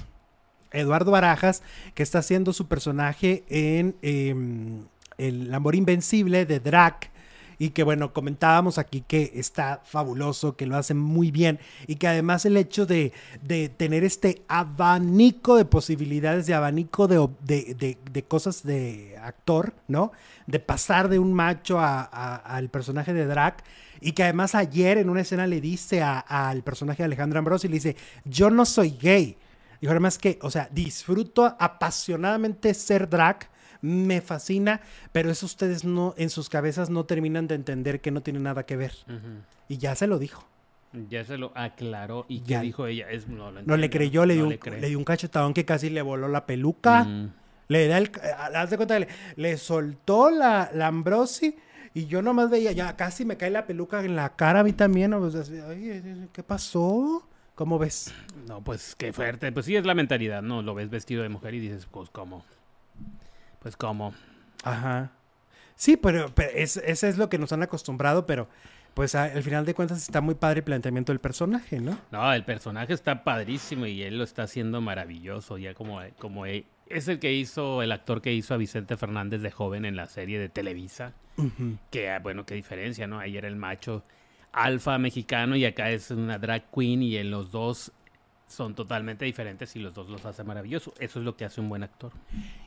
[0.73, 1.63] Eduardo Barajas,
[1.95, 4.85] que está haciendo su personaje en em,
[5.19, 7.11] El Amor Invencible de Drac,
[7.59, 12.09] y que bueno, comentábamos aquí que está fabuloso, que lo hace muy bien y que
[12.09, 13.13] además el hecho de,
[13.43, 20.13] de tener este abanico de posibilidades, de abanico de, de, de, cosas de actor, ¿no?
[20.47, 23.65] De pasar de un macho al personaje de Drac
[24.01, 27.75] y que además ayer en una escena le dice al personaje de Alejandro Ambrosi, le
[27.75, 29.37] dice, yo no soy gay.
[29.81, 33.49] Dijo además que, o sea, disfruto apasionadamente ser drag,
[33.81, 34.81] me fascina,
[35.13, 38.65] pero eso ustedes no, en sus cabezas no terminan de entender que no tiene nada
[38.65, 38.93] que ver.
[39.69, 40.47] Y ya se lo dijo.
[41.11, 43.11] Ya se lo aclaró y ya dijo ella.
[43.11, 46.29] Es, no, le creyó, le, dio un, le, dio un, cachetadón que casi le voló
[46.29, 47.07] la peluca.
[47.69, 48.11] Le da el,
[48.55, 51.55] haz de cuenta, le, le soltó la, la Ambrosi
[51.95, 54.73] y yo nomás veía, ya casi me cae la peluca en la cara a mí
[54.73, 55.13] también.
[56.33, 57.29] ¿Qué pasó?
[57.55, 58.15] ¿Cómo ves?
[58.47, 59.51] No, pues qué fuerte.
[59.53, 60.63] Pues sí es la mentalidad, ¿no?
[60.63, 62.45] Lo ves vestido de mujer y dices, pues cómo.
[63.61, 64.15] Pues cómo.
[64.65, 65.13] Ajá.
[65.75, 68.49] Sí, pero, pero es, ese es lo que nos han acostumbrado, pero
[68.95, 71.97] pues al final de cuentas está muy padre el planteamiento del personaje, ¿no?
[72.11, 76.65] No, el personaje está padrísimo y él lo está haciendo maravilloso, ya como, como es
[77.07, 80.41] el que hizo, el actor que hizo a Vicente Fernández de joven en la serie
[80.41, 81.13] de Televisa.
[81.93, 83.21] Que, ah, bueno, qué diferencia, ¿no?
[83.21, 84.03] Ahí era el macho
[84.51, 87.93] alfa mexicano y acá es una drag queen y en los dos
[88.49, 90.95] son totalmente diferentes y los dos los hace maravilloso.
[90.99, 92.13] Eso es lo que hace un buen actor.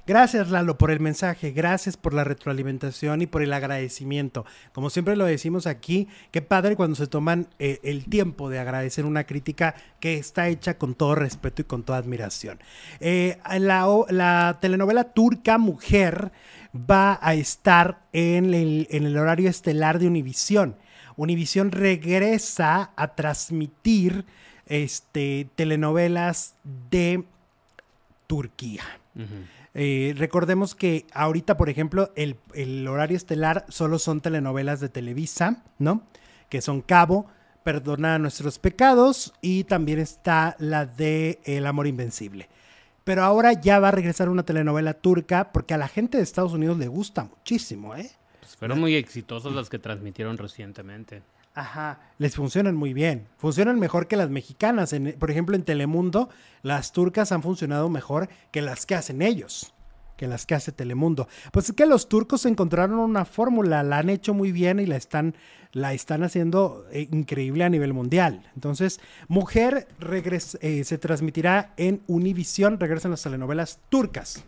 [0.06, 1.52] Gracias, Lalo, por el mensaje.
[1.52, 4.45] Gracias por la retroalimentación y por el agradecimiento.
[4.74, 9.06] Como siempre lo decimos aquí, qué padre cuando se toman eh, el tiempo de agradecer
[9.06, 12.60] una crítica que está hecha con todo respeto y con toda admiración.
[12.99, 16.32] Eh, la, la, telenovela turca Mujer
[16.76, 20.76] va a estar en el, en el horario estelar de Univisión.
[21.18, 24.26] Univisión regresa a transmitir
[24.67, 26.55] este, telenovelas
[26.89, 27.23] de
[28.27, 28.83] Turquía.
[29.73, 36.03] Eh, recordemos que ahorita, por ejemplo, el, horario estelar solo son telenovelas de Televisa, ¿no?
[36.49, 37.27] Que son Cabo,
[37.63, 42.49] Perdona nuestros pecados y también está la de El amor invencible.
[43.03, 46.53] Pero ahora ya va a regresar una telenovela turca porque a la gente de Estados
[46.53, 48.09] Unidos le gusta muchísimo, ¿eh?
[48.39, 51.21] Pues fueron muy exitosas las que transmitieron recientemente.
[51.53, 53.28] Ajá, les funcionan muy bien.
[53.38, 54.95] Funcionan mejor que las mexicanas.
[55.19, 56.30] por ejemplo, en Telemundo,
[56.61, 59.73] las turcas han funcionado mejor que las que hacen ellos,
[60.15, 61.28] que las que hace Telemundo.
[61.52, 64.95] Pues es que los turcos encontraron una fórmula, la han hecho muy bien y la
[64.95, 65.36] están,
[65.73, 68.49] la están haciendo eh, increíble a nivel mundial.
[68.56, 69.90] Entonces, Mujer
[70.61, 74.45] eh, se transmitirá en Univisión, regresan las telenovelas turcas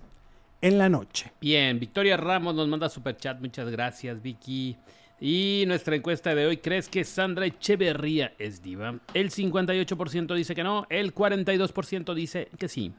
[0.62, 1.34] en la noche.
[1.42, 4.78] Bien, Victoria Ramos nos manda super chat, muchas gracias, Vicky.
[5.26, 9.00] Y nuestra encuesta de hoy, ¿crees que Sandra Echeverría es diva?
[9.14, 12.92] El 58% dice que no, el 42% dice que sí.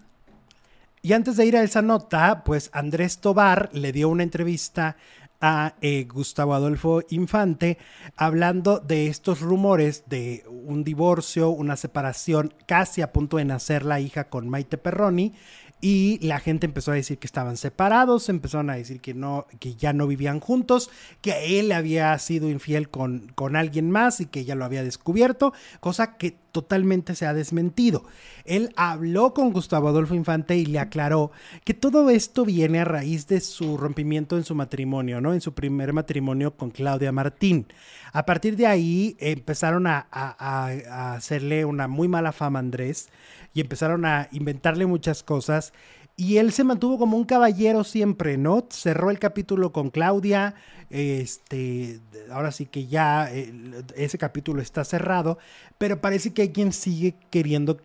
[1.03, 4.97] Y antes de ir a esa nota, pues Andrés Tobar le dio una entrevista
[5.39, 7.77] a eh, Gustavo Adolfo Infante
[8.17, 14.01] hablando de estos rumores de un divorcio, una separación, casi a punto de nacer la
[14.01, 15.35] hija con Maite Perroni
[15.85, 19.75] y la gente empezó a decir que estaban separados, empezaron a decir que no, que
[19.75, 20.89] ya no vivían juntos,
[21.21, 25.53] que él había sido infiel con, con alguien más y que ella lo había descubierto,
[25.81, 28.05] cosa que totalmente se ha desmentido.
[28.45, 31.33] Él habló con Gustavo Adolfo Infante y le aclaró
[31.65, 35.35] que todo esto viene a raíz de su rompimiento en su matrimonio, ¿no?
[35.35, 37.67] En su primer matrimonio con Claudia Martín.
[38.13, 43.09] A partir de ahí empezaron a, a hacerle una muy mala fama a Andrés
[43.53, 45.73] y empezaron a inventarle muchas cosas.
[46.17, 48.67] Y él se mantuvo como un caballero siempre, ¿no?
[48.71, 50.55] Cerró el capítulo con Claudia.
[50.91, 52.01] Este,
[52.31, 53.53] ahora sí que ya eh,
[53.97, 55.39] ese capítulo está cerrado,
[55.77, 57.81] pero parece que hay quien sigue queriendo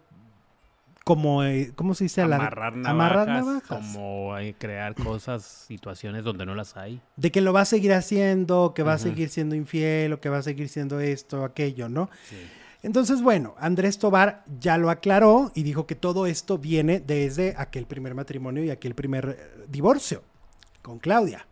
[1.09, 2.21] como, eh, ¿cómo se dice?
[2.21, 3.63] Amarrar navajas, amarrar navajas.
[3.67, 7.01] Como eh, crear cosas, situaciones donde no las hay.
[7.15, 10.29] De que lo va a seguir haciendo, que va a seguir siendo infiel, o que
[10.29, 12.11] va a seguir siendo esto, aquello, ¿no?
[12.29, 12.35] Sí.
[12.81, 17.85] Entonces, bueno, Andrés Tobar ya lo aclaró y dijo que todo esto viene desde aquel
[17.85, 20.23] primer matrimonio y aquel primer eh, divorcio
[20.81, 21.45] con Claudia.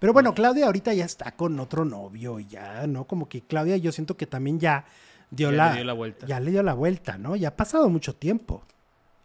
[0.00, 3.06] Pero bueno, Claudia ahorita ya está con otro novio, ya, ¿no?
[3.06, 4.86] Como que Claudia yo siento que también ya
[5.30, 6.26] dio, ya la, le dio la vuelta.
[6.26, 7.36] Ya le dio la vuelta, ¿no?
[7.36, 8.62] Ya ha pasado mucho tiempo.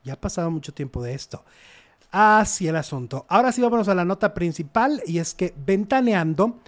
[0.03, 1.45] Ya ha pasado mucho tiempo de esto.
[2.11, 3.25] Así el asunto.
[3.29, 6.59] Ahora sí vámonos a la nota principal y es que Ventaneando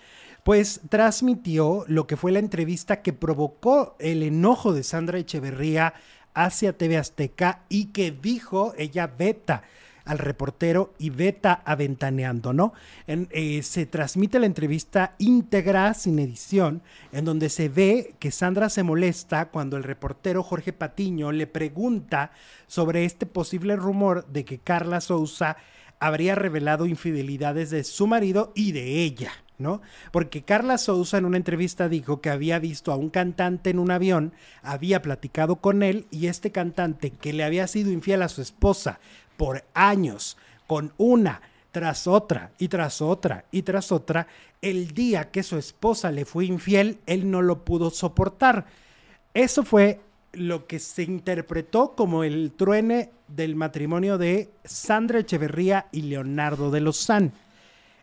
[0.49, 5.93] pues transmitió lo que fue la entrevista que provocó el enojo de Sandra Echeverría
[6.33, 9.61] hacia TV Azteca y que dijo ella veta
[10.05, 12.73] al reportero y veta aventaneando, ¿no?
[13.05, 16.81] Eh, se transmite la entrevista íntegra, sin edición,
[17.11, 22.31] en donde se ve que Sandra se molesta cuando el reportero Jorge Patiño le pregunta
[22.65, 25.57] sobre este posible rumor de que Carla Souza
[25.99, 29.31] habría revelado infidelidades de su marido y de ella.
[29.59, 29.81] ¿No?
[30.11, 33.91] Porque Carla Souza en una entrevista dijo que había visto a un cantante en un
[33.91, 34.33] avión,
[34.63, 38.99] había platicado con él y este cantante que le había sido infiel a su esposa
[39.37, 41.41] por años, con una
[41.71, 44.27] tras otra y tras otra y tras otra,
[44.61, 48.65] el día que su esposa le fue infiel, él no lo pudo soportar.
[49.33, 50.01] Eso fue
[50.33, 56.81] lo que se interpretó como el truene del matrimonio de Sandra Echeverría y Leonardo de
[56.81, 57.33] Lozán.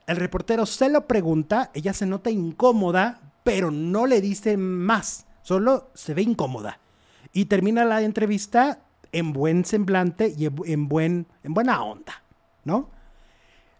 [0.06, 5.90] El reportero se lo pregunta, ella se nota incómoda, pero no le dice más, solo
[5.94, 6.78] se ve incómoda.
[7.32, 8.80] Y termina la entrevista
[9.12, 12.22] en buen semblante y en, buen, en buena onda,
[12.64, 12.90] ¿no?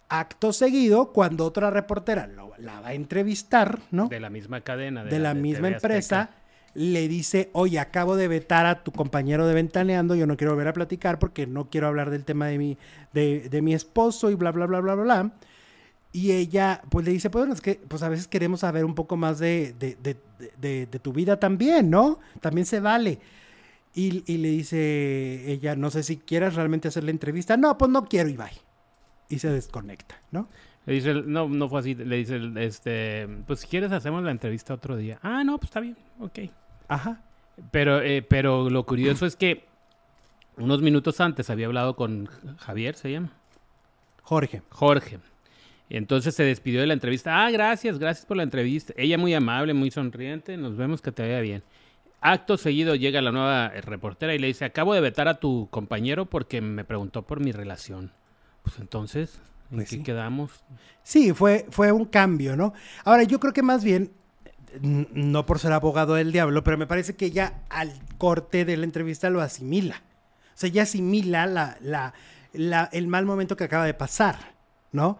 [0.09, 2.29] Acto seguido, cuando otra reportera
[2.59, 4.09] la va a entrevistar, ¿no?
[4.09, 5.05] De la misma cadena.
[5.05, 6.31] De, la, misma empresa,
[6.75, 10.69] le dice, oye, acabo de vetar a tu compañero de Ventaneando, yo no quiero volver
[10.69, 12.79] a platicar porque no quiero hablar del tema de mi,
[13.13, 15.33] de, de mi esposo y bla, bla, bla, bla, bla, bla.
[16.17, 19.19] Y ella, pues le dice, pues, es que pues a veces queremos saber un poco
[19.19, 22.21] más de, de, tu vida también, ¿no?
[22.41, 23.19] También se vale.
[23.95, 27.59] Y, y, le dice ella, no sé si quieras realmente hacer la entrevista.
[27.59, 28.47] No, pues no quiero y bye.
[29.29, 30.49] Y se desconecta, ¿no?
[30.87, 31.95] Le dice, no, no fue así.
[31.95, 35.19] Le dice, este, pues si quieres hacemos la entrevista otro día.
[35.21, 36.39] Ah, no, pues está bien, ok.
[36.89, 37.21] Ajá.
[37.71, 39.67] Pero, eh, pero lo curioso es que
[40.57, 42.25] unos minutos antes había hablado con
[42.57, 43.33] Javier, ¿se llama?
[44.23, 44.63] Jorge.
[44.71, 45.19] Jorge.
[45.89, 47.45] Y entonces se despidió de la entrevista.
[47.45, 48.93] Ah, gracias, gracias por la entrevista.
[48.97, 50.57] Ella muy amable, muy sonriente.
[50.57, 51.63] Nos vemos que te vaya bien.
[52.21, 56.27] Acto seguido llega la nueva reportera y le dice, acabo de vetar a tu compañero
[56.27, 58.11] porque me preguntó por mi relación.
[58.63, 59.39] Pues entonces,
[59.71, 60.51] ¿en pues qué quedamos?
[61.05, 62.73] Sí, fue, fue un cambio, ¿no?
[63.05, 64.11] Ahora, yo creo que más bien,
[64.81, 68.85] no por ser abogado del diablo, pero me parece que ella al corte de la
[68.85, 70.03] entrevista lo asimila.
[70.49, 72.13] O sea, ella asimila la, la,
[72.53, 74.55] la, el mal momento que acaba de pasar,
[74.91, 75.19] ¿no?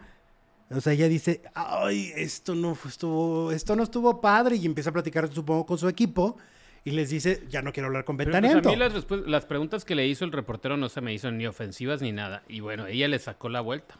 [0.69, 4.93] O sea, ella dice, ay, esto no estuvo, esto no estuvo padre y empieza a
[4.93, 6.37] platicar, supongo, con su equipo
[6.83, 8.69] y les dice, ya no quiero hablar con pues, Ventaneando.
[8.69, 8.93] a mí las,
[9.25, 12.43] las, preguntas que le hizo el reportero no se me hizo ni ofensivas ni nada.
[12.47, 13.95] Y bueno, ella le sacó la vuelta.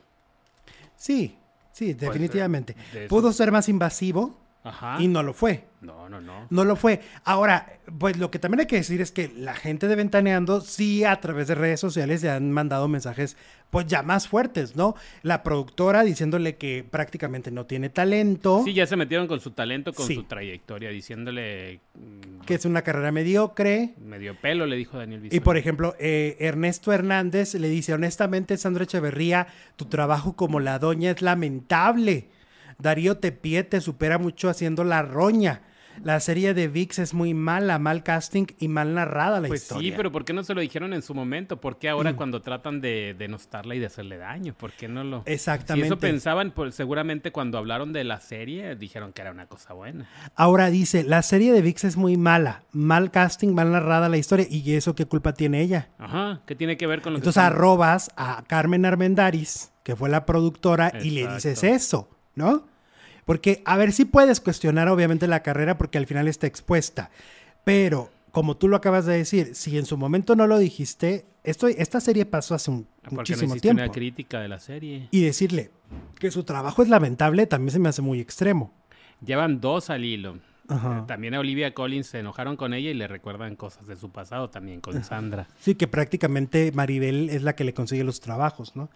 [0.96, 1.38] Sí,
[1.72, 2.76] sí, pues, definitivamente.
[3.10, 4.38] Pudo ser más invasivo,
[5.00, 5.66] y no lo fue.
[5.82, 6.48] No, no, no.
[6.50, 7.02] No lo fue.
[7.24, 11.04] Ahora, pues lo que también hay que decir es que la gente de Ventaneando sí
[11.04, 13.38] a través de redes sociales le han mandado mensajes
[13.70, 14.96] pues ya más fuertes, ¿no?
[15.22, 18.62] La productora diciéndole que prácticamente no tiene talento.
[18.66, 21.82] Sí, ya se metieron con su talento, con su trayectoria, diciéndole...
[21.94, 23.94] Mm, que es una carrera mediocre.
[24.00, 28.86] Medio pelo, le dijo Daniel Y por ejemplo, eh, Ernesto Hernández le dice, honestamente, Sandra
[28.86, 32.30] Echeverría, tu trabajo como la doña es lamentable.
[32.80, 35.62] Darío Tepié te supera mucho haciendo la roña.
[36.04, 39.90] La serie de VIX es muy mala, mal casting y mal narrada la pues historia.
[39.90, 41.60] sí, pero ¿por qué no se lo dijeron en su momento?
[41.60, 42.16] ¿Por qué ahora mm.
[42.16, 44.54] cuando tratan de denostarla y de hacerle daño?
[44.54, 45.24] ¿Por qué no lo...?
[45.26, 45.88] Exactamente.
[45.88, 49.74] Si eso pensaban, pues, seguramente cuando hablaron de la serie, dijeron que era una cosa
[49.74, 50.08] buena.
[50.36, 54.46] Ahora dice, la serie de VIX es muy mala, mal casting, mal narrada la historia.
[54.50, 55.90] ¿Y eso qué culpa tiene ella?
[55.98, 60.26] Ajá, ¿qué tiene que ver con lo Entonces arrobas a Carmen Armendaris, que fue la
[60.26, 62.10] productora, y le dices eso.
[62.38, 62.64] ¿No?
[63.26, 67.12] Porque, a ver, si puedes cuestionar obviamente la carrera porque al final está expuesta,
[67.66, 71.68] pero como tú lo acabas de decir, si en su momento no lo dijiste, esto,
[71.68, 73.84] esta serie pasó hace un, ah, muchísimo no tiempo.
[73.84, 75.10] una crítica de la serie.
[75.12, 75.72] Y decirle
[76.20, 78.74] que su trabajo es lamentable también se me hace muy extremo.
[79.26, 80.38] Llevan dos al hilo.
[81.08, 84.50] También a Olivia Collins se enojaron con ella y le recuerdan cosas de su pasado
[84.50, 85.48] también con Sandra.
[85.62, 88.90] Sí, que prácticamente Maribel es la que le consigue los trabajos, ¿no?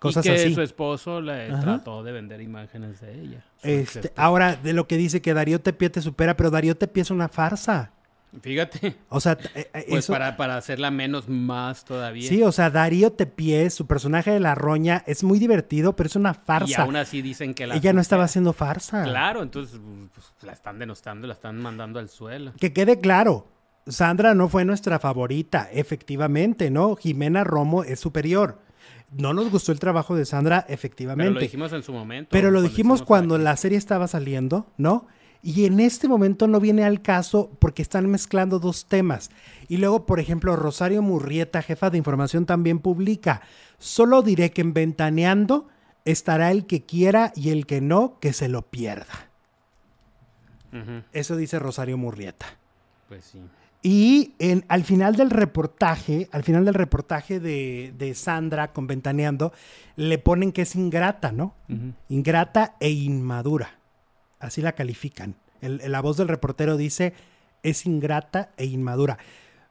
[0.00, 3.44] Cosas y que su esposo le trató de vender imágenes de ella.
[3.62, 7.10] Este, ahora, de lo que dice que Darío Tepié te supera, pero Darío Tepié es
[7.10, 7.92] una farsa.
[8.40, 8.96] Fíjate.
[9.10, 12.26] O sea, eh, eh, pues para, para hacerla menos más todavía.
[12.26, 16.16] Sí, o sea, Darío Tepié, su personaje de la roña, es muy divertido, pero es
[16.16, 16.70] una farsa.
[16.70, 17.76] Y aún así dicen que la.
[17.76, 19.02] Ella no estaba haciendo farsa.
[19.02, 19.78] Claro, entonces
[20.14, 22.54] pues, la están denostando, la están mandando al suelo.
[22.58, 23.48] Que quede claro.
[23.86, 26.96] Sandra no fue nuestra favorita, efectivamente, ¿no?
[26.96, 28.69] Jimena Romo es superior
[29.12, 31.24] no nos gustó el trabajo de Sandra, efectivamente.
[31.24, 32.28] Pero lo dijimos en su momento.
[32.30, 35.06] Pero lo dijimos cuando la serie estaba saliendo, ¿no?
[35.42, 39.30] Y en este momento no viene al caso porque están mezclando dos temas.
[39.68, 43.40] Y luego, por ejemplo, Rosario Murrieta, jefa de información, también publica.
[43.78, 45.68] Solo diré que en Ventaneando
[46.04, 49.28] estará el que quiera y el que no, que se lo pierda.
[51.12, 52.46] Eso dice Rosario Murrieta.
[53.08, 53.40] Pues sí.
[53.82, 59.52] Y en, al final del reportaje, al final del reportaje de, Sandra con Ventaneando,
[59.96, 61.54] le ponen que es ingrata, ¿no?
[62.08, 63.78] Ingrata e inmadura.
[64.38, 65.36] Así la califican.
[65.60, 67.14] la voz del reportero dice,
[67.62, 69.18] es ingrata e inmadura.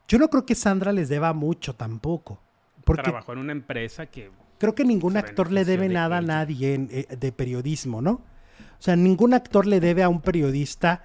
[0.08, 2.40] Yo no creo que Sandra les deba mucho tampoco.
[2.84, 4.32] Porque Trabajó en una empresa que...
[4.58, 8.12] Creo que ningún actor le debe nada a nadie eh, de periodismo, ¿no?
[8.12, 11.04] O sea, ningún actor le debe a un periodista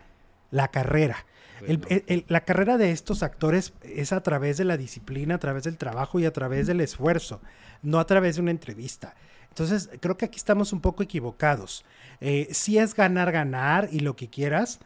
[0.51, 1.27] la carrera.
[1.69, 5.65] El- el- la carrera de estos actores es a través de la disciplina, a través
[5.65, 7.41] del trabajo y a través del esfuerzo,
[7.83, 9.15] no a través de una entrevista.
[9.49, 11.85] Entonces, creo que aquí estamos un poco equivocados.
[12.21, 14.81] Eh, sí es ganar, ganar y lo que quieras,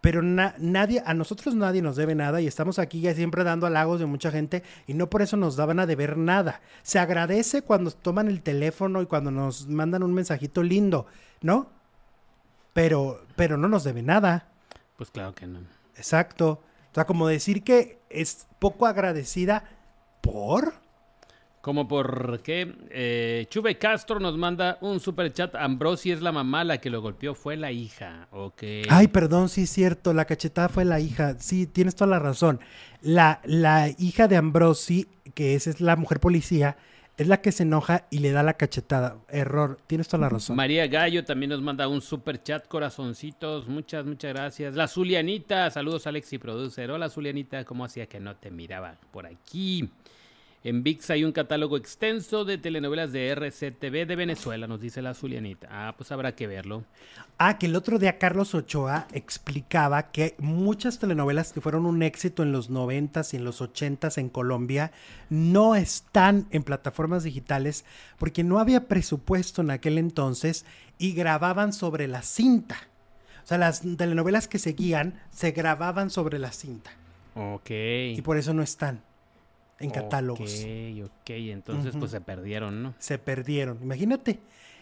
[0.00, 3.66] pero na- nadie, a nosotros nadie nos debe nada y estamos aquí ya siempre dando
[3.66, 6.60] halagos de mucha gente y no por eso nos daban a deber nada.
[6.82, 11.06] Se agradece cuando toman el teléfono y cuando nos mandan un mensajito lindo,
[11.40, 11.68] ¿no?
[12.72, 14.48] Pero, pero no nos debe nada.
[14.96, 15.60] Pues claro que no.
[15.96, 16.62] Exacto.
[16.90, 19.64] O sea, como decir que es poco agradecida
[20.20, 20.74] por.
[21.62, 25.54] Como por qué eh, Chuve Castro nos manda un super chat.
[25.54, 28.26] Ambrosi es la mamá, la que lo golpeó fue la hija.
[28.32, 28.62] Ok.
[28.88, 31.36] Ay, perdón, sí es cierto, la cachetada fue la hija.
[31.38, 32.58] Sí, tienes toda la razón.
[33.00, 36.76] La, la hija de Ambrosi, que esa es la mujer policía,
[37.16, 39.18] es la que se enoja y le da la cachetada.
[39.28, 40.56] Error, tienes toda la razón.
[40.56, 43.68] María Gallo también nos manda un super chat, corazoncitos.
[43.68, 44.74] Muchas, muchas gracias.
[44.74, 46.90] La Zulianita, saludos Alex y Producer.
[46.90, 49.90] Hola Zulianita, ¿cómo hacía que no te miraba por aquí?
[50.64, 55.12] En VIX hay un catálogo extenso de telenovelas de RCTV de Venezuela, nos dice la
[55.12, 55.66] Zulianita.
[55.70, 56.84] Ah, pues habrá que verlo.
[57.36, 62.44] Ah, que el otro día Carlos Ochoa explicaba que muchas telenovelas que fueron un éxito
[62.44, 64.92] en los 90s y en los 80s en Colombia
[65.30, 67.84] no están en plataformas digitales
[68.16, 70.64] porque no había presupuesto en aquel entonces
[70.96, 72.76] y grababan sobre la cinta.
[73.42, 76.92] O sea, las telenovelas que seguían se grababan sobre la cinta
[77.34, 77.70] Ok.
[77.70, 79.02] y por eso no están
[79.82, 80.50] en catálogos.
[80.50, 81.30] Ok, ok.
[81.30, 82.94] Entonces, pues se perdieron, ¿no?
[82.98, 84.40] se perdieron, imagínate.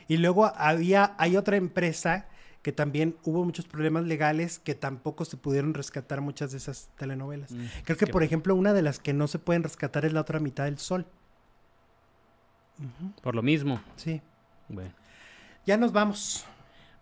[0.09, 2.27] Y luego había, hay otra empresa
[2.63, 7.53] que también hubo muchos problemas legales que tampoco se pudieron rescatar muchas de esas telenovelas.
[7.53, 10.21] Mm, Creo que, por ejemplo, una de las que no se pueden rescatar es la
[10.21, 11.07] otra mitad del sol.
[13.23, 13.81] Por lo mismo.
[13.97, 14.21] Sí.
[14.69, 14.93] Bueno.
[15.67, 16.45] Ya nos vamos.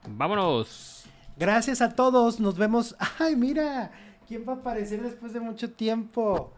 [0.08, 1.04] Vámonos.
[1.36, 2.40] Gracias a todos.
[2.40, 2.96] Nos vemos.
[3.18, 3.90] Ay, mira.
[4.26, 6.52] ¿Quién va a aparecer después de mucho tiempo?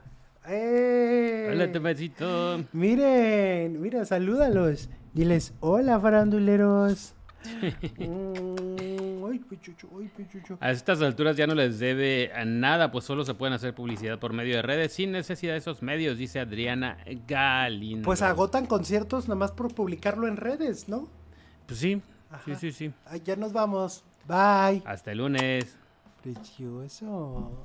[0.47, 1.49] ¡Eh!
[1.53, 2.65] Hola, Tepecito.
[2.73, 4.89] Miren, mira, salúdalos.
[5.12, 7.15] Diles, hola, faranduleros.
[7.97, 10.59] Mm, ay, pichucho, ay, pichucho.
[10.61, 14.19] A estas alturas ya no les debe a nada, pues solo se pueden hacer publicidad
[14.19, 18.05] por medio de redes sin necesidad de esos medios, dice Adriana Galindo.
[18.05, 21.09] Pues agotan conciertos nomás por publicarlo en redes, ¿no?
[21.67, 22.43] Pues sí, Ajá.
[22.45, 22.93] sí, sí, sí.
[23.07, 24.05] Ay, ya nos vamos.
[24.29, 24.83] Bye.
[24.85, 25.77] Hasta el lunes.
[26.23, 27.65] Precioso.